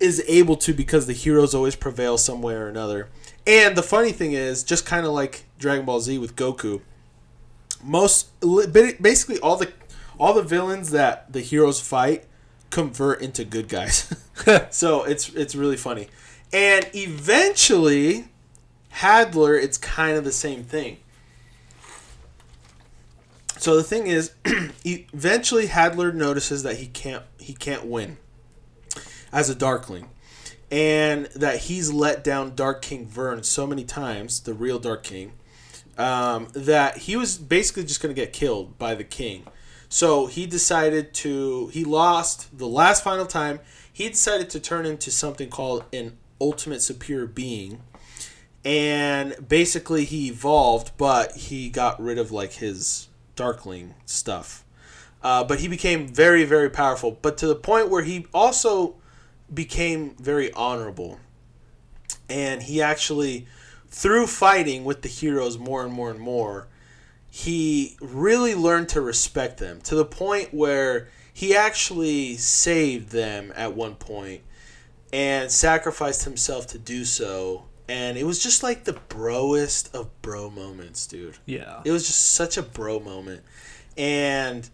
is 0.01 0.21
able 0.27 0.57
to 0.57 0.75
because 0.75 1.07
the 1.07 1.13
heroes 1.13 1.55
always 1.55 1.77
prevail 1.77 2.19
some 2.19 2.43
way 2.43 2.55
or 2.55 2.67
another. 2.67 3.09
And 3.47 3.77
the 3.77 3.85
funny 3.85 4.11
thing 4.11 4.33
is, 4.33 4.65
just 4.65 4.85
kind 4.85 5.07
of 5.07 5.13
like 5.13 5.45
Dragon 5.61 5.87
Ball 5.87 6.01
Z 6.01 6.19
with 6.19 6.35
Goku, 6.35 6.81
most 7.85 8.29
basically 8.41 9.39
all 9.39 9.57
the 9.57 9.73
all 10.19 10.35
the 10.35 10.43
villains 10.43 10.91
that 10.91 11.33
the 11.33 11.41
heroes 11.41 11.81
fight 11.81 12.25
convert 12.71 13.23
into 13.23 13.45
good 13.45 13.69
guys. 13.69 14.13
so 14.71 15.05
it's 15.05 15.29
it's 15.31 15.55
really 15.55 15.77
funny. 15.77 16.09
And 16.53 16.89
eventually 16.95 18.29
Hadlar 18.95 19.63
it's 19.63 19.79
kind 19.79 20.17
of 20.17 20.25
the 20.25 20.33
same 20.33 20.65
thing. 20.65 20.99
So 23.67 23.75
the 23.75 23.83
thing 23.83 24.07
is 24.07 24.31
eventually 24.85 25.67
Hadlar 25.67 26.15
notices 26.15 26.63
that 26.63 26.77
he 26.77 26.87
can't 26.87 27.25
he 27.37 27.53
can't 27.53 27.85
win 27.85 28.17
as 29.33 29.51
a 29.51 29.57
darkling 29.57 30.09
and 30.71 31.27
that 31.35 31.63
he's 31.63 31.93
let 31.93 32.23
down 32.23 32.55
Dark 32.55 32.81
King 32.81 33.09
Vearn 33.09 33.45
so 33.45 33.67
many 33.67 33.83
times, 33.83 34.39
the 34.39 34.55
real 34.55 34.79
Dark 34.79 35.03
King, 35.03 35.33
um, 35.99 36.47
that 36.53 36.99
he 36.99 37.17
was 37.17 37.39
basically 37.39 37.83
just 37.83 38.01
going 38.01 38.15
to 38.15 38.21
get 38.23 38.33
killed 38.33 38.79
by 38.79 38.95
the 38.95 39.03
king. 39.03 39.45
So 39.89 40.27
he 40.27 40.47
decided 40.47 41.13
to. 41.15 41.67
He 41.73 41.85
lost 41.85 42.57
the 42.57 42.69
last 42.69 43.03
final 43.03 43.27
time. 43.27 43.59
He 43.93 44.09
decided 44.09 44.49
to 44.51 44.61
turn 44.61 44.87
into 44.87 45.11
something 45.11 45.51
called 45.51 45.87
an 45.93 46.17
ultimate 46.41 46.83
superior 46.83 47.27
being, 47.27 47.83
and 48.65 49.35
basically 49.49 50.05
he 50.05 50.29
evolved, 50.29 50.93
but 50.97 51.33
he 51.33 51.69
got 51.69 52.01
rid 52.01 52.17
of 52.17 52.31
like 52.31 52.53
his 52.53 53.09
Darkling 53.37 53.95
stuff. 54.05 54.65
Uh, 55.23 55.45
but 55.45 55.61
he 55.61 55.69
became 55.69 56.09
very, 56.09 56.45
very 56.45 56.71
powerful. 56.71 57.19
But 57.23 57.39
to 57.39 57.47
the 57.47 57.55
point 57.55 57.89
where 57.89 58.03
he 58.03 58.27
also 58.35 58.97
became 59.53 60.17
very 60.17 60.53
honorable. 60.53 61.21
And 62.29 62.63
he 62.63 62.83
actually, 62.83 63.47
through 63.89 64.27
fighting 64.27 64.85
with 64.85 65.03
the 65.03 65.09
heroes 65.09 65.59
more 65.59 65.85
and 65.85 65.93
more 65.93 66.11
and 66.11 66.21
more, 66.21 66.69
he 67.31 67.97
really 68.01 68.55
learned 68.55 68.89
to 68.91 69.01
respect 69.01 69.59
them 69.59 69.81
to 69.83 69.95
the 69.95 70.05
point 70.05 70.55
where 70.55 71.09
he 71.33 71.55
actually 71.55 72.37
saved 72.37 73.11
them 73.11 73.53
at 73.55 73.75
one 73.77 73.95
point 73.95 74.41
and 75.13 75.51
sacrificed 75.51 76.25
himself 76.25 76.67
to 76.69 76.79
do 76.79 77.05
so. 77.05 77.65
And 77.89 78.19
it 78.19 78.25
was 78.25 78.43
just 78.43 78.63
like 78.63 78.85
the 78.85 78.95
broest 78.95 79.95
of 79.95 80.11
bro 80.23 80.51
moments, 80.51 81.07
dude. 81.07 81.39
Yeah. 81.47 81.83
It 81.85 81.93
was 81.93 82.07
just 82.07 82.33
such 82.33 82.57
a 82.57 82.63
bro 82.63 82.99
moment. 82.99 83.43
And 83.97 84.69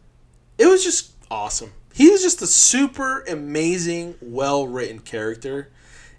it 0.58 0.66
was 0.66 0.82
just 0.82 1.12
awesome. 1.30 1.72
He 1.94 2.10
was 2.10 2.22
just 2.22 2.40
a 2.40 2.46
super 2.46 3.20
amazing, 3.22 4.14
well 4.22 4.66
written 4.66 5.00
character. 5.00 5.70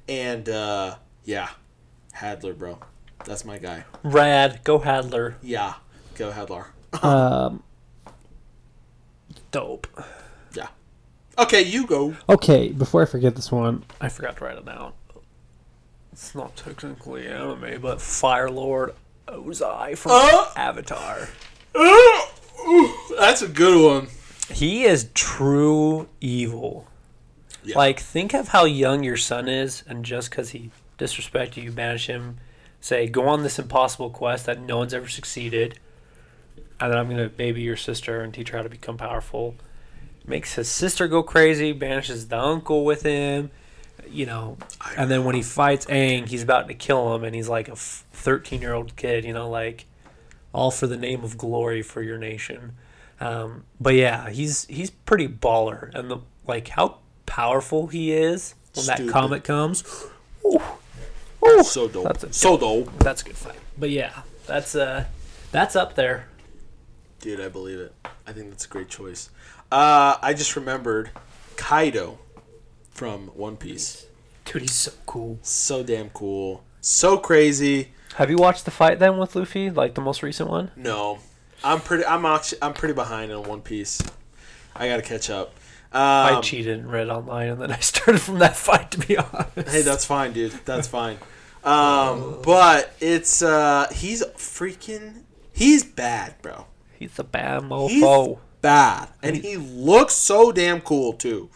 And 0.07 0.47
uh, 0.47 0.97
yeah, 1.23 1.49
Hadlar, 2.15 2.57
bro. 2.57 2.79
That's 3.25 3.45
my 3.45 3.57
guy. 3.57 3.85
Rad. 4.03 4.61
Go 4.63 4.79
Hadlar. 4.79 5.35
Yeah, 5.41 5.75
go 6.15 6.31
Hadlar. 6.31 6.67
Um, 7.03 7.63
Dope. 9.49 9.87
Yeah. 10.53 10.67
Okay, 11.39 11.63
you 11.63 11.87
go. 11.87 12.15
okay, 12.29 12.69
before 12.69 13.01
I 13.01 13.05
forget 13.05 13.35
this 13.35 13.51
one, 13.51 13.83
I 13.99 14.09
forgot 14.09 14.37
to 14.37 14.45
write 14.45 14.57
it 14.57 14.65
down. 14.65 14.93
It's 16.13 16.35
not 16.35 16.55
technically 16.55 17.27
anime, 17.27 17.81
but 17.81 17.99
Fire 17.99 18.47
Lord 18.47 18.93
Ozai 19.27 19.97
from 19.97 20.11
Uh? 20.13 20.45
Avatar. 20.55 21.27
That's 23.19 23.41
a 23.41 23.47
good 23.47 23.83
one. 23.83 24.09
He 24.51 24.83
is 24.83 25.09
true 25.15 26.07
evil. 26.21 26.87
Yeah. 27.63 27.79
Like, 27.79 27.99
think 27.99 28.35
of 28.35 28.49
how 28.49 28.65
young 28.65 29.03
your 29.03 29.17
son 29.17 29.49
is, 29.49 29.83
and 29.87 30.05
just 30.05 30.29
because 30.29 30.51
he 30.51 30.69
disrespected 30.99 31.63
you, 31.63 31.71
banish 31.71 32.05
him. 32.05 32.37
Say, 32.79 33.07
go 33.07 33.27
on 33.27 33.41
this 33.41 33.57
impossible 33.57 34.11
quest 34.11 34.45
that 34.45 34.61
no 34.61 34.77
one's 34.77 34.93
ever 34.93 35.07
succeeded, 35.07 35.79
and 36.79 36.91
then 36.91 36.99
I'm 36.99 37.09
gonna 37.09 37.27
baby 37.27 37.63
your 37.63 37.75
sister 37.75 38.21
and 38.21 38.31
teach 38.31 38.49
her 38.49 38.57
how 38.57 38.63
to 38.63 38.69
become 38.69 38.97
powerful. 38.97 39.55
Makes 40.27 40.53
his 40.55 40.69
sister 40.69 41.07
go 41.07 41.23
crazy, 41.23 41.71
banishes 41.71 42.27
the 42.27 42.37
uncle 42.37 42.85
with 42.85 43.01
him, 43.01 43.49
you 44.09 44.25
know. 44.25 44.57
And 44.97 45.09
then 45.09 45.23
when 45.23 45.35
he 45.35 45.41
fights 45.41 45.85
Aang, 45.87 46.27
he's 46.27 46.43
about 46.43 46.67
to 46.67 46.73
kill 46.73 47.15
him, 47.15 47.23
and 47.23 47.33
he's 47.35 47.49
like 47.49 47.67
a 47.67 47.75
13 47.75 48.61
year 48.61 48.73
old 48.73 48.95
kid, 48.95 49.25
you 49.25 49.33
know, 49.33 49.49
like 49.49 49.85
all 50.53 50.71
for 50.71 50.87
the 50.87 50.97
name 50.97 51.23
of 51.23 51.37
glory 51.37 51.81
for 51.81 52.01
your 52.01 52.17
nation. 52.17 52.73
Um, 53.19 53.63
but 53.79 53.93
yeah, 53.95 54.29
he's 54.29 54.65
he's 54.65 54.89
pretty 54.89 55.27
baller, 55.27 55.93
and 55.93 56.09
the 56.11 56.17
like 56.47 56.67
how 56.69 56.97
powerful 57.25 57.87
he 57.87 58.11
is 58.11 58.55
when 58.75 58.85
that 58.87 59.07
comet 59.07 59.43
comes. 59.43 59.83
Ooh, 60.45 60.59
ooh, 61.45 61.63
So 61.63 61.87
dope. 61.87 62.03
That's 62.05 62.23
a- 62.25 62.33
so 62.33 62.57
dope. 62.57 62.97
that's 62.99 63.21
a 63.21 63.25
good 63.25 63.37
fight. 63.37 63.55
But 63.77 63.89
yeah, 63.91 64.23
that's 64.45 64.75
uh, 64.75 65.05
that's 65.51 65.75
up 65.75 65.95
there. 65.95 66.27
Dude, 67.21 67.39
I 67.39 67.47
believe 67.47 67.79
it. 67.79 67.93
I 68.27 68.33
think 68.33 68.49
that's 68.49 68.65
a 68.65 68.67
great 68.67 68.89
choice. 68.89 69.29
Uh, 69.71 70.17
I 70.21 70.33
just 70.33 70.55
remembered 70.57 71.09
Kaido 71.55 72.19
from 72.93 73.27
One 73.29 73.57
Piece. 73.57 74.05
Dude, 74.45 74.61
he's 74.63 74.73
so 74.73 74.91
cool. 75.05 75.39
So 75.41 75.83
damn 75.83 76.09
cool. 76.09 76.63
So 76.81 77.17
crazy. 77.17 77.89
Have 78.15 78.29
you 78.29 78.37
watched 78.37 78.65
the 78.65 78.71
fight 78.71 78.99
then 78.99 79.17
with 79.17 79.35
Luffy, 79.35 79.69
like 79.69 79.95
the 79.95 80.01
most 80.01 80.21
recent 80.21 80.49
one? 80.49 80.71
No, 80.75 81.19
I'm 81.63 81.79
pretty. 81.79 82.05
I'm 82.05 82.25
actually. 82.25 82.59
I'm 82.61 82.73
pretty 82.73 82.93
behind 82.93 83.31
on 83.31 83.43
One 83.43 83.61
Piece. 83.61 84.01
I 84.75 84.87
gotta 84.87 85.01
catch 85.01 85.29
up. 85.29 85.55
Um, 85.91 86.01
I 86.01 86.41
cheated 86.41 86.79
and 86.79 86.91
read 86.91 87.09
online, 87.09 87.49
and 87.49 87.61
then 87.61 87.71
I 87.71 87.77
started 87.79 88.19
from 88.19 88.39
that 88.39 88.55
fight. 88.55 88.91
To 88.91 88.99
be 88.99 89.17
honest, 89.17 89.69
Hey, 89.69 89.81
that's 89.81 90.05
fine, 90.05 90.33
dude. 90.33 90.51
That's 90.65 90.87
fine. 90.87 91.17
Um, 91.63 92.39
but 92.43 92.93
it's 92.99 93.41
uh, 93.41 93.87
he's 93.93 94.23
freaking. 94.37 95.21
He's 95.53 95.83
bad, 95.83 96.35
bro. 96.41 96.65
he's 96.97 97.17
a 97.19 97.23
bad 97.23 97.61
He's 97.61 98.03
mofo. 98.03 98.39
bad, 98.61 99.09
and 99.21 99.37
he 99.37 99.55
looks 99.57 100.13
so 100.15 100.51
damn 100.51 100.81
cool 100.81 101.13
too. 101.13 101.49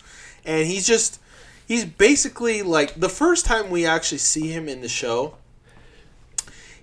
And 0.45 0.65
he's 0.67 0.88
just. 0.88 1.19
He's 1.68 1.84
basically 1.86 2.61
like 2.61 2.95
the 2.99 3.09
first 3.09 3.45
time 3.45 3.70
we 3.70 3.86
actually 3.86 4.20
see 4.20 4.47
him 4.47 4.70
in 4.70 4.82
the 4.82 4.88
show. 4.88 5.36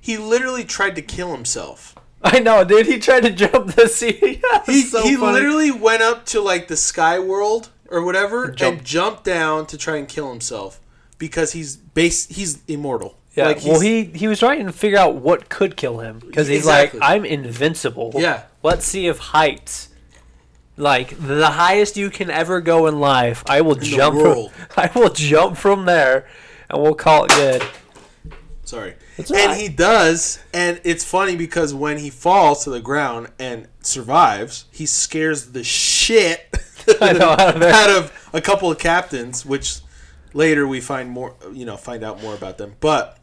He 0.01 0.19
literally 0.19 0.65
tried 0.65 0.95
to 0.97 1.03
kill 1.03 1.33
himself. 1.35 1.95
I 2.23 2.39
know, 2.39 2.65
dude. 2.65 2.87
He 2.87 2.99
tried 2.99 3.23
to 3.23 3.31
jump 3.31 3.75
the 3.75 3.89
sea. 3.89 4.41
He, 4.67 4.83
so 4.83 5.03
he 5.03 5.17
funny. 5.17 5.33
literally 5.33 5.71
went 5.71 6.03
up 6.03 6.25
to 6.27 6.41
like 6.41 6.69
the 6.69 6.77
sky 6.77 7.19
world 7.19 7.69
or 7.89 8.03
whatever 8.03 8.51
Jump. 8.51 8.79
and 8.79 8.87
jumped 8.87 9.25
down 9.25 9.67
to 9.67 9.77
try 9.77 9.97
and 9.97 10.09
kill 10.09 10.31
himself 10.31 10.81
because 11.19 11.53
he's 11.53 11.77
base 11.77 12.27
he's 12.29 12.63
immortal. 12.67 13.19
Yeah, 13.35 13.49
Like, 13.49 13.65
well, 13.65 13.81
he 13.81 14.05
he 14.05 14.27
was 14.29 14.39
trying 14.39 14.65
to 14.67 14.73
figure 14.73 14.97
out 14.99 15.17
what 15.17 15.49
could 15.51 15.77
kill 15.77 15.99
him 15.99 16.19
because 16.21 16.47
he's 16.49 16.59
Exactly. 16.61 17.01
like, 17.01 17.11
I'm 17.11 17.25
invincible. 17.27 18.13
Yeah. 18.17 18.45
Let's 18.63 18.87
see 18.87 19.07
if 19.07 19.19
heights, 19.19 19.89
like 20.77 21.17
the 21.19 21.47
highest 21.47 21.97
you 21.97 22.11
can 22.11 22.31
ever 22.31 22.61
go 22.61 22.87
in 22.87 23.01
life, 23.01 23.45
I 23.47 23.61
will 23.61 23.77
the 23.77 23.87
jump. 23.87 24.21
From, 24.21 24.67
I 24.77 24.91
will 24.95 25.11
jump 25.11 25.57
from 25.57 25.85
there, 25.85 26.29
and 26.69 26.83
we'll 26.83 26.95
call 26.95 27.25
it 27.25 27.31
good. 27.31 27.63
Sorry. 28.65 28.95
It's 29.17 29.31
and 29.31 29.61
he 29.61 29.69
does, 29.69 30.43
and 30.53 30.81
it's 30.85 31.05
funny 31.05 31.37
because 31.37 31.73
when 31.75 31.99
he 31.99 32.11
falls 32.11 32.65
to 32.65 32.71
the 32.71 32.81
ground 32.81 33.29
and 33.39 33.69
survives, 33.81 34.65
he 34.73 34.87
scares 34.87 35.53
the 35.53 35.63
shit 35.63 36.53
know, 37.01 37.31
out 37.31 37.57
of 37.57 37.63
out 37.63 37.91
of 37.91 38.31
a 38.33 38.41
couple 38.41 38.71
of 38.71 38.79
captains, 38.79 39.45
which 39.45 39.81
later 40.33 40.67
we 40.67 40.81
find 40.81 41.11
more, 41.11 41.35
you 41.53 41.65
know, 41.65 41.77
find 41.77 42.03
out 42.03 42.21
more 42.23 42.35
about 42.35 42.59
them. 42.59 42.75
But 42.81 43.19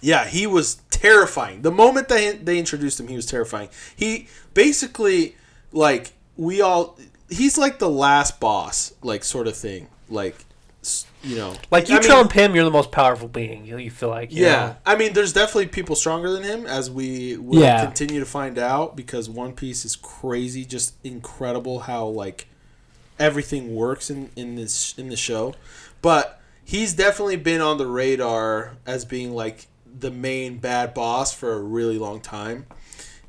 yeah, 0.00 0.26
he 0.26 0.46
was 0.46 0.76
terrifying. 0.90 1.62
The 1.62 1.70
moment 1.70 2.08
they 2.08 2.32
they 2.32 2.58
introduced 2.58 3.00
him, 3.00 3.08
he 3.08 3.16
was 3.16 3.26
terrifying. 3.26 3.68
He 3.94 4.28
basically 4.52 5.36
like 5.72 6.12
we 6.36 6.60
all 6.60 6.98
he's 7.30 7.56
like 7.58 7.78
the 7.78 7.88
last 7.90 8.40
boss, 8.40 8.92
like 9.02 9.24
sort 9.24 9.46
of 9.46 9.56
thing, 9.56 9.88
like 10.08 10.36
you 11.22 11.36
know, 11.36 11.54
Like 11.70 11.88
you 11.88 11.96
I 11.96 12.00
mean- 12.00 12.28
him, 12.28 12.54
you're 12.54 12.64
the 12.64 12.70
most 12.70 12.92
powerful 12.92 13.26
being. 13.28 13.64
You, 13.64 13.78
you 13.78 13.90
feel 13.90 14.10
like 14.10 14.30
you 14.30 14.42
yeah, 14.44 14.66
know? 14.66 14.76
I 14.84 14.96
mean, 14.96 15.14
there's 15.14 15.32
definitely 15.32 15.68
people 15.68 15.96
stronger 15.96 16.30
than 16.30 16.42
him, 16.42 16.66
as 16.66 16.90
we 16.90 17.38
will 17.38 17.62
Yeah. 17.62 17.82
continue 17.82 18.20
to 18.20 18.26
find 18.26 18.58
out. 18.58 18.94
Because 18.94 19.30
One 19.30 19.54
Piece 19.54 19.86
is 19.86 19.96
crazy, 19.96 20.66
just 20.66 20.92
incredible 21.02 21.80
how 21.80 22.04
like 22.06 22.46
everything 23.18 23.74
works 23.74 24.10
in 24.10 24.28
in 24.36 24.56
this 24.56 24.94
in 24.98 25.08
the 25.08 25.16
show. 25.16 25.54
But 26.02 26.38
he's 26.62 26.92
definitely 26.92 27.36
been 27.36 27.62
on 27.62 27.78
the 27.78 27.86
radar 27.86 28.76
as 28.84 29.06
being 29.06 29.32
like 29.34 29.68
the 29.98 30.10
main 30.10 30.58
bad 30.58 30.92
boss 30.92 31.32
for 31.32 31.52
a 31.54 31.60
really 31.60 31.96
long 31.96 32.20
time. 32.20 32.66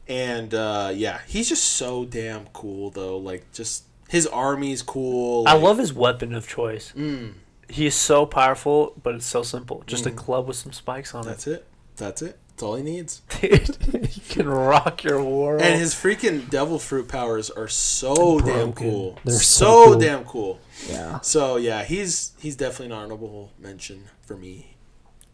And 0.08 0.54
uh, 0.54 0.92
yeah, 0.94 1.22
he's 1.28 1.50
just 1.50 1.64
so 1.64 2.06
damn 2.06 2.46
cool 2.48 2.90
though. 2.92 3.18
Like 3.18 3.52
just 3.54 3.84
his 4.10 4.28
army's 4.28 4.82
cool. 4.82 5.48
I 5.48 5.54
love 5.54 5.78
his 5.78 5.94
weapon 5.94 6.34
of 6.36 6.48
choice. 6.48 6.94
Mm, 6.96 7.34
He 7.70 7.88
is 7.88 7.96
so 7.96 8.26
powerful, 8.26 8.94
but 9.02 9.16
it's 9.16 9.26
so 9.26 9.42
simple. 9.44 9.84
Just 9.88 10.06
a 10.06 10.12
club 10.12 10.48
with 10.48 10.58
some 10.58 10.72
spikes 10.72 11.16
on 11.16 11.24
it. 11.24 11.30
that's 11.30 11.48
it. 11.48 11.66
That's 11.98 12.22
it. 12.22 12.38
That's 12.50 12.64
all 12.64 12.76
he 12.76 12.84
needs. 12.84 13.22
Dude, 13.42 14.06
he 14.08 14.22
can 14.22 14.48
rock 14.48 15.04
your 15.04 15.22
world. 15.24 15.62
And 15.62 15.78
his 15.80 15.94
freaking 15.94 16.50
devil 16.50 16.80
fruit 16.80 17.08
powers 17.10 17.50
are 17.50 17.68
so 17.68 18.40
damn 18.40 18.72
cool. 18.74 19.18
They're 19.26 19.34
so, 19.40 19.66
so 19.66 19.86
cool. 19.92 20.00
damn 20.00 20.24
cool. 20.24 20.60
Yeah. 20.88 21.20
So 21.22 21.58
yeah, 21.58 21.84
he's 21.84 22.32
he's 22.40 22.56
definitely 22.56 22.96
an 22.96 23.02
honorable 23.02 23.52
mention 23.60 24.06
for 24.22 24.38
me. 24.38 24.76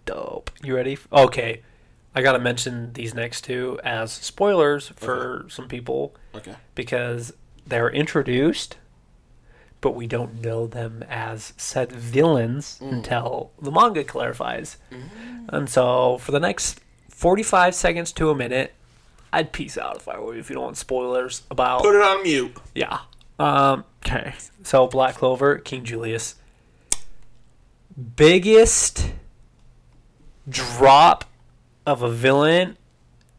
dope. 0.06 0.50
You 0.64 0.76
ready? 0.76 0.98
Okay. 1.12 1.62
I 2.14 2.22
got 2.22 2.34
to 2.34 2.39
mention 2.39 2.93
these 2.93 3.14
next 3.14 3.41
two 3.45 3.80
as 3.84 4.12
spoilers 4.12 4.89
for 4.89 5.45
some 5.49 5.68
people 5.68 6.14
Okay. 6.36 6.55
because 6.76 7.34
they're 7.66 7.89
introduced, 7.89 8.76
but 9.80 9.91
we 9.91 10.07
don't 10.07 10.41
know 10.41 10.68
them 10.68 11.03
as 11.09 11.53
said 11.57 11.91
villains 11.91 12.80
Mm. 12.82 12.91
until 12.91 13.51
the 13.62 13.72
manga 13.72 14.03
clarifies. 14.03 14.78
And 15.47 15.70
so 15.70 16.18
for 16.18 16.32
the 16.32 16.39
next 16.39 16.82
45 17.09 17.74
seconds 17.76 18.12
to 18.14 18.30
a 18.30 18.36
minute, 18.36 18.74
I'd 19.32 19.53
peace 19.53 19.78
out 19.78 19.95
if 19.95 20.07
I 20.09 20.20
were 20.20 20.34
you 20.34 20.41
if 20.41 20.49
you 20.49 20.55
don't 20.55 20.66
want 20.66 20.78
spoilers 20.78 21.43
about. 21.49 21.82
Put 21.84 21.95
it 21.95 22.01
on 22.01 22.24
mute. 22.24 22.57
Yeah. 22.76 22.99
Um, 23.39 23.86
okay. 24.05 24.34
So 24.64 24.86
Black 24.88 25.16
Clover, 25.16 25.57
King 25.59 25.86
Julius. 25.86 26.36
Biggest 28.16 29.12
drop 30.49 31.26
of 31.86 32.02
a 32.02 32.10
villain 32.10 32.78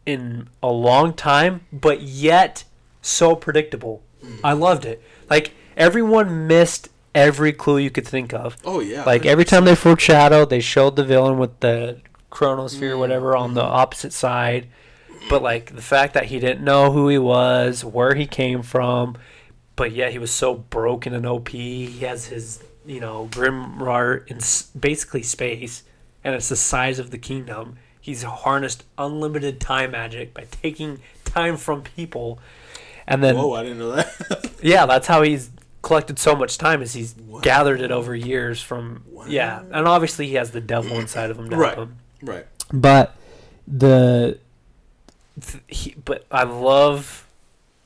in 0.05 0.49
a 0.63 0.71
long 0.71 1.15
time, 1.15 1.67
but 1.73 2.03
yet 2.03 2.65
so 3.01 3.37
predictable. 3.37 4.03
Mm. 4.25 4.41
I 4.43 4.53
loved 4.53 4.85
it. 4.85 5.03
Like 5.31 5.53
everyone 5.77 6.47
missed 6.47 6.89
every 7.15 7.53
clue 7.53 7.79
you 7.79 7.91
could 7.91 8.07
think 8.07 8.33
of. 8.33 8.57
Oh 8.65 8.81
yeah. 8.81 9.05
Like 9.05 9.27
every 9.27 9.45
time 9.45 9.65
they 9.65 9.75
foreshadowed, 9.75 10.51
they 10.51 10.61
showed 10.61 10.97
the 10.97 11.05
villain 11.05 11.39
with 11.39 11.61
the 11.61 12.01
chronosphere, 12.31 12.93
or 12.93 12.97
mm, 12.97 12.99
whatever, 12.99 13.37
on 13.37 13.55
the 13.55 13.63
mm-hmm. 13.63 13.73
opposite 13.73 14.13
side. 14.13 14.69
But 15.29 15.43
like 15.43 15.75
the 15.75 15.83
fact 15.83 16.15
that 16.15 16.27
he 16.27 16.41
didn't 16.41 16.65
know 16.65 16.91
who 16.91 17.09
he 17.09 17.19
was, 17.19 17.85
where 17.85 18.15
he 18.15 18.27
came 18.27 18.63
from, 18.63 19.17
but 19.77 19.93
yet 19.93 20.13
he 20.13 20.19
was 20.19 20.33
so 20.33 20.55
broken 20.55 21.15
and 21.15 21.27
OP. 21.27 21.51
He 21.51 21.99
has 22.01 22.27
his, 22.27 22.63
you 22.85 23.01
know, 23.01 23.29
grim 23.31 23.77
grimoire 23.79 24.27
in 24.29 24.39
basically 24.79 25.23
space, 25.23 25.85
and 26.25 26.35
it's 26.35 26.49
the 26.49 26.57
size 26.57 26.99
of 26.99 27.11
the 27.11 27.19
kingdom. 27.19 27.79
He's 28.03 28.23
harnessed 28.25 28.85
unlimited 28.99 29.61
time 29.61 29.93
magic 29.93 30.35
by 30.35 30.47
taking 30.51 30.99
time 31.25 31.57
from 31.57 31.83
people, 31.83 32.39
and 33.07 33.23
then 33.23 33.37
Whoa, 33.37 33.55
I 33.55 33.63
didn't 33.63 33.79
know 33.79 33.93
that. 33.93 34.51
yeah, 34.63 34.85
that's 34.87 35.07
how 35.07 35.23
he's 35.23 35.51
collected 35.83 36.19
so 36.19 36.35
much 36.37 36.59
time 36.59 36.83
is 36.83 36.93
he's 36.95 37.15
Wow. 37.27 37.41
gathered 37.41 37.81
it 37.81 37.91
over 37.91 38.15
years 38.15 38.61
from 38.61 39.03
yeah, 39.29 39.63
and 39.71 39.87
obviously 39.89 40.27
he 40.27 40.35
has 40.35 40.51
the 40.51 40.61
devil 40.61 40.99
inside 40.99 41.31
of 41.31 41.39
him 41.39 41.49
to 41.51 41.57
Right. 41.57 41.75
help 41.75 41.89
him. 41.89 41.97
right. 42.23 42.47
But 42.73 43.15
the 43.67 44.39
Th- 45.41 45.63
He, 45.69 45.95
but 46.05 46.27
I 46.31 46.43
love 46.43 47.27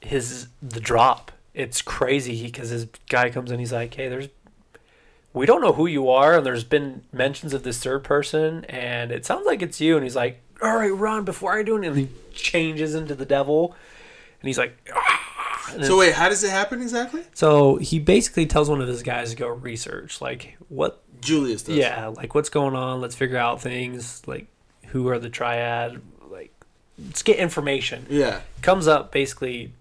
his 0.00 0.48
the 0.62 0.80
drop. 0.80 1.30
It's 1.54 1.80
crazy 1.82 2.42
because 2.44 2.70
his 2.70 2.86
guy 3.08 3.30
comes 3.30 3.50
in. 3.52 3.58
He's 3.60 3.72
like, 3.72 3.94
"Hey, 3.94 4.08
there's 4.08 4.28
we 5.36 5.46
don't 5.46 5.60
know 5.60 5.72
who 5.72 5.86
you 5.86 6.08
are, 6.08 6.36
and 6.38 6.46
there's 6.46 6.64
been 6.64 7.02
mentions 7.12 7.52
of 7.52 7.62
this 7.62 7.78
third 7.82 8.02
person, 8.04 8.64
and 8.64 9.12
it 9.12 9.26
sounds 9.26 9.46
like 9.46 9.62
it's 9.62 9.80
you." 9.80 9.96
And 9.96 10.02
he's 10.02 10.16
like, 10.16 10.40
"All 10.62 10.76
right, 10.76 10.88
run 10.88 11.24
before 11.24 11.58
I 11.58 11.62
do 11.62 11.76
it." 11.76 11.86
And 11.86 11.96
he 11.96 12.08
changes 12.32 12.94
into 12.94 13.14
the 13.14 13.26
devil, 13.26 13.76
and 14.40 14.48
he's 14.48 14.58
like, 14.58 14.76
"Ah," 14.94 15.70
and 15.74 15.84
So 15.84 15.98
wait, 15.98 16.14
how 16.14 16.28
does 16.28 16.42
it 16.42 16.50
happen 16.50 16.80
exactly? 16.80 17.22
So 17.34 17.76
he 17.76 17.98
basically 17.98 18.46
tells 18.46 18.70
one 18.70 18.80
of 18.80 18.88
his 18.88 19.02
guys 19.02 19.30
to 19.30 19.36
go 19.36 19.48
research, 19.48 20.20
like 20.20 20.56
what, 20.68 21.02
Julius 21.20 21.62
does. 21.62 21.76
yeah, 21.76 22.06
like 22.08 22.34
what's 22.34 22.48
going 22.48 22.74
on. 22.74 23.00
Let's 23.00 23.14
figure 23.14 23.36
out 23.38 23.60
things, 23.60 24.22
like 24.26 24.46
who 24.88 25.08
are 25.08 25.18
the 25.18 25.28
triad, 25.28 26.00
like 26.30 26.52
let's 26.98 27.22
get 27.22 27.36
information. 27.36 28.06
Yeah. 28.08 28.40
Comes 28.62 28.86
up 28.88 29.12
basically, 29.12 29.72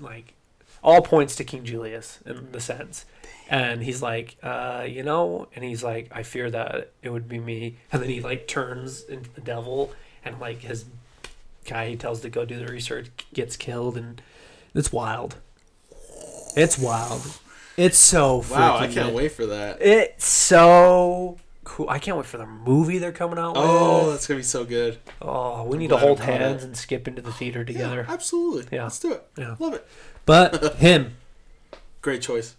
like 0.00 0.34
all 0.82 1.02
points 1.02 1.36
to 1.36 1.44
King 1.44 1.64
Julius 1.64 2.20
in 2.24 2.52
the 2.52 2.60
sense, 2.60 3.04
and 3.48 3.82
he's 3.82 4.02
like, 4.02 4.36
uh, 4.42 4.84
you 4.88 5.02
know, 5.02 5.48
and 5.54 5.64
he's 5.64 5.82
like, 5.84 6.08
I 6.12 6.22
fear 6.22 6.50
that 6.50 6.92
it 7.02 7.10
would 7.10 7.28
be 7.28 7.38
me, 7.38 7.76
and 7.92 8.02
then 8.02 8.08
he 8.10 8.20
like 8.20 8.46
turns 8.48 9.02
into 9.04 9.30
the 9.34 9.40
devil, 9.40 9.92
and 10.24 10.38
like 10.40 10.60
his 10.60 10.84
guy 11.64 11.88
he 11.90 11.96
tells 11.96 12.20
to 12.20 12.28
go 12.28 12.44
do 12.44 12.58
the 12.58 12.66
research 12.72 13.08
gets 13.32 13.56
killed, 13.56 13.96
and 13.96 14.20
it's 14.74 14.92
wild. 14.92 15.36
It's 16.56 16.78
wild. 16.78 17.22
It's 17.76 17.98
so 17.98 18.42
Wow, 18.50 18.76
I 18.76 18.86
can't 18.86 19.08
good. 19.08 19.14
wait 19.14 19.32
for 19.32 19.44
that. 19.46 19.82
It's 19.82 20.26
so 20.26 21.36
cool. 21.64 21.90
I 21.90 21.98
can't 21.98 22.16
wait 22.16 22.24
for 22.26 22.38
the 22.38 22.46
movie 22.46 22.96
they're 22.96 23.12
coming 23.12 23.38
out 23.38 23.54
with. 23.54 23.64
Oh, 23.66 24.04
with. 24.04 24.12
that's 24.14 24.26
gonna 24.26 24.38
be 24.38 24.44
so 24.44 24.64
good. 24.64 24.96
Oh, 25.20 25.64
we 25.64 25.74
I'm 25.74 25.78
need 25.80 25.88
to 25.90 25.98
hold 25.98 26.20
hands 26.20 26.62
it. 26.62 26.66
and 26.68 26.76
skip 26.76 27.06
into 27.06 27.20
the 27.20 27.32
theater 27.32 27.58
Yeah, 27.60 27.64
together. 27.66 28.06
absolutely. 28.08 28.74
Yeah. 28.76 28.84
Let's 28.84 28.98
do 28.98 29.12
it. 29.12 29.26
Yeah. 29.36 29.56
Love 29.58 29.74
it. 29.74 29.86
but 30.24 30.76
him. 30.76 31.16
Great 32.00 32.22
choice. 32.22 32.56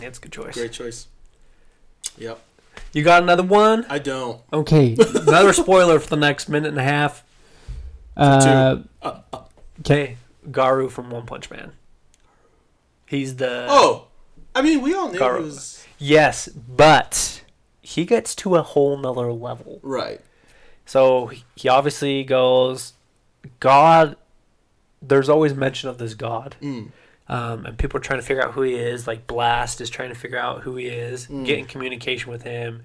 Yeah, 0.00 0.08
it's 0.08 0.18
a 0.18 0.20
good 0.22 0.32
choice. 0.32 0.54
Great 0.54 0.72
choice. 0.72 1.06
Yep. 2.18 2.38
You 2.92 3.02
got 3.04 3.22
another 3.22 3.42
one? 3.42 3.86
I 3.88 3.98
don't. 3.98 4.40
Okay. 4.52 4.96
Another 5.14 5.52
spoiler 5.52 5.98
for 6.00 6.08
the 6.08 6.16
next 6.16 6.48
minute 6.48 6.68
and 6.68 6.78
a 6.78 6.82
half. 6.82 7.22
Uh, 8.16 8.78
Okay, 9.80 10.16
Garu 10.50 10.90
from 10.90 11.10
One 11.10 11.24
Punch 11.26 11.50
Man. 11.50 11.72
He's 13.06 13.36
the 13.36 13.66
Oh, 13.68 14.08
I 14.54 14.60
mean, 14.62 14.82
we 14.82 14.92
all 14.94 15.10
knew 15.10 15.18
Garo. 15.18 15.38
he 15.38 15.44
was 15.44 15.84
yes, 15.98 16.48
but 16.48 17.42
he 17.80 18.04
gets 18.04 18.34
to 18.36 18.56
a 18.56 18.62
whole 18.62 18.96
nother 18.98 19.32
level. 19.32 19.80
right. 19.82 20.20
So 20.84 21.28
he- 21.28 21.44
he 21.54 21.68
obviously 21.68 22.24
goes, 22.24 22.94
God. 23.60 24.16
There's 25.00 25.28
always 25.30 25.54
mention 25.54 25.88
of 25.88 25.96
this 25.98 26.12
God. 26.14 26.56
Mm. 26.60 26.90
Um, 27.30 27.64
and 27.64 27.78
people 27.78 27.96
are 27.98 28.02
trying 28.02 28.18
to 28.20 28.26
figure 28.26 28.42
out 28.42 28.52
who 28.52 28.60
he 28.62 28.74
is. 28.74 29.06
Like 29.06 29.26
Blast 29.26 29.80
is 29.80 29.88
trying 29.88 30.08
to 30.10 30.14
figure 30.14 30.36
out 30.38 30.62
who 30.62 30.76
he 30.76 30.86
is, 30.88 31.26
Mm. 31.28 31.46
get 31.46 31.58
in 31.58 31.64
communication 31.64 32.30
with 32.30 32.42
him, 32.42 32.82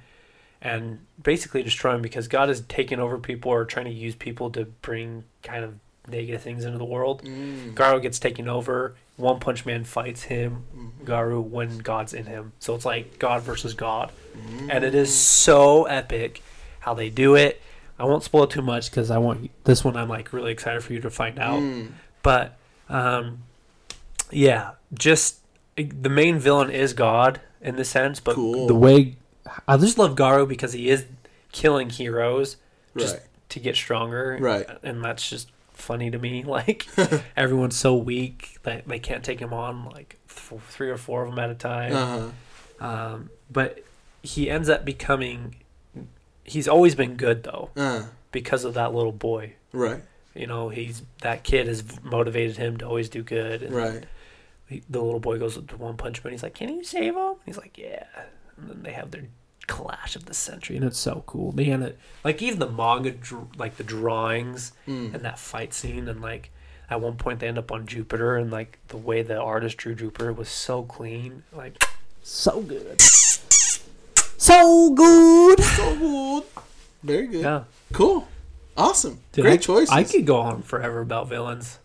and 0.62 1.00
basically 1.22 1.64
destroy 1.64 1.96
him 1.96 2.02
because 2.02 2.28
God 2.28 2.50
is 2.50 2.62
taking 2.62 3.00
over 3.00 3.18
people 3.18 3.52
or 3.52 3.66
trying 3.66 3.86
to 3.86 3.92
use 3.92 4.16
people 4.16 4.50
to 4.52 4.66
bring 4.66 5.24
kind 5.44 5.64
of 5.64 5.74
negative 6.08 6.42
things 6.42 6.64
into 6.64 6.78
the 6.78 6.86
world. 6.86 7.24
Mm. 7.24 7.74
Garu 7.74 8.02
gets 8.02 8.20
taken 8.20 8.48
over. 8.48 8.96
One 9.18 9.40
Punch 9.40 9.66
Man 9.66 9.84
fights 9.86 10.24
him, 10.24 10.64
Mhm. 10.76 11.06
Garu, 11.06 11.42
when 11.42 11.80
God's 11.80 12.14
in 12.14 12.26
him. 12.26 12.52
So 12.60 12.76
it's 12.76 12.86
like 12.86 13.18
God 13.18 13.42
versus 13.42 13.74
God, 13.74 14.12
Mm. 14.38 14.70
and 14.70 14.84
it 14.84 14.94
is 14.94 15.14
so 15.16 15.86
epic 15.86 16.42
how 16.82 16.94
they 16.94 17.10
do 17.10 17.34
it. 17.36 17.62
I 17.98 18.04
won't 18.04 18.24
spoil 18.24 18.46
too 18.46 18.62
much 18.62 18.92
because 18.92 19.10
I 19.10 19.18
want 19.18 19.50
this 19.64 19.84
one 19.84 19.96
I'm 19.96 20.10
like 20.10 20.34
really 20.34 20.52
excited 20.52 20.84
for 20.84 20.92
you 20.94 21.00
to 21.00 21.10
find 21.10 21.40
out. 21.40 21.60
Mm. 21.62 21.92
But 22.22 22.58
um, 22.90 23.40
yeah, 24.36 24.72
just 24.94 25.40
the 25.76 26.10
main 26.10 26.40
villain 26.40 26.70
is 26.70 26.94
God 26.94 27.42
in 27.62 27.76
this 27.76 27.90
sense. 27.90 28.20
But 28.20 28.36
Cool. 28.36 28.68
the 28.68 28.76
way 28.76 29.16
I 29.68 29.78
just 29.78 29.98
love 29.98 30.16
Garo 30.16 30.48
because 30.48 30.74
he 30.74 30.90
is 30.90 31.06
killing 31.52 31.90
heroes 31.90 32.58
just 32.98 33.16
Right. 33.16 33.24
to 33.50 33.60
get 33.60 33.76
stronger. 33.76 34.38
Right. 34.40 34.68
and 34.84 35.04
that's 35.04 35.30
just 35.30 35.52
funny 35.74 36.10
to 36.12 36.18
me. 36.20 36.44
Like 36.48 36.88
everyone's 37.38 37.76
so 37.78 37.96
weak 37.96 38.58
that 38.64 38.88
they 38.88 39.00
can't 39.00 39.24
take 39.24 39.40
him 39.40 39.54
on. 39.54 39.86
Like 39.86 40.18
th- 40.28 40.62
three 40.70 40.90
or 40.90 40.98
four 40.98 41.24
of 41.24 41.30
them 41.30 41.40
at 41.40 41.50
a 41.50 41.56
time. 41.56 41.94
Uh 41.96 42.30
huh. 42.80 42.86
Um, 42.86 43.30
but 43.52 43.80
he 44.24 44.50
ends 44.50 44.70
up 44.70 44.84
becoming. 44.86 45.56
He's 46.44 46.68
always 46.68 46.94
been 46.96 47.16
good 47.16 47.44
though 47.44 47.70
Uh. 47.76 48.04
because 48.32 48.66
of 48.66 48.74
that 48.76 48.94
little 48.94 49.12
boy. 49.12 49.54
Right. 49.74 50.02
You 50.36 50.48
know, 50.48 50.70
he's 50.70 51.02
that 51.22 51.44
kid 51.44 51.68
has 51.68 51.84
motivated 52.04 52.58
him 52.58 52.78
to 52.78 52.86
always 52.86 53.10
do 53.10 53.24
good. 53.24 53.64
And 53.64 53.74
Right. 53.76 54.04
He, 54.68 54.84
the 54.90 55.02
little 55.02 55.20
boy 55.20 55.38
goes 55.40 55.56
to 55.58 55.78
One 55.78 55.98
Punch 55.98 56.24
Man. 56.24 56.32
He's 56.34 56.44
like, 56.44 56.56
"Can 56.56 56.70
you 56.70 56.84
save 56.84 57.16
him?" 57.16 57.34
He's 57.46 57.58
like, 57.58 57.78
"Yeah." 57.78 58.06
And 58.58 58.70
then 58.70 58.84
they 58.84 58.94
have 58.94 59.12
their 59.12 59.24
clash 59.68 60.16
of 60.16 60.26
the 60.26 60.34
century, 60.34 60.76
and 60.76 60.86
it's 60.86 60.98
so 61.00 61.24
cool. 61.26 61.52
They 61.52 61.66
had 61.66 61.82
it 61.82 61.98
like 62.24 62.42
even 62.42 62.60
the 62.60 62.70
manga, 62.70 63.16
like 63.58 63.78
the 63.78 63.84
drawings 63.84 64.72
Mm. 64.88 65.14
and 65.16 65.24
that 65.26 65.40
fight 65.40 65.74
scene, 65.74 66.08
and 66.08 66.22
like 66.22 66.52
at 66.90 67.02
one 67.02 67.16
point 67.18 67.40
they 67.40 67.48
end 67.48 67.58
up 67.58 67.72
on 67.72 67.86
Jupiter, 67.88 68.36
and 68.38 68.52
like 68.52 68.80
the 68.90 68.98
way 68.98 69.22
the 69.24 69.38
artist 69.40 69.78
drew 69.78 69.96
Jupiter 69.96 70.32
was 70.34 70.50
so 70.50 70.84
clean. 70.84 71.44
Like, 71.52 71.84
so 72.24 72.62
good, 72.62 73.02
so 73.02 74.92
good. 74.94 75.60
So 75.64 75.96
good. 75.98 76.44
Very 77.04 77.28
good. 77.28 77.42
yeah, 77.44 77.64
Cool. 77.94 78.28
Awesome. 78.78 79.20
Dude, 79.32 79.44
great 79.46 79.60
I- 79.60 79.64
choice. 79.64 79.90
I 79.90 80.04
could 80.04 80.26
go 80.26 80.38
on 80.38 80.62
forever 80.62 81.00
about 81.02 81.30
villains. 81.30 81.80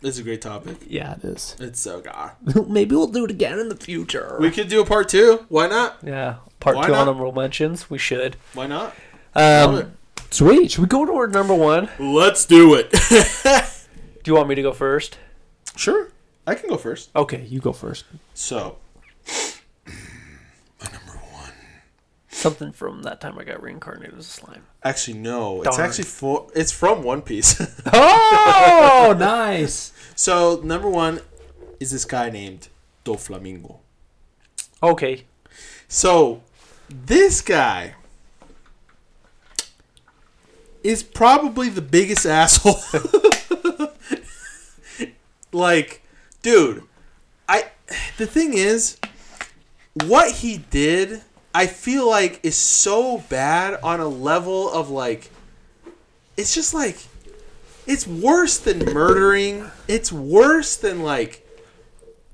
This 0.00 0.14
is 0.14 0.20
a 0.20 0.22
great 0.22 0.40
topic. 0.40 0.76
Yeah, 0.86 1.14
it 1.14 1.24
is. 1.24 1.56
It's 1.58 1.80
so 1.80 2.00
good. 2.00 2.68
Maybe 2.68 2.94
we'll 2.94 3.08
do 3.08 3.24
it 3.24 3.30
again 3.32 3.58
in 3.58 3.68
the 3.68 3.74
future. 3.76 4.36
We 4.40 4.50
could 4.50 4.68
do 4.68 4.80
a 4.80 4.84
part 4.86 5.08
two. 5.08 5.44
Why 5.48 5.66
not? 5.66 5.98
yeah, 6.04 6.36
part 6.60 6.76
Why 6.76 6.86
two 6.86 6.92
not? 6.92 7.08
honorable 7.08 7.32
mentions. 7.32 7.90
We 7.90 7.98
should. 7.98 8.36
Why 8.54 8.66
not? 8.68 8.94
Um, 9.34 9.92
sweet. 10.30 10.70
Should 10.70 10.82
we 10.82 10.86
go 10.86 11.04
to 11.04 11.12
our 11.14 11.26
number 11.26 11.54
one? 11.54 11.88
Let's 11.98 12.44
do 12.46 12.74
it. 12.74 12.92
Do 14.22 14.30
you 14.30 14.34
want 14.36 14.48
me 14.48 14.54
to 14.54 14.62
go 14.62 14.72
first? 14.72 15.18
sure. 15.76 16.10
I 16.46 16.54
can 16.54 16.70
go 16.70 16.76
first. 16.78 17.10
Okay. 17.14 17.42
You 17.42 17.60
go 17.60 17.72
first. 17.72 18.04
So, 18.34 18.78
my 19.26 20.86
number 20.90 21.12
one 21.32 21.52
Something 22.38 22.70
from 22.70 23.02
that 23.02 23.20
time 23.20 23.36
I 23.36 23.42
got 23.42 23.60
reincarnated 23.60 24.16
as 24.16 24.26
a 24.26 24.30
slime. 24.30 24.62
Actually, 24.84 25.18
no. 25.18 25.60
It's 25.62 25.76
actually 25.76 26.04
for. 26.04 26.46
It's 26.54 26.70
from 26.70 27.02
One 27.02 27.20
Piece. 27.20 27.60
Oh, 27.92 29.12
nice. 29.18 29.92
so 30.14 30.60
number 30.62 30.88
one 30.88 31.20
is 31.80 31.90
this 31.90 32.04
guy 32.04 32.30
named 32.30 32.68
Doflamingo. 33.04 33.78
Okay. 34.80 35.24
So 35.88 36.42
this 36.88 37.40
guy 37.40 37.94
is 40.84 41.02
probably 41.02 41.68
the 41.70 41.82
biggest 41.82 42.24
asshole. 42.40 42.78
like, 45.50 46.02
dude, 46.42 46.84
I 47.48 47.64
the 48.16 48.26
thing 48.28 48.52
is 48.54 48.96
what 50.04 50.30
he 50.36 50.58
did 50.58 51.22
I 51.58 51.66
feel 51.66 52.08
like 52.08 52.38
is 52.44 52.56
so 52.56 53.18
bad 53.28 53.80
on 53.82 53.98
a 53.98 54.06
level 54.06 54.70
of 54.70 54.90
like 54.90 55.28
it's 56.36 56.54
just 56.54 56.72
like 56.72 56.96
it's 57.84 58.06
worse 58.06 58.58
than 58.58 58.78
murdering. 58.94 59.68
It's 59.88 60.12
worse 60.12 60.76
than 60.76 61.02
like 61.02 61.44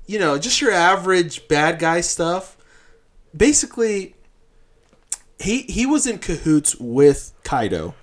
you 0.05 0.19
know, 0.19 0.37
just 0.37 0.61
your 0.61 0.71
average 0.71 1.47
bad 1.47 1.79
guy 1.79 2.01
stuff. 2.01 2.55
Basically 3.35 4.13
he 5.39 5.63
he 5.63 5.87
was 5.87 6.05
in 6.05 6.19
cahoots 6.19 6.75
with 6.75 7.33
Kaido 7.43 7.95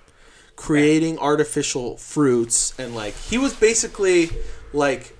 creating 0.57 1.17
artificial 1.19 1.95
fruits 1.95 2.77
and 2.77 2.93
like 2.93 3.15
he 3.15 3.37
was 3.37 3.53
basically 3.53 4.29
like 4.73 5.15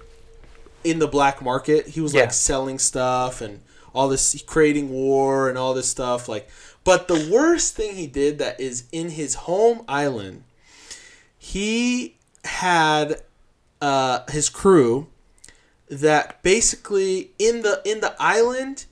in 0.83 0.99
the 0.99 1.07
black 1.07 1.41
market. 1.41 1.87
He 1.87 2.01
was 2.01 2.13
Yeah. 2.13 2.23
like 2.23 2.33
selling 2.33 2.77
stuff 2.77 3.39
and 3.39 3.61
all 3.93 4.07
this 4.09 4.41
creating 4.45 4.89
war 4.89 5.47
and 5.49 5.57
all 5.57 5.73
this 5.73 5.87
stuff 5.87 6.27
like 6.27 6.49
but 6.83 7.07
the 7.07 7.29
worst 7.31 7.75
thing 7.75 7.95
he 7.95 8.07
did 8.07 8.39
that 8.39 8.59
is 8.59 8.85
in 8.91 9.09
his 9.11 9.35
home 9.35 9.83
island 9.87 10.43
he 11.37 12.17
had 12.43 13.21
uh, 13.81 14.19
his 14.29 14.49
crew 14.49 15.07
that 15.89 16.41
basically 16.43 17.31
in 17.37 17.61
the 17.61 17.81
in 17.85 17.99
the 18.01 18.15
island 18.19 18.85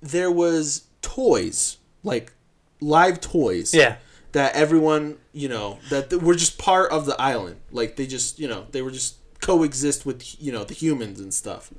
there 0.00 0.30
was 0.30 0.84
toys 1.02 1.78
like 2.04 2.32
live 2.80 3.20
toys 3.20 3.74
Yeah. 3.74 3.96
that 4.32 4.54
everyone 4.54 5.16
you 5.32 5.48
know 5.48 5.78
that 5.90 6.12
were 6.22 6.34
just 6.34 6.58
part 6.58 6.92
of 6.92 7.06
the 7.06 7.20
island 7.20 7.56
like 7.72 7.96
they 7.96 8.06
just 8.06 8.38
you 8.38 8.46
know 8.46 8.66
they 8.70 8.82
were 8.82 8.90
just 8.90 9.16
coexist 9.40 10.04
with 10.06 10.40
you 10.40 10.52
know 10.52 10.64
the 10.64 10.74
humans 10.74 11.18
and 11.20 11.32
stuff 11.32 11.72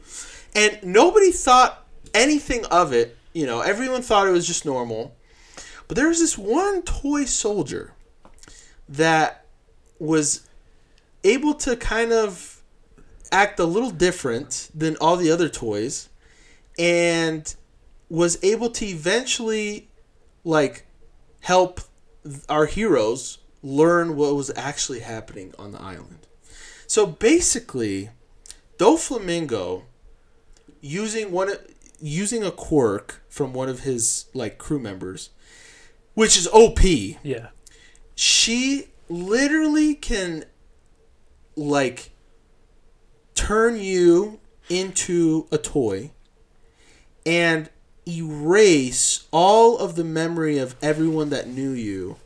and 0.56 0.80
nobody 0.84 1.32
thought 1.32 1.87
anything 2.18 2.66
of 2.66 2.92
it 2.94 3.18
you 3.34 3.46
know 3.46 3.62
everyone 3.62 4.02
thought 4.02 4.28
it 4.28 4.32
was 4.32 4.48
just 4.48 4.66
normal 4.66 5.16
but 5.88 5.96
there 5.96 6.08
was 6.08 6.20
this 6.20 6.38
one 6.38 6.82
toy 6.82 7.26
soldier 7.26 7.94
that 8.90 9.46
was 10.00 10.48
able 11.24 11.54
to 11.54 11.76
kind 11.76 12.12
of 12.12 12.62
act 13.32 13.60
a 13.60 13.66
little 13.66 13.92
different 13.92 14.70
than 14.74 14.96
all 14.98 15.18
the 15.18 15.32
other 15.32 15.50
toys 15.50 16.10
and 16.80 17.56
was 18.10 18.42
able 18.44 18.70
to 18.70 18.86
eventually 18.86 19.90
like 20.44 20.86
help 21.42 21.82
our 22.48 22.66
heroes 22.66 23.40
learn 23.64 24.16
what 24.16 24.36
was 24.36 24.52
actually 24.56 25.00
happening 25.00 25.54
on 25.58 25.72
the 25.72 25.82
island. 25.82 26.28
So 26.86 27.06
basically, 27.06 28.10
Doflamingo 28.78 29.84
using 30.80 31.32
one 31.32 31.50
of- 31.50 31.62
using 32.00 32.44
a 32.44 32.52
quirk 32.52 33.24
from 33.30 33.54
one 33.54 33.70
of 33.70 33.82
his 33.82 34.26
like 34.34 34.58
crew 34.58 34.80
members, 34.80 35.30
which 36.14 36.38
is 36.38 36.48
OP, 36.48 36.80
Yeah. 37.24 37.48
she 38.16 38.88
literally 39.10 39.96
can 39.96 40.46
like 41.56 42.12
turn 43.36 43.80
you 43.80 44.40
into 44.70 45.48
a 45.52 45.58
toy 45.58 46.12
and 47.26 47.70
erase 48.08 49.26
all 49.32 49.78
of 49.78 49.96
the 49.96 50.04
memory 50.04 50.58
of 50.58 50.76
everyone 50.82 51.30
that 51.30 51.48
knew 51.48 51.72
you. 51.72 52.18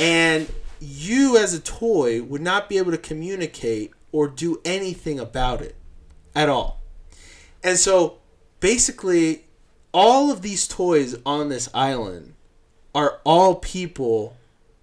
And 0.00 0.48
you 0.80 1.36
as 1.36 1.54
a 1.54 1.60
toy 1.60 2.22
would 2.22 2.40
not 2.40 2.68
be 2.68 2.78
able 2.78 2.90
to 2.90 2.98
communicate 2.98 3.92
or 4.10 4.26
do 4.28 4.60
anything 4.64 5.20
about 5.20 5.60
it 5.60 5.76
at 6.34 6.48
all. 6.48 6.80
And 7.62 7.78
so 7.78 8.18
basically 8.62 9.44
all 9.92 10.30
of 10.30 10.40
these 10.40 10.66
toys 10.66 11.16
on 11.26 11.50
this 11.50 11.68
island 11.74 12.32
are 12.94 13.20
all 13.24 13.56
people 13.56 14.36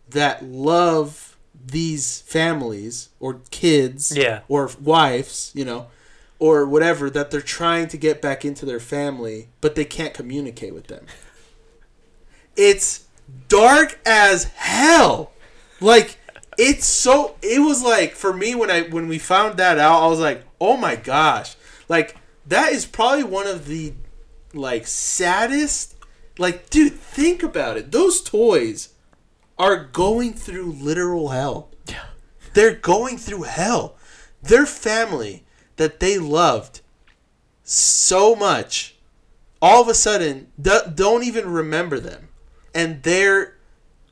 that 0.09 0.43
love 0.45 1.37
these 1.65 2.21
families 2.21 3.09
or 3.19 3.41
kids 3.49 4.15
Yeah. 4.15 4.41
or 4.47 4.69
wives, 4.81 5.51
you 5.55 5.65
know, 5.65 5.87
or 6.37 6.65
whatever 6.65 7.09
that 7.09 7.31
they're 7.31 7.41
trying 7.41 7.87
to 7.87 7.97
get 7.97 8.21
back 8.21 8.45
into 8.45 8.65
their 8.65 8.79
family, 8.79 9.49
but 9.61 9.75
they 9.75 9.85
can't 9.85 10.13
communicate 10.13 10.73
with 10.73 10.87
them. 10.87 11.05
It's 12.55 13.05
dark 13.47 13.99
as 14.05 14.45
hell. 14.55 15.31
Like 15.79 16.17
it's 16.57 16.85
so 16.85 17.35
it 17.41 17.59
was 17.61 17.81
like 17.83 18.13
for 18.13 18.33
me 18.33 18.53
when 18.55 18.69
I 18.69 18.81
when 18.83 19.07
we 19.07 19.17
found 19.19 19.57
that 19.57 19.77
out, 19.79 20.03
I 20.03 20.07
was 20.07 20.19
like, 20.19 20.43
"Oh 20.59 20.75
my 20.75 20.95
gosh." 20.97 21.55
Like 21.87 22.17
that 22.49 22.73
is 22.73 22.85
probably 22.85 23.23
one 23.23 23.47
of 23.47 23.67
the 23.67 23.93
like 24.53 24.87
saddest 24.87 25.95
like 26.37 26.69
dude, 26.69 26.93
think 26.93 27.43
about 27.43 27.77
it. 27.77 27.91
Those 27.91 28.21
toys 28.21 28.89
are 29.57 29.83
going 29.83 30.33
through 30.33 30.71
literal 30.73 31.29
hell. 31.29 31.69
Yeah. 31.87 32.05
They're 32.53 32.75
going 32.75 33.17
through 33.17 33.43
hell. 33.43 33.95
Their 34.41 34.65
family 34.65 35.43
that 35.75 35.99
they 35.99 36.17
loved 36.17 36.81
so 37.63 38.35
much, 38.35 38.95
all 39.61 39.81
of 39.81 39.87
a 39.87 39.93
sudden, 39.93 40.51
do- 40.59 40.91
don't 40.93 41.23
even 41.23 41.49
remember 41.49 41.99
them, 41.99 42.29
and 42.73 43.03
they're 43.03 43.55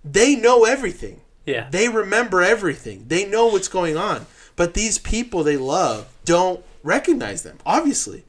they 0.04 0.36
know 0.36 0.66
everything. 0.66 1.22
Yeah. 1.46 1.70
They 1.72 1.88
remember 1.88 2.42
everything. 2.42 3.06
They 3.08 3.26
know 3.26 3.48
what's 3.48 3.70
going 3.70 3.98
on. 3.98 4.26
But 4.58 4.74
these 4.74 4.98
people 4.98 5.44
they 5.44 5.58
love 5.58 6.08
don't 6.26 6.64
recognize 6.84 7.44
them, 7.44 7.58
obviously. 7.66 8.26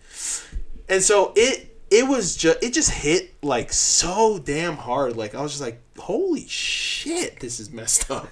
And 0.88 1.02
so 1.02 1.32
it 1.36 1.76
it 1.90 2.06
was 2.06 2.36
just 2.36 2.62
it 2.62 2.72
just 2.72 2.90
hit 2.90 3.42
like 3.42 3.72
so 3.72 4.38
damn 4.38 4.76
hard. 4.76 5.16
Like 5.16 5.34
I 5.34 5.42
was 5.42 5.52
just 5.52 5.62
like, 5.62 5.80
holy 5.98 6.46
shit, 6.46 7.40
this 7.40 7.60
is 7.60 7.70
messed 7.70 8.10
up. 8.10 8.28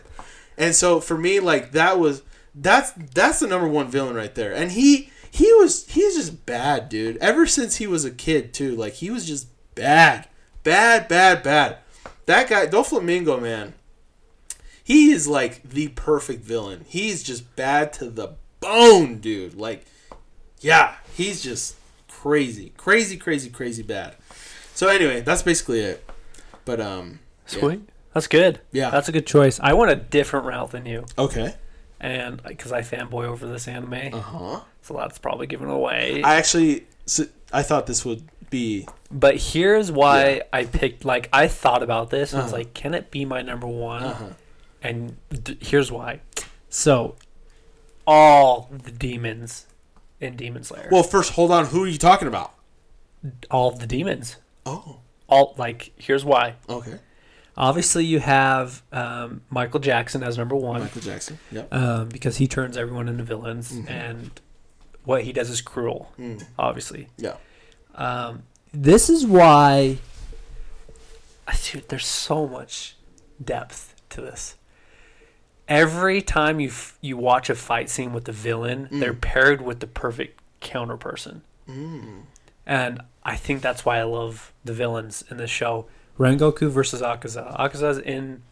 And 0.59 0.75
so 0.75 1.01
for 1.01 1.19
me, 1.19 1.41
like 1.41 1.73
that 1.73 1.99
was 1.99 2.23
that's 2.55 2.93
that's 2.93 3.41
the 3.41 3.47
number 3.47 3.69
one 3.69 3.89
villain 3.89 4.17
right 4.17 4.35
there. 4.35 4.55
And 4.55 4.73
he 4.73 5.11
he 5.31 5.53
was 5.55 5.87
he's 5.89 6.17
just 6.17 6.47
bad, 6.47 6.89
dude. 6.89 7.19
Ever 7.19 7.47
since 7.47 7.77
he 7.77 7.87
was 7.87 8.05
a 8.05 8.11
kid 8.11 8.55
too, 8.55 8.75
like 8.75 8.95
he 8.95 9.11
was 9.11 9.27
just 9.27 9.49
bad, 9.75 10.29
bad, 10.63 11.09
bad, 11.09 11.43
bad. 11.43 11.79
That 12.25 12.49
guy, 12.49 12.67
Doflamingo, 12.67 13.41
man, 13.41 13.75
he 14.83 15.13
is 15.13 15.29
like 15.29 15.63
the 15.63 15.89
perfect 15.89 16.43
villain. 16.43 16.85
He's 16.89 17.23
just 17.23 17.55
bad 17.55 17.93
to 17.95 18.11
the 18.11 18.35
bone, 18.61 19.19
dude. 19.19 19.55
Like, 19.55 19.85
yeah, 20.61 20.95
he's 21.15 21.43
just 21.43 21.76
crazy, 22.27 22.73
crazy, 22.77 23.17
crazy, 23.17 23.51
crazy 23.51 23.83
bad. 23.83 24.15
So 24.75 24.89
anyway, 24.89 25.21
that's 25.21 25.43
basically 25.43 25.81
it. 25.81 26.05
But 26.65 26.81
um, 26.81 27.21
yeah. 27.53 27.61
Sweet. 27.61 27.89
That's 28.15 28.27
good. 28.27 28.61
Yeah. 28.73 28.91
That's 28.91 29.09
a 29.09 29.13
good 29.13 29.27
choice. 29.27 29.61
I 29.63 29.75
went 29.75 29.93
a 29.93 29.97
different 29.97 30.47
route 30.47 30.71
than 30.73 30.87
you, 30.87 31.05
Okay. 31.19 31.55
and 32.01 32.43
because 32.43 32.73
I 32.73 32.81
fanboy 32.81 33.27
over 33.27 33.47
this 33.47 33.69
anime, 33.69 34.13
Uh 34.15 34.21
huh. 34.21 34.61
so 34.83 34.95
that's 34.95 35.19
probably 35.19 35.47
given 35.47 35.69
away. 35.69 36.23
I 36.25 36.37
actually, 36.37 36.87
I 37.53 37.63
thought 37.63 37.87
this 37.87 38.05
would 38.05 38.23
be 38.51 38.87
but 39.11 39.37
here's 39.37 39.93
why 39.93 40.43
I 40.53 40.65
picked. 40.65 41.05
Like 41.05 41.29
I 41.33 41.47
thought 41.47 41.83
about 41.85 42.11
this, 42.11 42.33
and 42.33 42.41
I 42.41 42.45
was 42.45 42.53
Uh-huh. 42.53 42.61
like, 42.61 42.75
can 42.75 42.93
it 42.95 43.11
be 43.13 43.25
my 43.25 43.43
number 43.43 43.67
one? 43.69 44.03
uh 44.03 44.15
huh. 44.15 44.29
And 44.83 45.17
d- 45.31 45.59
here's 45.61 45.93
why. 45.93 46.21
So, 46.71 47.15
all 48.07 48.69
the 48.71 48.91
demons 48.91 49.67
in 50.21 50.37
Demon 50.37 50.65
Slayer, 50.65 50.89
Well, 50.91 51.03
first, 51.03 51.33
hold 51.33 51.51
on. 51.51 51.67
Who 51.67 51.85
are 51.85 51.89
you 51.89 51.99
talking 51.99 52.29
about? 52.29 52.53
all 53.51 53.73
the 53.73 53.87
demons, 53.87 54.37
Oh, 54.65 54.99
all 55.29 55.55
like 55.59 55.93
here's 55.97 56.25
why. 56.25 56.55
okay. 56.69 56.99
Obviously, 57.57 58.05
you 58.05 58.21
have 58.21 58.83
um, 58.93 59.41
Michael 59.51 59.81
Jackson 59.81 60.23
as 60.23 60.37
number 60.39 60.55
one. 60.55 60.81
Michael 60.83 61.01
Jackson. 61.01 61.39
Yep. 61.51 61.73
um, 61.75 62.09
because 62.11 62.37
he 62.37 62.47
turns 62.47 62.77
everyone 62.77 63.09
into 63.09 63.25
villains, 63.25 63.73
Mhm. 63.73 63.91
and 63.91 64.41
what 65.05 65.25
he 65.25 65.33
does 65.33 65.49
is 65.51 65.61
cruel. 65.63 66.13
Mm. 66.19 66.45
Obviously, 66.59 67.09
Yeah. 67.17 67.37
um, 67.95 68.43
This 68.75 69.09
is 69.09 69.25
why 69.27 69.99
dude, 71.73 71.89
there's 71.89 72.07
so 72.07 72.47
much 72.47 72.97
depth 73.43 73.95
to 74.11 74.21
this. 74.21 74.57
Every 75.69 76.23
time 76.23 76.61
you 76.61 76.69
f- 76.69 76.97
you 77.01 77.17
watch 77.17 77.51
a 77.51 77.55
fight 77.55 77.91
scene 77.91 78.13
with 78.13 78.25
the 78.25 78.33
villain, 78.33 78.89
Mm. 78.91 79.01
they're 79.01 79.15
paired 79.15 79.61
with 79.63 79.81
the 79.81 79.87
perfect 79.87 80.41
counter 80.61 80.97
person, 80.97 81.43
Mm. 81.69 82.23
and 82.65 83.03
I 83.25 83.35
think 83.37 83.63
that's 83.63 83.85
why 83.85 83.99
I 83.99 84.05
love 84.05 84.53
the 84.65 84.73
villains 84.73 85.25
in 85.31 85.39
this 85.39 85.51
show. 85.51 85.87
Rengoku 86.19 86.71
versus 86.71 87.03
Akaza. 87.03 87.57
Akaza's 87.59 87.99
in 87.99 88.43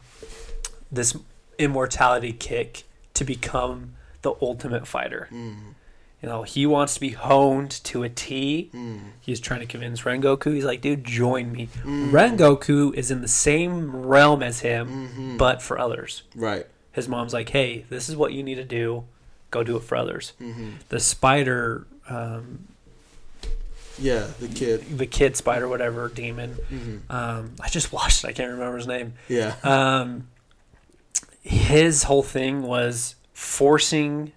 this 0.91 1.17
immortality 1.59 2.33
kick 2.33 2.83
to 3.15 3.25
become 3.25 3.95
the 4.23 4.35
ultimate 4.43 4.87
fighter. 4.87 5.29
Mm. 5.33 5.75
You 6.21 6.29
know, 6.31 6.43
he 6.43 6.67
wants 6.67 6.95
to 6.95 7.01
be 7.01 7.11
honed 7.11 7.71
to 7.85 8.03
a 8.03 8.09
T. 8.09 8.71
Mm. 8.75 8.99
He's 9.21 9.39
trying 9.41 9.61
to 9.61 9.67
convince 9.67 10.01
Rengoku. 10.03 10.55
He's 10.55 10.65
like, 10.65 10.81
dude, 10.81 11.05
join 11.05 11.53
me. 11.53 11.69
Mm. 11.85 12.11
Rengoku 12.11 12.93
is 12.95 13.11
in 13.11 13.21
the 13.21 13.29
same 13.29 13.95
realm 13.95 14.43
as 14.43 14.61
him, 14.61 15.11
Mhm. 15.17 15.39
but 15.39 15.63
for 15.63 15.79
others. 15.79 16.23
Right. 16.35 16.67
His 16.95 17.09
mom's 17.09 17.33
like, 17.35 17.51
hey, 17.51 17.85
this 17.91 18.09
is 18.09 18.17
what 18.17 18.33
you 18.33 18.43
need 18.43 18.55
to 18.55 18.65
do. 18.65 19.05
Go 19.51 19.63
do 19.63 19.77
it 19.77 19.83
for 19.83 19.97
others. 19.97 20.33
hmm 20.39 20.71
The 20.89 20.99
spider, 21.01 21.87
um, 22.09 22.67
Yeah, 23.99 24.27
the 24.41 24.49
kid. 24.49 24.99
the 24.99 25.07
kid 25.07 25.37
spider, 25.37 25.69
whatever, 25.69 26.09
demon. 26.09 26.51
hmm 26.53 26.97
Um, 27.11 27.53
I 27.61 27.69
just 27.69 27.93
watched 27.93 28.25
it. 28.25 28.29
I 28.29 28.33
can't 28.33 28.51
remember 28.53 28.79
his 28.79 28.87
name. 28.87 29.15
Yeah. 29.29 29.55
Um, 29.63 30.29
his 31.43 32.05
whole 32.05 32.23
thing 32.23 32.63
was 32.63 33.17
forcing, 33.35 34.33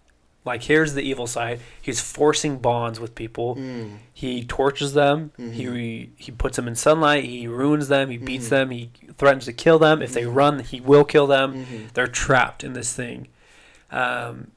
like, 0.47 0.63
here's 0.63 0.93
the 0.95 1.01
evil 1.01 1.27
side. 1.27 1.59
He's 1.79 1.99
forcing 2.01 2.57
bonds 2.57 2.99
with 2.99 3.13
people. 3.13 3.55
Mm. 3.57 3.97
He 4.11 4.43
tortures 4.43 4.93
them. 4.93 5.31
He 5.37 6.09
he 6.17 6.31
puts 6.31 6.55
them 6.55 6.67
in 6.67 6.75
sunlight. 6.75 7.25
He 7.25 7.47
ruins 7.47 7.87
them. 7.89 8.09
He 8.09 8.17
beats 8.17 8.49
them. 8.49 8.71
He 8.71 8.89
threatens 9.17 9.45
to 9.45 9.53
kill 9.53 9.77
them. 9.77 10.01
If 10.01 10.13
they 10.13 10.25
run, 10.25 10.59
he 10.59 10.81
will 10.81 11.03
kill 11.05 11.27
them. 11.27 11.65
Mhm. 11.65 11.93
They're 11.93 12.07
trapped 12.07 12.63
in 12.63 12.73
this 12.73 12.91
thing. 12.93 13.27
Um, 13.91 14.51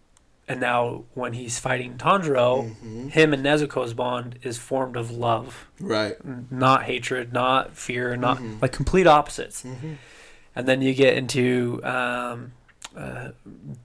and 0.49 0.61
now 0.61 1.05
when 1.15 1.33
he's 1.35 1.59
fighting 1.61 1.95
Tanjiro, 1.97 2.75
Mhm. 2.83 3.11
him 3.11 3.33
and 3.33 3.45
Nezuko's 3.45 3.95
bond 3.95 4.39
is 4.43 4.59
formed 4.59 4.97
of 4.97 5.11
love, 5.11 5.69
Right. 5.79 6.17
not 6.51 6.85
hatred, 6.85 7.33
not 7.33 7.77
fear, 7.77 8.17
not 8.17 8.39
Mhm. 8.39 8.61
like 8.61 8.73
complete 8.73 9.07
opposites. 9.07 9.63
Mhm. 9.63 9.97
And 10.57 10.67
then 10.67 10.83
you 10.83 10.93
get 10.95 11.15
into 11.17 11.81
um, 11.85 12.53
uh, 12.97 13.31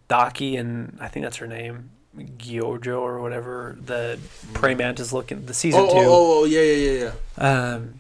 Daki 0.07 0.55
and 0.57 0.97
I 0.99 1.07
think 1.07 1.23
that's 1.25 1.37
her 1.37 1.47
name, 1.47 1.91
Gyojo 2.17 2.99
or 2.99 3.19
whatever. 3.21 3.77
The 3.83 4.19
prey 4.53 4.75
mantis 4.75 5.11
looking 5.13 5.45
the 5.45 5.53
season 5.53 5.81
Oh, 5.81 5.87
two. 5.87 5.97
oh, 5.97 6.03
oh, 6.05 6.41
oh, 6.41 6.45
yeah, 6.45 6.61
yeah, 6.61 6.91
yeah, 6.91 7.11
yeah. 7.37 7.73
Um, 7.73 7.99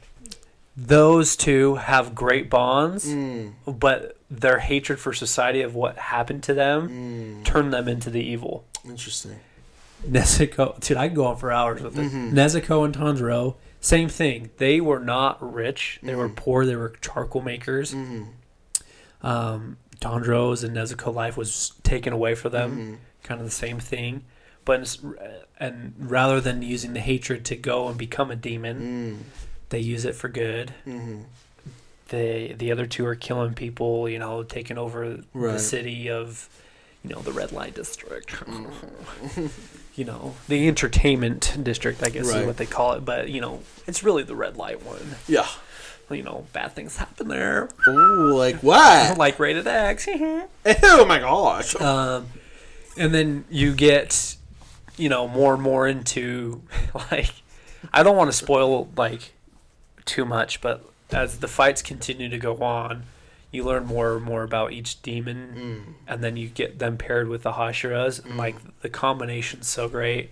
those 0.77 1.35
two 1.35 1.75
have 1.75 2.13
great 2.15 2.49
bonds, 2.49 3.05
Mm. 3.07 3.53
but 3.65 4.17
their 4.29 4.59
hatred 4.59 4.99
for 4.99 5.13
society 5.13 5.61
of 5.61 5.73
what 5.75 5.97
happened 5.97 6.43
to 6.43 6.53
them 6.53 6.89
Mm. 6.89 7.45
turned 7.45 7.71
them 7.73 7.87
into 7.87 8.09
the 8.09 8.21
evil. 8.21 8.65
Interesting. 8.83 9.39
Nezuko, 10.05 10.79
dude, 10.81 10.97
I 10.97 11.07
can 11.07 11.15
go 11.15 11.25
on 11.27 11.37
for 11.37 11.51
hours 11.51 11.81
with 11.81 11.97
it. 11.97 12.11
Mhm. 12.11 12.33
Nezuko 12.33 12.83
and 12.85 12.93
Tanjiro, 12.95 13.55
same 13.79 14.09
thing. 14.09 14.49
They 14.57 14.81
were 14.81 14.99
not 14.99 15.37
rich. 15.41 15.99
They 16.03 16.13
were 16.15 16.29
Mhm. 16.29 16.35
poor. 16.35 16.65
They 16.65 16.75
were 16.75 16.93
charcoal 17.01 17.41
makers. 17.41 17.93
Mm. 17.93 18.27
Um, 19.23 19.77
Tanjiro's 20.05 20.63
and 20.63 20.75
Nezuko 20.75 21.13
life 21.13 21.35
was 21.37 21.71
taken 21.83 22.13
away 22.13 22.35
from 22.35 22.51
them. 22.51 22.77
Mhm. 22.77 23.23
Kind 23.23 23.41
of 23.41 23.45
the 23.47 23.51
same 23.51 23.79
thing. 23.79 24.23
But 24.65 24.97
and 25.59 25.93
rather 25.99 26.39
than 26.41 26.61
using 26.61 26.93
the 26.93 26.99
hatred 26.99 27.45
to 27.45 27.55
go 27.55 27.87
and 27.87 27.97
become 27.97 28.31
a 28.31 28.35
demon, 28.35 28.81
Mm. 28.81 29.39
they 29.69 29.79
use 29.79 30.05
it 30.05 30.15
for 30.15 30.27
good. 30.29 30.73
Mhm. 30.87 31.23
the 32.09 32.53
the 32.53 32.71
other 32.71 32.85
two 32.85 33.03
are 33.07 33.15
killing 33.15 33.55
people, 33.55 34.07
you 34.07 34.19
know, 34.19 34.43
taking 34.43 34.77
over 34.77 35.21
the 35.33 35.57
city 35.59 36.07
of, 36.07 36.47
you 37.03 37.09
know, 37.09 37.19
the 37.21 37.31
red 37.31 37.51
light 37.51 37.73
district. 37.73 38.29
Mm. 38.45 39.49
you 39.95 40.05
know, 40.05 40.35
the 40.47 40.67
entertainment 40.67 41.57
district, 41.63 42.03
I 42.03 42.09
guess 42.09 42.27
Right. 42.27 42.41
is 42.41 42.45
what 42.45 42.57
they 42.57 42.67
call 42.67 42.93
it. 42.93 43.05
But 43.05 43.29
you 43.29 43.41
know, 43.41 43.61
it's 43.87 44.03
really 44.03 44.21
the 44.23 44.35
red 44.35 44.55
light 44.55 44.85
one. 44.85 45.15
Yeah. 45.27 45.47
You 46.09 46.21
know, 46.23 46.45
bad 46.53 46.73
things 46.73 46.97
happen 46.97 47.27
there, 47.27 47.69
Oh, 47.87 48.35
like 48.37 48.57
what? 48.57 49.17
like 49.17 49.39
rated 49.39 49.65
X. 49.67 50.07
oh 50.13 51.05
my 51.07 51.19
gosh. 51.19 51.75
um, 51.81 52.27
and 52.97 53.13
then 53.13 53.45
you 53.49 53.73
get, 53.73 54.35
you 54.97 55.09
know, 55.09 55.27
more 55.27 55.55
and 55.55 55.63
more 55.63 55.87
into 55.87 56.61
like, 57.11 57.31
I 57.91 58.03
don't 58.03 58.15
want 58.15 58.29
to 58.29 58.37
spoil 58.37 58.87
like 58.95 59.33
too 60.05 60.25
much, 60.25 60.61
but 60.61 60.85
as 61.11 61.39
the 61.39 61.47
fights 61.47 61.81
continue 61.81 62.29
to 62.29 62.37
go 62.37 62.57
on, 62.57 63.03
you 63.51 63.63
learn 63.63 63.85
more 63.85 64.15
and 64.17 64.23
more 64.25 64.43
about 64.43 64.73
each 64.73 65.01
demon, 65.01 65.53
Mm. 65.57 65.93
and 66.11 66.23
then 66.23 66.35
you 66.37 66.47
get 66.49 66.77
them 66.79 66.97
paired 66.97 67.29
with 67.29 67.43
the 67.43 67.53
Hashiras, 67.53 68.23
and 68.23 68.37
like 68.37 68.55
the 68.81 68.89
combination's 68.89 69.67
so 69.67 69.87
great. 69.87 70.29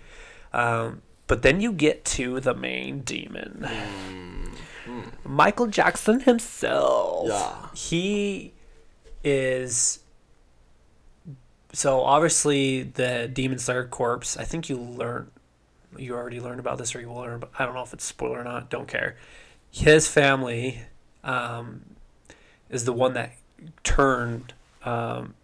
Um, 0.52 1.02
but 1.26 1.42
then 1.42 1.60
you 1.60 1.72
get 1.72 2.04
to 2.06 2.38
the 2.38 2.54
main 2.54 3.00
demon, 3.00 3.66
Michael 5.24 5.66
Jackson 5.66 6.20
himself. 6.20 7.26
Yeah. 7.28 7.68
He 7.74 8.52
is. 9.22 10.00
So 11.72 12.00
obviously 12.02 12.82
the 12.82 13.28
demon 13.32 13.58
slayer 13.58 13.84
corpse. 13.86 14.36
I 14.36 14.44
think 14.44 14.68
you 14.68 14.76
learned 14.76 15.30
you 15.96 16.14
already 16.14 16.40
learned 16.40 16.60
about 16.60 16.78
this, 16.78 16.94
or 16.94 17.00
you 17.00 17.08
will 17.08 17.16
learn. 17.20 17.40
But 17.40 17.50
I 17.58 17.64
don't 17.64 17.74
know 17.74 17.82
if 17.82 17.92
it's 17.92 18.04
a 18.04 18.08
spoiler 18.08 18.40
or 18.40 18.44
not. 18.44 18.68
Don't 18.70 18.88
care. 18.88 19.16
His 19.70 20.08
family 20.08 20.82
um, 21.22 21.82
is 22.70 22.84
the 22.84 22.92
one 22.92 23.14
that 23.14 23.32
turned 23.82 24.52
um, 24.84 25.34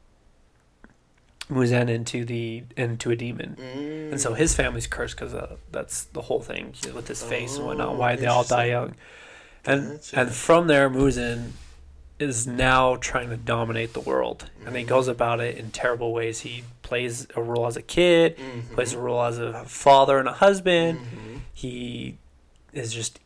Muzan 1.50 1.88
into 1.88 2.24
the 2.24 2.62
into 2.76 3.10
a 3.10 3.16
demon, 3.16 3.56
Mm. 3.60 4.12
and 4.12 4.20
so 4.20 4.34
his 4.34 4.54
family's 4.54 4.86
cursed 4.86 5.16
because 5.16 5.34
uh, 5.34 5.56
that's 5.72 6.04
the 6.04 6.22
whole 6.22 6.40
thing 6.40 6.74
with 6.94 7.08
his 7.08 7.22
face 7.22 7.56
and 7.56 7.66
whatnot. 7.66 7.88
Oh, 7.88 7.92
Why 7.96 8.14
they 8.14 8.26
all 8.26 8.44
die 8.44 8.66
young, 8.66 8.94
and 9.66 9.92
Gotcha. 9.92 10.20
and 10.20 10.30
from 10.32 10.66
there 10.66 10.88
Muzan 10.90 11.52
is 12.18 12.46
now 12.46 12.96
trying 12.96 13.30
to 13.30 13.36
dominate 13.36 13.92
the 13.94 14.00
world, 14.00 14.50
and 14.66 14.76
he 14.76 14.82
goes 14.84 15.08
about 15.08 15.40
it 15.40 15.56
in 15.56 15.70
terrible 15.70 16.12
ways. 16.12 16.40
He 16.40 16.64
plays 16.82 17.26
a 17.34 17.42
role 17.42 17.66
as 17.66 17.76
a 17.76 17.82
kid, 17.82 18.36
Mhm. 18.36 18.74
plays 18.74 18.92
a 18.92 18.98
role 18.98 19.22
as 19.22 19.38
a 19.38 19.64
father 19.64 20.18
and 20.18 20.28
a 20.28 20.32
husband. 20.34 20.98
Mhm. 20.98 21.40
He 21.54 22.18
is 22.74 22.92
just 22.92 23.20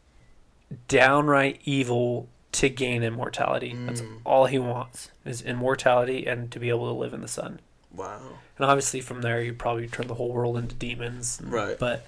downright 0.88 1.60
evil 1.64 2.28
to 2.52 2.68
gain 2.68 3.02
immortality. 3.02 3.74
That's 3.86 4.00
Mm. 4.00 4.18
all 4.24 4.46
he 4.46 4.58
wants 4.58 5.10
is 5.24 5.42
immortality 5.42 6.26
and 6.26 6.50
to 6.52 6.60
be 6.60 6.68
able 6.68 6.86
to 6.86 6.98
live 6.98 7.12
in 7.12 7.20
the 7.20 7.28
sun. 7.28 7.58
Wow. 7.92 8.20
And 8.58 8.66
obviously, 8.66 9.00
from 9.00 9.22
there, 9.22 9.42
you 9.42 9.52
probably 9.54 9.88
turn 9.88 10.06
the 10.06 10.14
whole 10.14 10.30
world 10.32 10.56
into 10.56 10.74
demons. 10.74 11.40
Right. 11.42 11.76
But 11.78 12.06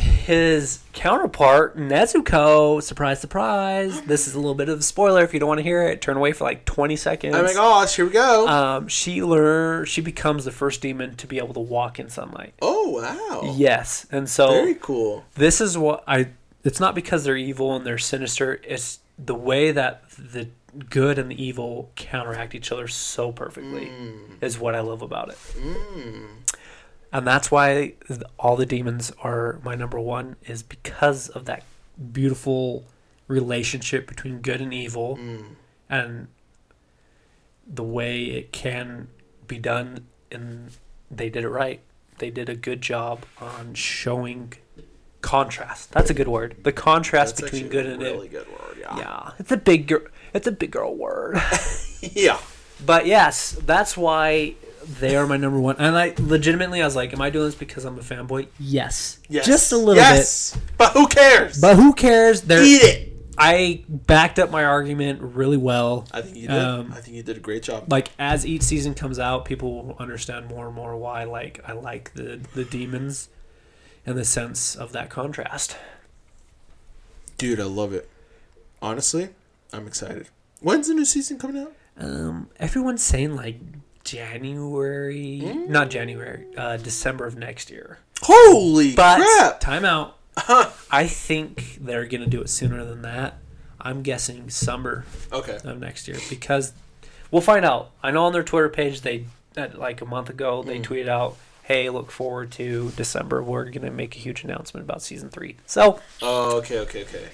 his 0.00 0.80
counterpart, 0.92 1.76
Nezuko, 1.76 2.82
surprise, 2.82 3.20
surprise. 3.20 4.00
This 4.02 4.26
is 4.26 4.34
a 4.34 4.38
little 4.38 4.54
bit 4.54 4.68
of 4.68 4.80
a 4.80 4.82
spoiler. 4.82 5.22
If 5.22 5.32
you 5.34 5.40
don't 5.40 5.48
want 5.48 5.58
to 5.58 5.62
hear 5.64 5.82
it, 5.82 6.00
turn 6.00 6.16
away 6.16 6.32
for 6.32 6.44
like 6.44 6.64
20 6.64 6.96
seconds. 6.96 7.34
Oh 7.36 7.42
my 7.42 7.52
gosh, 7.52 7.96
here 7.96 8.04
we 8.06 8.12
go. 8.12 8.46
Um, 8.48 8.88
she 8.88 9.22
learn 9.22 9.84
she 9.86 10.00
becomes 10.00 10.44
the 10.44 10.50
first 10.52 10.80
demon 10.80 11.16
to 11.16 11.26
be 11.26 11.38
able 11.38 11.54
to 11.54 11.60
walk 11.60 11.98
in 11.98 12.08
sunlight. 12.08 12.54
oh 12.62 12.88
wow. 12.90 13.52
Yes, 13.56 14.06
and 14.10 14.28
so 14.28 14.48
Very 14.50 14.74
cool. 14.74 15.24
this 15.34 15.60
is 15.60 15.76
what 15.78 16.02
I. 16.06 16.28
It's 16.64 16.80
not 16.80 16.94
because 16.94 17.24
they're 17.24 17.36
evil 17.36 17.74
and 17.76 17.86
they're 17.86 17.96
sinister. 17.98 18.60
It's 18.64 19.00
the 19.18 19.34
way 19.34 19.72
that 19.72 20.02
the 20.18 20.48
good 20.88 21.18
and 21.18 21.30
the 21.30 21.42
evil 21.42 21.90
counteract 21.96 22.54
each 22.54 22.70
other 22.70 22.86
so 22.86 23.32
perfectly 23.32 23.86
Mm. 23.86 24.40
is 24.42 24.58
what 24.58 24.74
I 24.74 24.80
love 24.80 25.02
about 25.02 25.30
it. 25.30 25.38
Mm. 25.58 26.26
And 27.12 27.26
that's 27.26 27.50
why 27.50 27.94
all 28.38 28.56
the 28.56 28.66
demons 28.66 29.12
are 29.22 29.58
my 29.64 29.74
number 29.74 29.98
one 29.98 30.36
is 30.46 30.62
because 30.62 31.28
of 31.28 31.44
that 31.46 31.64
beautiful 32.12 32.84
relationship 33.26 34.06
between 34.06 34.40
good 34.40 34.60
and 34.60 34.72
evil 34.72 35.16
Mm. 35.16 35.44
and 35.88 36.28
the 37.66 37.82
way 37.84 38.22
it 38.24 38.52
can 38.52 39.08
be 39.46 39.58
done 39.58 40.06
and 40.30 40.70
they 41.10 41.28
did 41.30 41.44
it 41.44 41.48
right. 41.48 41.80
They 42.18 42.30
did 42.30 42.48
a 42.48 42.54
good 42.54 42.80
job 42.80 43.24
on 43.40 43.74
showing 43.74 44.52
contrast. 45.20 45.92
That's 45.92 46.10
a 46.10 46.14
good 46.14 46.28
word. 46.28 46.56
The 46.62 46.72
contrast 46.72 47.36
That's 47.36 47.50
between 47.50 47.70
good 47.70 47.86
and 47.86 48.02
really 48.02 48.26
evil. 48.28 48.40
good 48.44 48.48
word. 48.52 48.76
Yeah. 48.80 48.96
Yeah, 48.98 49.30
it's 49.38 49.52
a 49.52 49.56
big 49.56 49.86
girl. 49.88 50.02
It's 50.34 50.46
a 50.46 50.52
big 50.52 50.70
girl 50.70 50.94
word. 50.94 51.40
Yeah. 52.02 52.38
But 52.86 53.04
yes, 53.06 53.58
that's 53.66 53.94
why 53.94 54.54
they 55.00 55.16
are 55.16 55.26
my 55.26 55.36
number 55.36 55.60
one. 55.60 55.76
And 55.78 55.96
I 55.96 56.14
legitimately, 56.18 56.82
I 56.82 56.84
was 56.84 56.96
like, 56.96 57.12
"Am 57.12 57.20
I 57.20 57.30
doing 57.30 57.46
this 57.46 57.54
because 57.54 57.84
I'm 57.84 57.98
a 57.98 58.02
fanboy?" 58.02 58.48
Yes, 58.58 59.18
Yes. 59.28 59.46
just 59.46 59.72
a 59.72 59.76
little 59.76 59.94
yes. 59.96 60.56
But 60.76 60.92
who 60.92 61.06
cares? 61.06 61.60
But 61.60 61.76
who 61.76 61.92
cares? 61.92 62.42
They're, 62.42 62.62
Eat 62.62 62.82
it. 62.82 63.06
I 63.38 63.84
backed 63.88 64.38
up 64.38 64.50
my 64.50 64.64
argument 64.64 65.20
really 65.22 65.56
well. 65.56 66.06
I 66.12 66.20
think 66.22 66.36
you 66.36 66.48
did. 66.48 66.56
Um, 66.58 66.92
I 66.94 67.00
think 67.00 67.16
you 67.16 67.22
did 67.22 67.36
a 67.36 67.40
great 67.40 67.62
job. 67.62 67.90
Like 67.90 68.10
as 68.18 68.44
each 68.46 68.62
season 68.62 68.94
comes 68.94 69.18
out, 69.18 69.44
people 69.46 69.82
will 69.82 69.96
understand 69.98 70.48
more 70.48 70.66
and 70.66 70.74
more 70.74 70.96
why. 70.96 71.24
Like 71.24 71.60
I 71.66 71.72
like 71.72 72.12
the 72.14 72.40
the 72.54 72.64
demons, 72.64 73.28
and 74.04 74.16
the 74.18 74.24
sense 74.24 74.76
of 74.76 74.92
that 74.92 75.08
contrast. 75.10 75.76
Dude, 77.38 77.60
I 77.60 77.64
love 77.64 77.92
it. 77.94 78.08
Honestly, 78.82 79.30
I'm 79.72 79.86
excited. 79.86 80.28
When's 80.60 80.88
the 80.88 80.94
new 80.94 81.04
season 81.06 81.38
coming 81.38 81.62
out? 81.62 81.72
Um, 81.98 82.48
everyone's 82.58 83.02
saying 83.02 83.34
like 83.36 83.56
January, 84.10 85.38
not 85.68 85.90
January, 85.90 86.46
uh, 86.56 86.76
December 86.76 87.26
of 87.26 87.36
next 87.36 87.70
year. 87.70 87.98
Holy 88.22 88.94
But 88.94 89.18
crap! 89.20 89.60
time 89.60 89.84
out. 89.84 90.16
I 90.90 91.06
think 91.06 91.78
they're 91.80 92.06
gonna 92.06 92.26
do 92.26 92.40
it 92.40 92.48
sooner 92.48 92.84
than 92.84 93.02
that. 93.02 93.38
I'm 93.80 94.02
guessing 94.02 94.50
summer 94.50 95.04
Okay. 95.32 95.58
of 95.64 95.78
next 95.80 96.06
year 96.08 96.18
because 96.28 96.72
we'll 97.30 97.42
find 97.42 97.64
out. 97.64 97.90
I 98.02 98.10
know 98.10 98.24
on 98.24 98.32
their 98.32 98.42
Twitter 98.42 98.68
page 98.68 99.00
they 99.02 99.24
uh, 99.56 99.68
like 99.74 100.00
a 100.00 100.04
month 100.06 100.30
ago 100.30 100.62
they 100.62 100.78
Mm. 100.78 100.84
tweeted 100.84 101.08
out, 101.08 101.36
"Hey, 101.64 101.88
look 101.90 102.10
forward 102.10 102.50
to 102.52 102.92
December. 102.96 103.42
We're 103.42 103.64
gonna 103.70 103.90
make 103.90 104.14
a 104.16 104.18
huge 104.18 104.44
announcement 104.44 104.84
about 104.84 105.02
season 105.02 105.28
three. 105.30 105.56
So 105.66 106.00
Oh, 106.22 106.56
okay, 106.58 106.78
okay, 106.80 107.02
okay. 107.02 107.28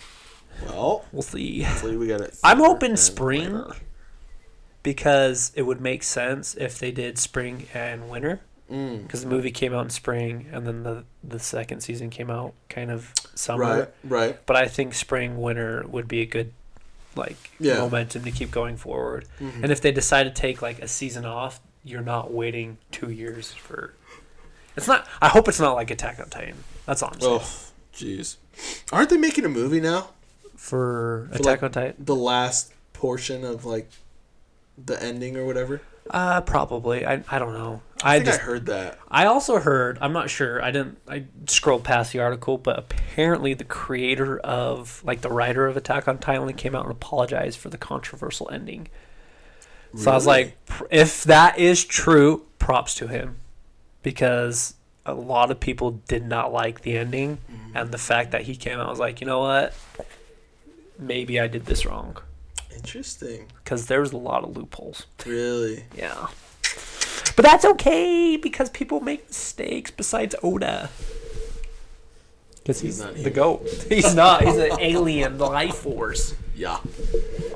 Well, 0.66 1.04
we'll 1.12 1.22
see. 1.22 1.62
hopefully 1.62 1.96
we 1.96 2.06
got 2.06 2.22
it. 2.22 2.36
I'm 2.42 2.58
hoping 2.58 2.96
spring. 2.96 3.52
later. 3.54 3.76
Because 4.86 5.50
it 5.56 5.62
would 5.62 5.80
make 5.80 6.04
sense 6.04 6.54
if 6.54 6.78
they 6.78 6.92
did 6.92 7.18
spring 7.18 7.66
and 7.74 8.08
winter. 8.08 8.40
Mm. 8.70 9.02
Because 9.02 9.22
the 9.22 9.28
movie 9.28 9.50
came 9.50 9.74
out 9.74 9.82
in 9.82 9.90
spring, 9.90 10.46
and 10.52 10.64
then 10.64 10.84
the 10.84 11.02
the 11.24 11.40
second 11.40 11.80
season 11.80 12.08
came 12.08 12.30
out 12.30 12.54
kind 12.68 12.90
of 12.92 13.12
summer. 13.34 13.62
Right, 13.62 13.88
right. 14.04 14.46
But 14.46 14.54
I 14.56 14.68
think 14.68 14.94
spring 14.94 15.40
winter 15.40 15.84
would 15.88 16.06
be 16.06 16.20
a 16.22 16.26
good 16.26 16.52
like 17.16 17.50
Yeah. 17.58 17.78
momentum 17.78 18.22
to 18.24 18.30
keep 18.30 18.52
going 18.52 18.76
forward. 18.76 19.26
Mhm. 19.40 19.64
And 19.64 19.72
if 19.72 19.80
they 19.80 19.90
decide 19.90 20.22
to 20.24 20.30
take 20.30 20.62
like 20.62 20.80
a 20.80 20.86
season 20.88 21.24
off, 21.24 21.58
you're 21.84 22.00
not 22.02 22.32
waiting 22.32 22.78
two 22.92 23.10
years 23.10 23.52
for. 23.52 23.94
It's 24.76 24.86
not. 24.86 25.06
I 25.20 25.28
hope 25.28 25.48
it's 25.48 25.58
not 25.60 25.74
like 25.74 25.90
Attack 25.90 26.20
on 26.20 26.28
Titan. 26.28 26.54
That's 26.86 27.02
all 27.02 27.10
I'm 27.12 27.20
saying. 27.20 27.40
Oh, 27.42 27.48
jeez. 27.92 28.36
Aren't 28.92 29.10
they 29.10 29.16
making 29.16 29.44
a 29.44 29.48
movie 29.48 29.80
now? 29.80 30.10
For 30.56 31.28
For, 31.32 31.36
Attack 31.38 31.46
like- 31.46 31.62
on 31.64 31.70
Titan, 31.72 31.94
The 31.98 32.14
last 32.14 32.72
portion 32.92 33.44
of 33.44 33.64
like 33.64 33.90
the 34.84 35.02
ending 35.02 35.36
or 35.36 35.44
whatever. 35.44 35.80
uh, 36.10 36.40
probably. 36.42 37.06
I 37.06 37.22
I 37.28 37.38
don't 37.38 37.54
know. 37.54 37.82
I, 38.02 38.16
I 38.16 38.18
think 38.18 38.26
just 38.26 38.40
I 38.40 38.44
heard 38.44 38.66
that. 38.66 38.98
I 39.10 39.26
also 39.26 39.58
heard, 39.58 39.98
I'm 40.02 40.12
not 40.12 40.28
sure, 40.28 40.62
I 40.62 40.70
didn't, 40.70 40.98
I 41.08 41.24
scrolled 41.46 41.82
past 41.82 42.12
the 42.12 42.20
article, 42.20 42.58
but 42.58 42.78
apparently 42.78 43.54
the 43.54 43.64
creator 43.64 44.38
of, 44.40 45.02
like 45.02 45.22
the 45.22 45.30
writer 45.30 45.66
of 45.66 45.78
Attack 45.78 46.06
on 46.06 46.18
Titan 46.18 46.52
came 46.52 46.74
out 46.74 46.82
and 46.82 46.92
apologized 46.92 47.58
for 47.58 47.70
the 47.70 47.78
controversial 47.78 48.50
ending. 48.52 48.88
So 49.96 50.10
I 50.10 50.14
was 50.14 50.26
like, 50.26 50.58
if 50.90 51.24
that 51.24 51.58
is 51.58 51.82
true, 51.82 52.44
props 52.58 52.94
to 52.96 53.06
him. 53.06 53.36
Because 54.02 54.74
a 55.06 55.14
lot 55.14 55.50
of 55.50 55.58
people 55.58 56.02
did 56.06 56.26
not 56.26 56.52
like 56.52 56.82
the 56.82 56.98
ending. 56.98 57.38
Mm-hmm. 57.50 57.76
And 57.78 57.92
the 57.92 57.98
fact 57.98 58.32
that 58.32 58.42
he 58.42 58.56
came 58.56 58.78
out 58.78 58.90
was 58.90 58.98
like, 58.98 59.22
you 59.22 59.26
know 59.26 59.40
what? 59.40 59.74
Maybe 60.98 61.40
I 61.40 61.46
did 61.46 61.64
this 61.64 61.86
wrong. 61.86 62.18
Interesting. 62.76 63.46
Because 63.62 63.86
there's 63.86 64.12
a 64.12 64.16
lot 64.16 64.44
of 64.44 64.56
loopholes. 64.56 65.06
Really? 65.24 65.84
Yeah. 65.96 66.28
But 67.34 67.44
that's 67.44 67.64
okay 67.64 68.36
because 68.36 68.70
people 68.70 69.00
make 69.00 69.28
mistakes 69.28 69.90
besides 69.90 70.34
Oda. 70.42 70.90
Because 72.56 72.80
He's 72.80 72.98
he's, 72.98 73.04
not 73.04 73.14
the 73.14 73.30
goat. 73.30 73.68
He's 73.88 74.14
not. 74.14 74.42
He's 74.42 74.56
an 74.56 74.80
alien 74.80 75.38
life 75.38 75.76
force. 75.76 76.34
Yeah. 76.54 76.78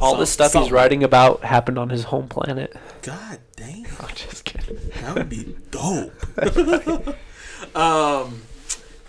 All 0.00 0.16
the 0.16 0.26
stuff 0.26 0.52
some- 0.52 0.62
he's 0.62 0.72
writing 0.72 1.02
about 1.02 1.42
happened 1.44 1.78
on 1.78 1.88
his 1.90 2.04
home 2.04 2.28
planet. 2.28 2.76
God 3.02 3.38
dang. 3.56 3.86
I'm 4.00 4.14
just 4.14 4.44
kidding. 4.44 4.78
That 5.00 5.14
would 5.16 5.28
be 5.28 5.56
dope. 5.70 6.12
um, 7.76 8.42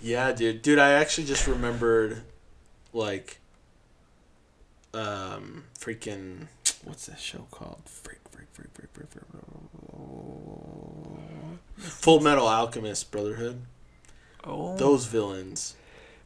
yeah, 0.02 0.32
dude, 0.32 0.62
dude, 0.62 0.80
I 0.80 0.94
actually 0.94 1.28
just 1.28 1.46
remembered, 1.48 2.24
like, 2.94 3.40
um, 4.94 5.66
freaking, 5.82 6.48
what's 6.84 7.08
that 7.08 7.20
show 7.20 7.48
called? 7.52 7.82
Freak, 7.86 8.20
freak, 8.30 8.48
freak, 8.52 8.70
freak, 8.74 8.90
freak, 8.94 9.10
freak. 9.10 9.24
Full 11.78 12.20
Metal 12.20 12.48
Alchemist 12.48 13.10
Brotherhood. 13.12 13.62
Oh. 14.44 14.78
Those 14.78 15.06
villains. 15.06 15.76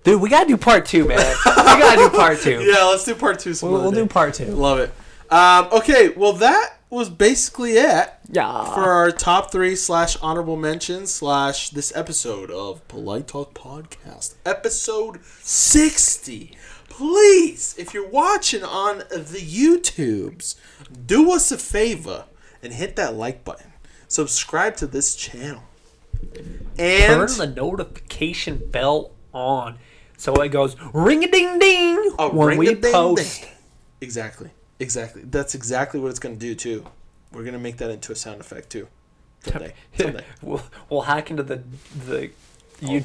Dude, 0.04 0.22
we 0.22 0.30
gotta 0.30 0.48
do 0.48 0.58
part 0.58 0.86
two, 0.86 1.06
man. 1.08 1.18
we 1.46 1.52
gotta 1.54 1.98
do 1.98 2.10
part 2.16 2.40
two. 2.40 2.62
Yeah, 2.62 2.84
let's 2.86 3.06
do 3.06 3.16
part 3.16 3.40
two. 3.40 3.54
Some 3.54 3.72
We'll, 3.72 3.82
we'll 3.84 3.92
do 3.92 4.06
part 4.06 4.34
two. 4.34 4.46
Love 4.46 4.80
it. 4.80 4.94
Um, 5.32 5.68
okay, 5.72 6.10
well 6.10 6.34
that 6.34 6.78
was 6.90 7.10
basically 7.10 7.72
it 7.74 8.14
Yeah. 8.30 8.66
for 8.74 8.84
our 8.84 9.12
top 9.12 9.52
three 9.52 9.76
slash 9.76 10.16
honorable 10.22 10.56
mentions 10.56 11.12
slash 11.12 11.72
this 11.72 11.92
episode 11.96 12.52
of 12.52 12.88
Polite 12.88 13.28
Talk 13.28 13.54
Podcast, 13.54 14.36
episode 14.46 15.20
sixty. 15.42 16.56
Please, 16.98 17.76
if 17.78 17.94
you're 17.94 18.08
watching 18.08 18.64
on 18.64 19.00
the 19.00 19.42
YouTubes, 19.42 20.56
do 21.06 21.32
us 21.34 21.52
a 21.52 21.58
favor 21.58 22.26
and 22.64 22.72
hit 22.72 22.96
that 22.96 23.16
like 23.16 23.44
button. 23.44 23.74
Subscribe 24.08 24.78
to 24.78 24.88
this 24.88 25.14
channel. 25.16 25.64
And 26.80 27.30
Turn 27.30 27.38
the 27.38 27.54
notification 27.54 28.70
bell 28.72 29.12
on 29.34 29.78
so 30.18 30.34
it 30.36 30.50
goes 30.50 30.78
ring 30.94 31.24
a 31.24 31.28
ding 31.28 31.60
ding 31.60 31.98
when 32.32 32.58
we 32.58 32.76
post. 32.76 33.46
Exactly. 34.00 34.52
Exactly. 34.80 35.24
That's 35.24 35.54
exactly 35.54 36.00
what 36.00 36.10
it's 36.10 36.20
going 36.20 36.36
to 36.36 36.40
do 36.40 36.56
too. 36.56 36.86
We're 37.34 37.44
going 37.44 37.54
to 37.54 37.60
make 37.60 37.78
that 37.78 37.90
into 37.90 38.14
a 38.14 38.16
sound 38.16 38.40
effect 38.40 38.70
too. 38.70 38.88
Someday. 39.42 39.74
Someday. 39.98 40.24
We'll, 40.42 40.64
we'll 40.90 41.02
hack 41.02 41.30
into 41.30 41.44
the 41.44 41.62
the 42.08 42.32
Oh, 42.84 43.00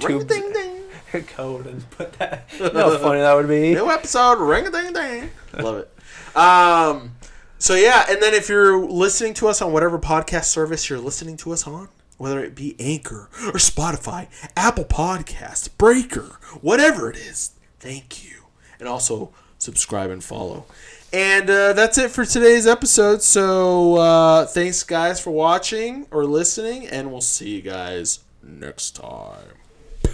YouTube 1.11 1.27
code 1.29 1.67
and 1.67 1.89
put 1.91 2.13
that. 2.15 2.49
You 2.59 2.73
know 2.73 2.91
how 2.91 2.99
funny 2.99 3.21
that 3.21 3.35
would 3.35 3.49
be. 3.49 3.75
New 3.75 3.91
episode, 3.91 4.39
ring 4.39 4.67
a 4.67 4.71
ding 4.71 4.93
ding. 4.93 5.31
Love 5.59 5.79
it. 5.79 6.37
Um, 6.37 7.13
so 7.59 7.75
yeah, 7.75 8.07
and 8.09 8.23
then 8.23 8.35
if 8.35 8.49
you're 8.49 8.85
listening 8.85 9.35
to 9.35 9.49
us 9.49 9.61
on 9.61 9.73
whatever 9.73 9.99
podcast 9.99 10.45
service 10.45 10.89
you're 10.89 10.99
listening 10.99 11.37
to 11.39 11.53
us 11.53 11.67
on, 11.67 11.89
whether 12.17 12.43
it 12.43 12.55
be 12.55 12.77
Anchor 12.79 13.29
or 13.47 13.55
Spotify, 13.55 14.29
Apple 14.57 14.85
Podcast, 14.85 15.77
Breaker, 15.79 16.39
whatever 16.61 17.11
it 17.11 17.17
is, 17.17 17.53
thank 17.79 18.25
you, 18.25 18.45
and 18.79 18.89
also 18.89 19.33
subscribe 19.59 20.11
and 20.11 20.23
follow. 20.23 20.67
And 21.13 21.51
uh, 21.51 21.73
that's 21.73 21.99
it 21.99 22.11
for 22.13 22.25
today's 22.25 22.67
episode. 22.67 23.21
So 23.21 23.97
uh, 23.97 24.47
thanks 24.47 24.83
guys 24.85 25.21
for 25.21 25.31
watching 25.33 26.07
or 26.11 26.25
listening, 26.25 26.87
and 26.87 27.11
we'll 27.11 27.21
see 27.21 27.57
you 27.57 27.63
guys 27.63 28.21
next 28.43 28.93
time. 28.93 29.60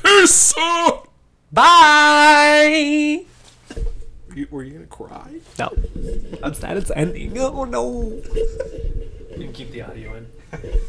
Peace 0.03 0.55
out. 0.59 1.09
Bye. 1.53 3.25
You- 4.35 4.49
Were 4.51 4.63
you 4.63 4.73
gonna 4.73 4.87
cry? 4.87 5.41
No, 5.59 5.73
I'm 6.43 6.55
sad 6.55 6.77
it's 6.77 6.91
ending. 6.95 7.37
Oh 7.39 7.65
no. 7.65 8.03
You 9.31 9.37
can 9.39 9.53
keep 9.53 9.71
the 9.73 9.83
audio 9.83 10.15
in. 10.15 10.27